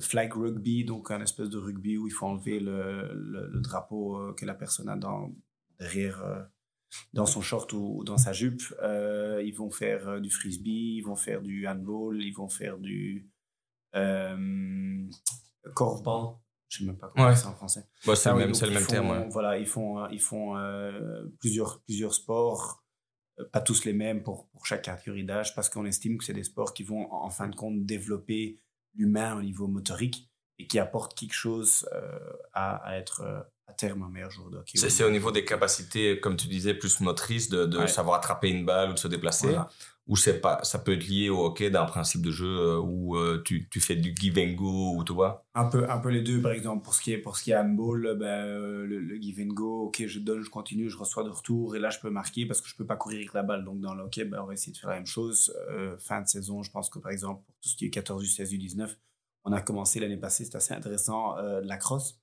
[0.00, 4.54] flag rugby, donc un espèce de rugby où il faut enlever le, drapeau que la
[4.54, 5.32] personne a dans,
[5.78, 6.48] derrière
[7.12, 8.62] dans son short ou, dans sa jupe.
[8.82, 13.28] ils vont faire du frisbee, ils vont faire du handball, ils vont faire du
[15.74, 16.36] corfball.
[16.68, 17.86] Je sais même pas comment c'est en français.
[18.06, 19.28] Bah, c'est le même, le même terme.
[19.30, 22.87] Voilà, ils font, ils font euh, plusieurs, plusieurs sports, euh,
[23.52, 26.44] pas tous les mêmes pour, pour chaque catégorie d'âge, parce qu'on estime que c'est des
[26.44, 28.58] sports qui vont en fin de compte développer
[28.94, 30.28] l'humain au niveau motorique
[30.58, 32.18] et qui apportent quelque chose euh,
[32.52, 33.22] à, être
[33.66, 34.78] à terme un meilleur joueur de hockey.
[34.78, 38.64] C'est au niveau des capacités, comme tu disais, plus motrices, de, de savoir attraper une
[38.64, 39.56] balle ou de se déplacer
[40.08, 43.16] ou c'est pas, ça peut être lié au hockey d'un principe de jeu euh, où
[43.16, 46.08] euh, tu, tu, fais du give and go ou tu vois un peu, un peu
[46.08, 48.86] les deux, par exemple, pour ce qui est, pour ce qui est handball, ben, euh,
[48.86, 51.90] le, give and go, ok, je donne, je continue, je reçois de retour et là
[51.90, 53.64] je peux marquer parce que je peux pas courir avec la balle.
[53.64, 55.54] Donc dans le hockey, ben, on va essayer de faire la même chose.
[55.98, 58.26] fin de saison, je pense que par exemple, pour tout ce qui est 14 U,
[58.26, 58.98] 16 U, 19,
[59.44, 62.18] on a commencé l'année passée, c'est assez intéressant, la crosse.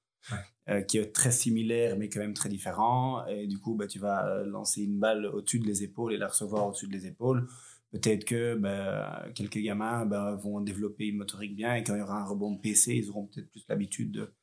[0.88, 4.44] qui est très similaire mais quand même très différent et du coup ben, tu vas
[4.44, 7.48] lancer une balle au-dessus de les épaules et la recevoir au-dessus de les épaules
[7.96, 12.02] Peut-être que ben, quelques gamins ben, vont développer une motorique bien et quand il y
[12.02, 14.34] aura un rebond de PC, ils auront peut-être plus l'habitude de.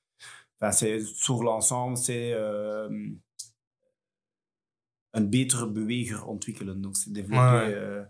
[0.58, 2.88] Enfin, c'est, sur l'ensemble, c'est euh,
[5.12, 6.80] un betere beweger ontwikkelen.
[6.80, 7.74] Donc, c'est développer.
[7.74, 8.02] Euh,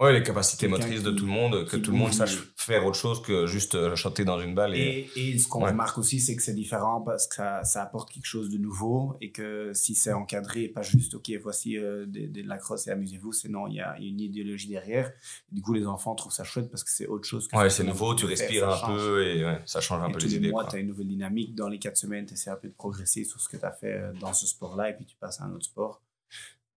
[0.00, 2.96] Ouais, les capacités motrices de tout le monde, que tout le monde sache faire autre
[2.96, 4.74] chose que juste euh, chanter dans une balle.
[4.74, 8.10] Et, et, ce qu'on remarque aussi, c'est que c'est différent parce que ça, ça, apporte
[8.10, 12.42] quelque chose de nouveau et que si c'est encadré, pas juste, OK, voici euh, de,
[12.48, 15.12] la crosse et amusez-vous, c'est non, il y a, une idéologie derrière.
[15.52, 17.46] du coup, les enfants trouvent ça chouette parce que c'est autre chose.
[17.46, 20.50] Que ouais, c'est nouveau, tu respires un peu et ça change un peu les, idées.
[20.50, 21.54] Moi, tu as une nouvelle dynamique.
[21.54, 23.72] Dans les quatre semaines, tu essaies un peu de progresser sur ce que tu as
[23.72, 26.00] fait euh, dans ce sport-là et puis tu passes à un autre sport.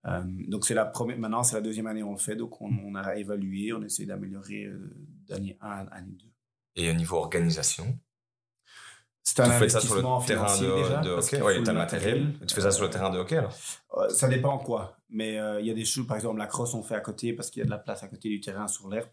[0.06, 2.96] Euh, donc c'est la première, maintenant c'est la deuxième année on le fait, donc on,
[2.96, 4.94] a évalué, on essaie d'améliorer euh,
[5.28, 6.26] d'année 1 à année 2.
[6.76, 7.98] Et au niveau organisation?
[9.26, 11.42] C'est un tu fais ça sur le terrain de, de hockey?
[11.42, 12.34] Oui, tu as le matériel.
[12.46, 13.56] Tu fais ça sur le terrain de hockey alors?
[13.98, 14.98] Euh, Ça dépend quoi.
[15.10, 17.50] Mais il y a des choses, par exemple la crosse on fait à côté parce
[17.50, 19.10] qu'il y a de la place à côté du terrain sur l'herbe.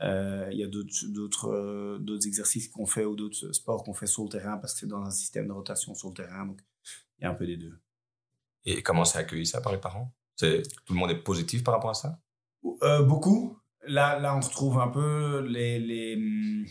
[0.00, 4.28] Il y a d'autres d'autres exercices qu'on fait ou d'autres sports qu'on fait sur le
[4.28, 6.46] terrain parce que c'est dans un système de rotation sur le terrain.
[6.46, 6.60] Donc
[7.18, 7.76] il y a un peu des deux.
[8.64, 10.12] Et comment c'est accueilli ça par les parents?
[10.40, 12.18] Tout le monde est positif par rapport à ça?
[12.82, 13.56] Euh, Beaucoup.
[13.86, 16.16] Là, là, on retrouve un peu les, les...
[16.16, 16.66] Hmm,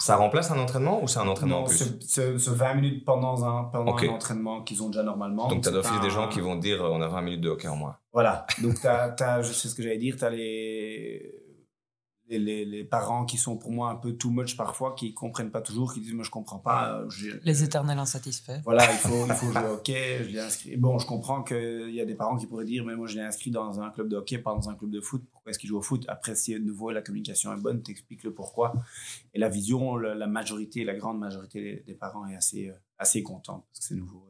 [0.00, 1.98] ça remplace un entraînement ou c'est un entraînement en plus?
[2.00, 5.48] ce, 20 minutes pendant un, pendant un entraînement qu'ils ont déjà normalement.
[5.48, 7.68] Donc, tu as d'office des gens qui vont dire on a 20 minutes de hockey
[7.68, 7.96] en moins.
[8.12, 8.46] Voilà.
[8.62, 11.43] Donc, tu as, je sais ce que j'allais dire, tu as les
[12.28, 15.60] les, les, parents qui sont pour moi un peu too much parfois, qui comprennent pas
[15.60, 17.00] toujours, qui disent moi je comprends pas.
[17.00, 18.60] Euh, les éternels insatisfaits.
[18.64, 20.24] Voilà, il faut, il faut jouer au hockey.
[20.24, 20.76] Je l'ai inscrit.
[20.76, 23.22] Bon, je comprends qu'il y a des parents qui pourraient dire mais moi je l'ai
[23.22, 25.22] inscrit dans un club de hockey, pas dans un club de foot.
[25.30, 26.04] Pourquoi est-ce qu'il joue au foot?
[26.08, 28.72] Après, si de nouveau la communication est bonne, t'expliques le pourquoi.
[29.34, 33.64] Et la vision, la, majorité, la grande majorité des, parents est assez, euh, assez contente
[33.68, 34.26] parce que c'est nouveau,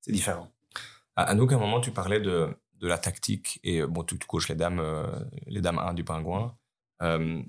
[0.00, 0.48] c'est différent.
[1.16, 2.48] À, nous, à un moment, tu parlais de,
[2.78, 5.06] de la tactique et bon, tu, tu coaches les dames, euh,
[5.46, 6.56] les dames 1 du pingouin.
[7.02, 7.42] Euh,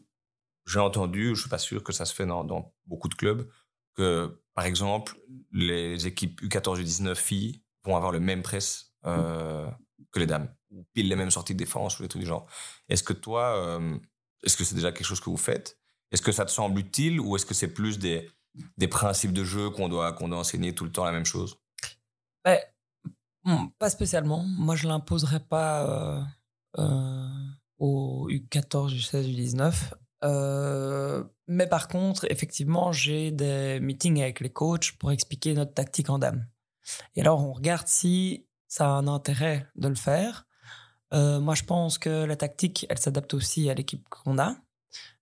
[0.66, 3.50] j'ai entendu, je suis pas sûr que ça se fait dans, beaucoup de clubs,
[3.96, 5.18] que par exemple
[5.52, 9.70] les équipes U14 U19 filles vont avoir le même press euh,
[10.12, 12.48] que les dames, ou pile les mêmes sorties de défense ou des trucs du genre.
[12.90, 13.98] Est-ce que toi, euh,
[14.44, 15.78] est-ce que c'est déjà quelque chose que vous faites?
[16.12, 18.30] Est-ce que ça te semble utile ou est-ce que c'est plus des,
[18.78, 21.58] des principes de jeu qu'on doit, qu'on doit enseigner tout le temps la même chose?
[22.44, 22.60] Ben,
[23.80, 24.44] Pas spécialement.
[24.44, 26.28] Moi, je l'imposerai pas
[27.82, 29.74] au U14, U16, U19.
[30.24, 36.12] Euh, mais par contre, effectivement, j'ai des meetings avec les coachs pour expliquer notre tactique
[36.12, 36.46] en dame.
[37.16, 40.46] Et alors, on regarde si ça a un intérêt de le faire.
[41.14, 44.56] Euh, moi, je pense que la tactique, elle s'adapte aussi à l'équipe qu'on a.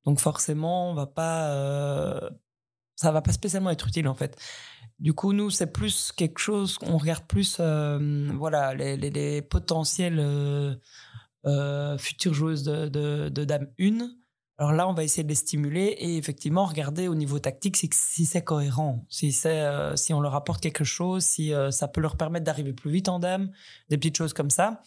[0.06, 2.30] Donc, forcément, on va pas, euh,
[2.96, 4.38] ça va pas spécialement être utile en fait.
[5.00, 10.20] Du coup, nous, c'est plus quelque chose, on regarde plus, euh, voilà, les, les potentiels
[11.46, 12.90] euh, future joueuse de,
[13.30, 14.10] de, Dame 1
[14.58, 18.26] Alors là, on va essayer de les stimuler et effectivement regarder au niveau tactique si,
[18.26, 22.18] c'est cohérent, si euh, si on leur apporte quelque chose, si euh, ça peut leur
[22.18, 23.52] permettre d'arriver plus vite en dame,
[23.90, 24.82] des petites choses comme ça.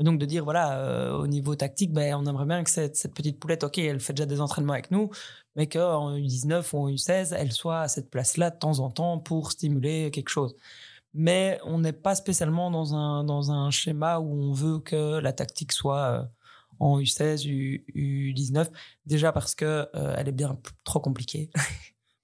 [0.00, 3.14] Et donc de dire voilà au niveau tactique, ben on aimerait bien que cette, cette,
[3.14, 5.10] petite poulette, ok, elle fait déjà des entraînements avec nous,
[5.56, 9.18] mais qu'en U19 ou en U16, elle soit à cette place-là de temps en temps
[9.18, 10.54] pour stimuler quelque chose.
[11.20, 15.32] Mais on n'est pas spécialement dans un dans un schéma où on veut que la
[15.32, 16.30] tactique soit
[16.80, 18.68] en U16, U, U19,
[19.06, 21.50] déjà parce que euh, elle est bien trop compliquée.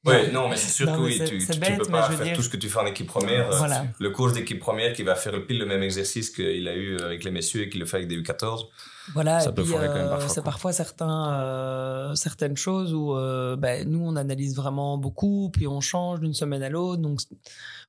[0.07, 2.59] Oui, non, mais c'est sûr que oui, tu, ne peux pas faire tout ce que
[2.59, 3.49] tu fais en équipe première.
[3.57, 3.87] Voilà.
[3.99, 7.25] Le coach d'équipe première qui va faire pile le même exercice qu'il a eu avec
[7.25, 8.67] les messieurs et qui le fait avec des U14.
[9.15, 10.29] Voilà, ça peut puis, quand même euh, parfois.
[10.29, 13.15] C'est parfois certains, euh, certaines choses où
[13.57, 17.01] ben, nous, on analyse vraiment beaucoup, puis on change d'une semaine à l'autre.
[17.01, 17.21] Donc,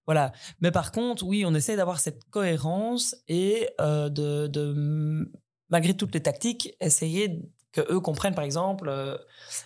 [0.06, 0.32] voilà.
[0.61, 5.32] Mais par contre, oui, on essaie d'avoir cette cohérence et de, de
[5.69, 7.41] malgré toutes les tactiques, essayer
[7.76, 9.18] que eux comprennent, par exemple, euh,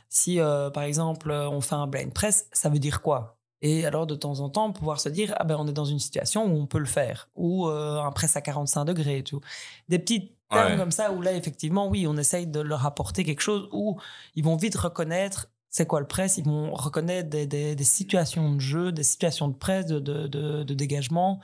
[0.10, 3.38] si, euh, par exemple, on fait un blind press, ça veut dire quoi?
[3.62, 6.00] Et alors, de temps en temps, pouvoir se dire, ah ben, on est dans une
[6.00, 9.42] situation où on peut le faire, ou euh, un press à 45 degrés, tout.
[9.90, 13.42] Des petits termes comme ça, où là, effectivement, oui, on essaye de leur apporter quelque
[13.42, 14.00] chose où
[14.36, 18.92] ils vont vite reconnaître c'est quoi le press, ils vont reconnaître des, situations de jeu,
[18.92, 21.40] des situations de presse, de, de dégagement,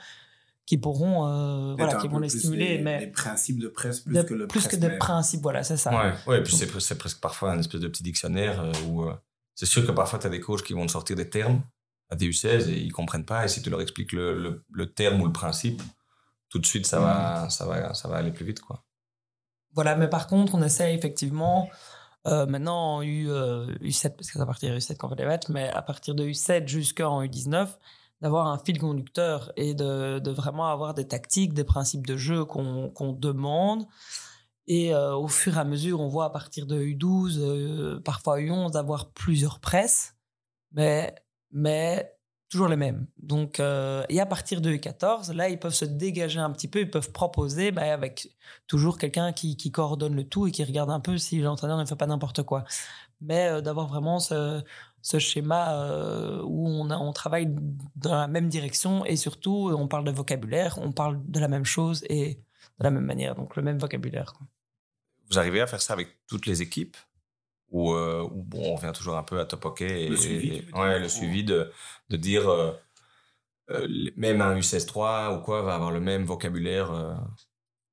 [0.66, 4.34] qui pourront euh, voilà qui vont les stimuler mais des principes de presse plus que
[4.34, 5.90] le plus que des principes voilà c'est ça.
[5.90, 9.04] Ouais, ouais et puis c'est, c'est presque parfois un espèce de petit dictionnaire euh, où
[9.04, 9.14] euh,
[9.54, 11.62] c'est sûr que parfois tu as des coachs qui vont te sortir des termes
[12.10, 15.26] à DU16 et ils comprennent pas et si tu leur expliques le, le, terme ou
[15.26, 15.80] le principe
[16.48, 18.84] tout de suite ça va ça va ça va aller plus vite quoi.
[19.72, 21.70] Voilà mais par contre on essaie effectivement
[22.26, 25.48] maintenant en U, U7 parce que c'est à partir de U7 qu'on fait les matchs
[25.48, 27.68] mais à partir de U7 jusqu'en U19
[28.22, 33.12] d'avoir un fil conducteur et de, vraiment avoir des tactiques, des principes de jeu qu'on
[33.12, 33.86] demande.
[34.66, 38.38] Et euh, au fur et à mesure, on voit à partir de U12, euh, parfois
[38.40, 40.14] U11, d'avoir plusieurs presses,
[40.72, 41.14] mais,
[41.52, 42.15] mais
[42.56, 43.06] toujours les mêmes.
[43.18, 46.80] Donc, euh, et à partir de U14, là, ils peuvent se dégager un petit peu,
[46.80, 48.34] ils peuvent proposer bah, avec
[48.66, 51.96] toujours quelqu'un qui, coordonne le tout et qui regarde un peu si l'entraîneur ne fait
[51.96, 52.64] pas n'importe quoi.
[53.20, 54.62] Mais d'avoir vraiment ce,
[55.18, 57.54] schéma euh, où on, on travaille
[57.94, 61.66] dans la même direction et surtout on parle de vocabulaire, on parle de la même
[61.66, 62.40] chose et
[62.78, 64.32] de la même manière, donc le même vocabulaire.
[65.30, 66.96] Vous arrivez à faire ça avec toutes les équipes?
[67.74, 71.08] Euh, bon, on revient toujours un peu à top hockey et le suivi, ouais, le
[71.08, 71.70] suivi de,
[72.08, 72.72] de dire euh,
[74.16, 77.18] même un U16-3 ou quoi va avoir le même vocabulaire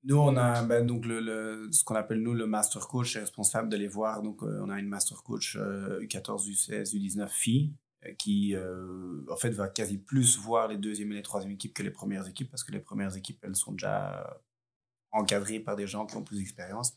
[0.05, 3.69] nous, on a ben, donc le, ce qu'on appelle nous le master coach est responsable
[3.69, 4.21] de les voir.
[4.21, 7.73] Donc, euh, on a une master coach U14, U16, U19 filles
[8.17, 11.83] qui, euh, en fait, va quasi plus voir les deuxièmes et les troisièmes équipes que
[11.83, 14.41] les premières équipes parce que les premières équipes, elles sont déjà
[15.11, 16.93] encadrées par des gens qui ont plus d'expérience.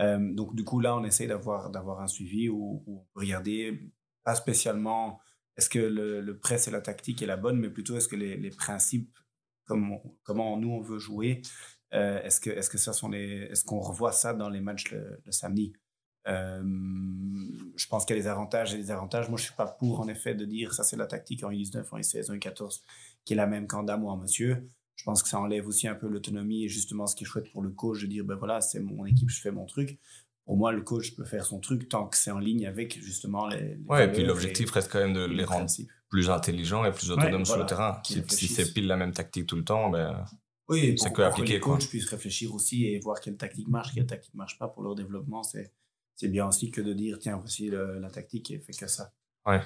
[0.00, 3.92] Euh, donc, du coup, là, on essaie d'avoir, d'avoir un suivi peut regarder
[4.24, 5.20] pas spécialement
[5.56, 8.16] est-ce que le, le press et la tactique est la bonne, mais plutôt est-ce que
[8.16, 9.18] les, les principes,
[9.66, 11.42] comme comment nous on veut jouer,
[11.94, 14.90] euh, est-ce que, est-ce que ça sont les, est-ce qu'on revoit ça dans les matchs
[14.92, 15.74] le, samedi?
[16.28, 16.62] Euh,
[17.76, 19.28] Je pense qu'il y a des avantages et des avantages.
[19.28, 21.84] Moi, je suis pas pour en effet de dire ça c'est la tactique en U19,
[21.90, 22.82] en U16, en U14
[23.24, 24.68] qui est la même qu'en dame ou en monsieur.
[25.02, 27.50] Je pense que ça enlève aussi un peu l'autonomie et justement ce qui est chouette
[27.50, 29.98] pour le coach de dire ben voilà c'est mon équipe, je fais mon truc.
[30.44, 33.48] Pour moi, le coach peut faire son truc tant que c'est en ligne avec justement
[33.48, 33.80] les.
[33.88, 35.68] ouais, et puis l'objectif reste quand même de les, rendre
[36.08, 38.00] plus intelligents et plus autonomes sur le terrain.
[38.06, 40.24] Si, si c'est pile la même tactique tout le temps, ben
[40.68, 44.34] oui, pour, que les coachs puissent réfléchir aussi et voir quelle tactique marche, quelle tactique
[44.34, 45.42] marche pas pour leur développement.
[45.42, 45.72] C'est,
[46.14, 49.12] c'est bien aussi que de dire, tiens, voici la tactique et fait que ça.
[49.46, 49.60] Ouais.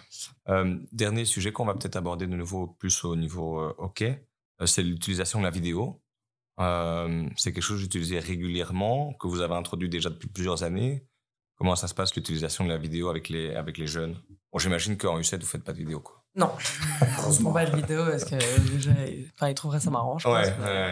[0.48, 4.25] Euh, dernier sujet qu'on va peut-être aborder de nouveau plus au niveau euh, hockey,
[4.64, 6.00] c'est l'utilisation de la vidéo.
[6.58, 11.06] c'est quelque chose que j'utilisais régulièrement, que vous avez introduit déjà depuis plusieurs années.
[11.56, 14.16] Comment ça se passe l'utilisation de la vidéo avec les, avec les jeunes?
[14.52, 16.00] Bon, j'imagine qu'en U7, vous faites pas de vidéo.
[16.00, 16.22] Quoi.
[16.34, 18.36] Non, je prends pas de vidéo parce que
[18.70, 18.90] déjà,
[19.34, 20.46] enfin, ils trouveraient ça marrant, je pense.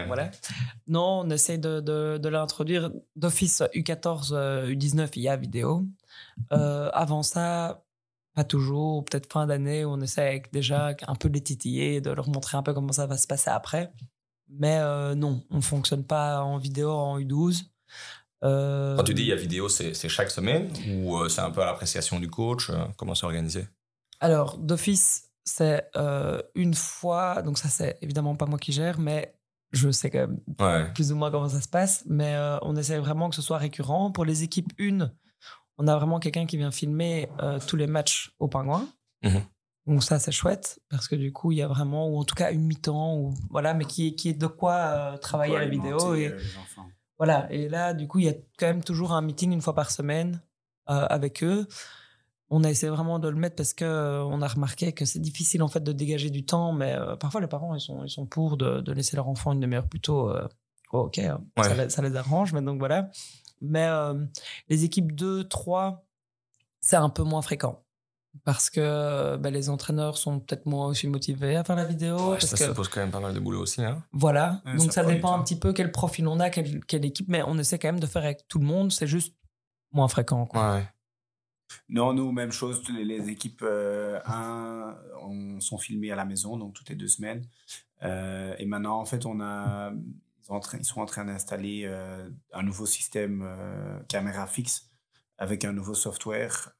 [0.07, 0.31] Voilà.
[0.87, 4.33] Non, on essaie de, de, de l'introduire d'office U14,
[4.71, 5.85] U19, il y a vidéo.
[6.51, 7.84] Euh, avant ça,
[8.35, 12.29] pas toujours, peut-être fin d'année, on essaie déjà un peu de les titiller, de leur
[12.29, 13.91] montrer un peu comment ça va se passer après.
[14.49, 17.63] Mais euh, non, on fonctionne pas en vidéo en U12.
[18.43, 20.69] Euh, Quand tu dis il y a vidéo, c'est chaque semaine
[21.03, 23.67] ou c'est un peu à l'appréciation du coach Comment c'est organisé?
[24.19, 29.35] Alors, d'office, c'est euh, une fois, donc ça c'est évidemment pas moi qui gère, mais
[29.71, 32.97] je sais quand même plus ou moins comment ça se passe, mais euh, on essaie
[32.97, 34.11] vraiment que ce soit récurrent.
[34.11, 35.11] Pour les équipes 1,
[35.77, 38.87] on a vraiment quelqu'un qui vient filmer euh, tous les matchs au pingouin.
[39.23, 39.41] Mhm.
[39.87, 42.33] Donc ça c'est chouette parce que du coup il y a vraiment ou en tout
[42.33, 46.15] cas une mi-temps ou voilà mais qui, qui est de quoi travailler à la vidéo
[46.15, 46.33] et
[47.19, 49.75] voilà et là du coup il y a quand même toujours un meeting une fois
[49.75, 50.41] par semaine
[50.87, 51.67] avec eux.
[52.49, 55.61] On a essayé vraiment de le mettre parce que on a remarqué que c'est difficile
[55.61, 58.57] en fait de dégager du temps, mais parfois les parents ils sont ils sont pour
[58.57, 60.31] de, laisser leur enfant une demi-heure plus tôt.
[60.93, 61.41] Oh, ok, hein.
[61.89, 63.09] ça, les arrange, mais donc voilà.
[63.61, 63.87] Mais
[64.69, 66.05] les équipes 2, 3,
[66.81, 67.85] c'est un peu moins fréquent
[68.43, 72.37] parce que bah, les entraîneurs sont peut-être moins aussi motivés à faire la vidéo.
[72.39, 72.73] ça, que...
[72.73, 73.83] pose quand même pas mal de boulot aussi.
[73.83, 74.03] Hein.
[74.11, 77.57] Voilà, donc ça, dépend un petit peu quel profil on a, quelle, équipe, mais on
[77.57, 79.35] essaie quand même de faire avec tout le monde, c'est juste
[79.91, 80.45] moins fréquent.
[80.45, 80.75] Quoi.
[80.75, 80.87] Ouais.
[81.89, 86.89] Non, nous, même chose, les, équipes 1 euh, sont filmées à la maison, donc toutes
[86.89, 87.43] les deux semaines.
[88.03, 89.91] Euh, et maintenant, en fait, on a,
[90.49, 93.47] ils, sont en train d'installer euh, un nouveau système
[94.07, 94.89] caméra fixe
[95.37, 96.71] avec un nouveau software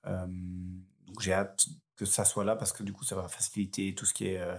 [1.06, 4.06] donc j'ai hâte que ça soit là parce que du coup, ça va faciliter tout
[4.06, 4.58] ce qui est euh,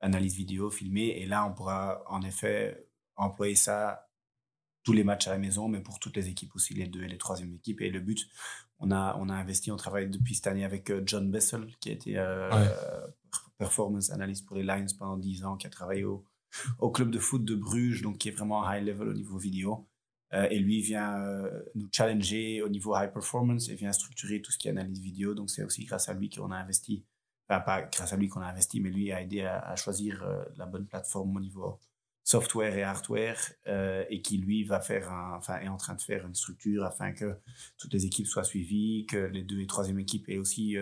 [0.00, 1.08] analyse vidéo, filmée.
[1.18, 4.08] Et là, on pourra en effet employer ça
[4.82, 7.08] tous les matchs à la maison, mais pour toutes les équipes aussi, les deux et
[7.08, 7.82] les troisième équipes.
[7.82, 8.26] Et le but,
[8.78, 11.90] on a, on a investi, on travaille depuis cette année avec euh, John Bessel, qui
[11.90, 12.48] a été euh,
[13.58, 16.24] performance analyst pour les Lions pendant 10 ans, qui a travaillé au,
[16.78, 19.86] au club de foot de Bruges, donc qui est vraiment high level au niveau vidéo.
[20.32, 24.52] Euh, et lui vient euh, nous challenger au niveau high performance et vient structurer tout
[24.52, 25.34] ce qui est analyse vidéo.
[25.34, 27.04] Donc c'est aussi grâce à lui qu'on a investi,
[27.48, 30.44] enfin pas grâce à lui qu'on a investi, mais lui a aidé à, choisir euh,
[30.56, 31.80] la bonne plateforme au niveau
[32.22, 36.34] software et hardware et qui lui va faire enfin est en train de faire une
[36.34, 37.34] structure afin que
[37.76, 40.76] toutes les équipes soient suivies, que les deux et troisième équipes aient aussi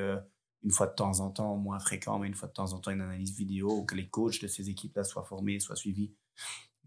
[0.62, 2.90] une fois de temps en temps, moins fréquent, mais une fois de temps en temps
[2.90, 6.12] une analyse vidéo, que les coachs de ces équipes-là soient formés, soient suivis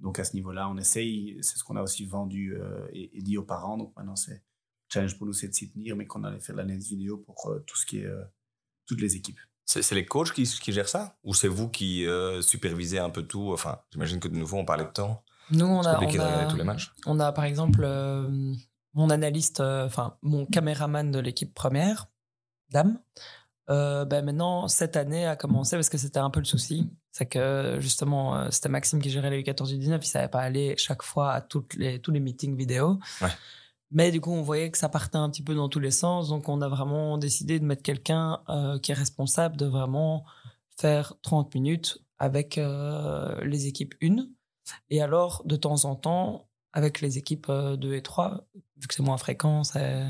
[0.01, 3.37] donc à ce niveau-là, on essaye, c'est ce qu'on a aussi vendu euh, et, dit
[3.37, 3.77] aux parents.
[3.77, 4.43] Donc maintenant, c'est
[4.89, 7.63] challenge pour nous, c'est de s'y tenir, mais qu'on allait faire l'analyse vidéo pour euh,
[7.67, 8.23] tout ce qui est euh,
[8.87, 9.39] toutes les équipes.
[9.65, 11.15] C'est les coachs qui, qui, gèrent ça?
[11.23, 12.05] Ou c'est vous qui
[12.41, 13.53] supervisez un peu tout?
[13.53, 15.23] Enfin, j'imagine que de nouveau, on parlait de temps.
[15.49, 16.91] Nous, on a, on a, tous les matchs.
[17.05, 17.87] on a par exemple
[18.93, 22.09] mon analyste, enfin mon caméraman de l'équipe première,
[22.69, 22.99] Dame,
[23.71, 26.89] euh, ben maintenant, cette année a commencé parce que c'était un peu le souci.
[27.11, 29.99] C'est que justement, euh, c'était Maxime qui gérait les U14 U19.
[30.01, 32.99] Il savait pas aller chaque fois à toutes les, tous les meetings vidéo.
[33.91, 36.29] Mais du coup, on voyait que ça partait un petit peu dans tous les sens.
[36.29, 40.25] Donc, on a vraiment décidé de mettre quelqu'un euh, qui est responsable de vraiment
[40.77, 42.59] faire 30 minutes avec
[43.41, 44.27] les équipes 1.
[44.91, 48.45] Et alors, de temps en temps, avec les équipes 2 et 3,
[48.81, 49.61] vu que c'est moins fréquent.
[49.75, 50.03] Et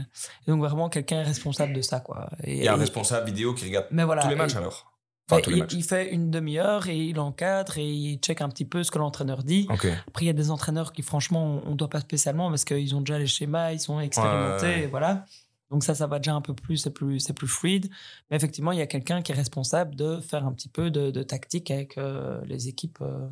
[0.48, 2.00] donc vraiment, quelqu'un est responsable de ça.
[2.00, 2.30] Quoi.
[2.44, 4.92] Et, il y a un responsable vidéo qui regarde tous les matchs alors
[5.30, 5.42] enfin,
[5.72, 8.98] il, fait une demi-heure et il encadre et il check un petit peu ce que
[8.98, 9.68] l'entraîneur dit.
[9.70, 12.96] Après, il y a des entraîneurs qui, franchement, on ne doit pas spécialement parce qu'ils
[12.96, 15.26] ont déjà les schémas, ils sont expérimentés, voilà.
[15.70, 17.90] Donc ça, ça va déjà un peu plus, c'est plus, c'est plus fluide.
[18.30, 21.24] Mais effectivement, il y a quelqu'un qui est responsable de faire un petit peu de,
[21.24, 23.30] tactique avec euh, les équipes euh,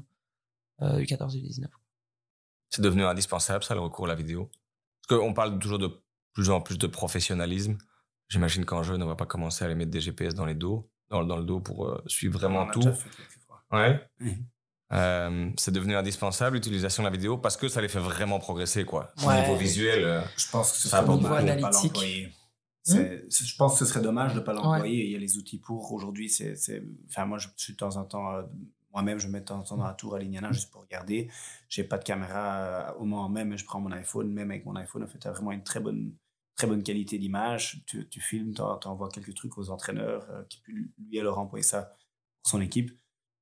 [0.81, 1.69] euh, du 14 et du 19.
[2.69, 4.49] C'est devenu indispensable, ça, le recours à la vidéo?
[5.15, 5.89] On parle toujours de
[6.33, 7.77] plus en plus de professionnalisme.
[8.29, 10.89] J'imagine qu'en jeune, on va pas commencer à aller mettre des GPS dans les dos,
[11.09, 12.83] dans, le dos pour euh, suivre vraiment tout.
[13.71, 13.99] Ouais.
[14.91, 18.85] Euh, c'est devenu indispensable l'utilisation de la vidéo parce que ça les fait vraiment progresser
[18.85, 19.11] quoi.
[19.23, 22.31] Au niveau visuel, euh, je pense que ce serait dommage de pas l'employer.
[22.87, 25.05] Je pense que ce serait dommage de pas l'employer.
[25.05, 25.91] Il y a les outils pour.
[25.91, 26.55] Aujourd'hui, c'est,
[27.07, 28.43] enfin moi, je suis de temps en temps
[28.91, 30.81] moi-même, je me mets de temps en temps dans la tour à Lignana juste pour
[30.81, 31.29] regarder.
[31.67, 34.31] J'ai pas de caméra euh, au moment même, je prends mon iPhone.
[34.31, 36.15] Même avec mon iPhone, en fait, tu as vraiment une très bonne,
[36.55, 37.83] très bonne qualité d'image.
[37.85, 41.63] Tu, tu filmes, tu envoies quelques trucs aux entraîneurs euh, qui peuvent lui alors envoyer
[41.63, 41.95] ça
[42.41, 42.91] pour son équipe.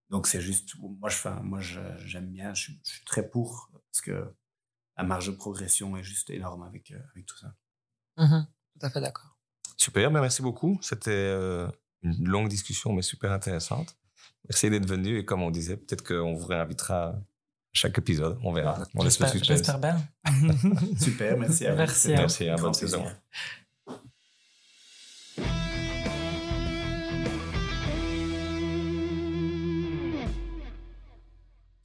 [0.09, 4.33] Donc c'est juste, moi je moi j'aime bien, je suis, très pour parce que
[4.95, 7.53] la marge de progression est juste énorme avec, euh, avec tout ça.
[8.17, 8.45] Mm-hmm.
[8.45, 9.37] tout à fait d'accord.
[9.75, 10.79] Super, ben, merci beaucoup.
[10.81, 11.29] C'était
[12.01, 13.97] une longue discussion mais super intéressante.
[14.49, 17.15] Merci d'être venu et comme on disait, peut-être qu'on vous réinvitera
[17.73, 18.37] chaque épisode.
[18.43, 18.83] On verra.
[18.95, 20.01] On J'espère bien.
[20.99, 21.77] Super, merci à vous.
[21.77, 23.03] Merci, merci, à bonne saison.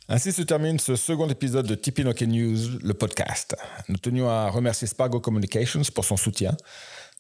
[0.08, 3.56] Ainsi se termine ce second épisode de Tipeee News, le podcast.
[3.88, 6.54] Nous tenions à remercier Spargo Communications pour son soutien.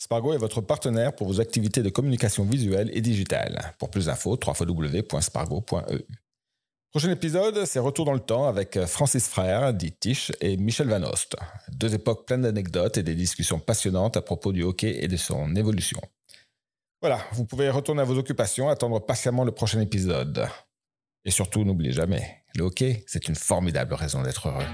[0.02, 3.72] Spargo est votre partenaire pour vos activités de communication visuelle et digitale.
[3.78, 6.00] Pour plus d'infos, www.spargo.eu.
[6.90, 11.04] Prochain épisode, c'est Retour dans le temps avec Francis Frère, dit Tisch, et Michel Van
[11.04, 11.36] Ost.
[11.68, 15.54] Deux époques pleines d'anecdotes et des discussions passionnantes à propos du hockey et de son
[15.54, 16.00] évolution.
[17.00, 20.48] Voilà, vous pouvez retourner à vos occupations, attendre patiemment le prochain épisode.
[21.24, 24.66] Et surtout, n'oubliez jamais, le hockey, c'est une formidable raison d'être heureux.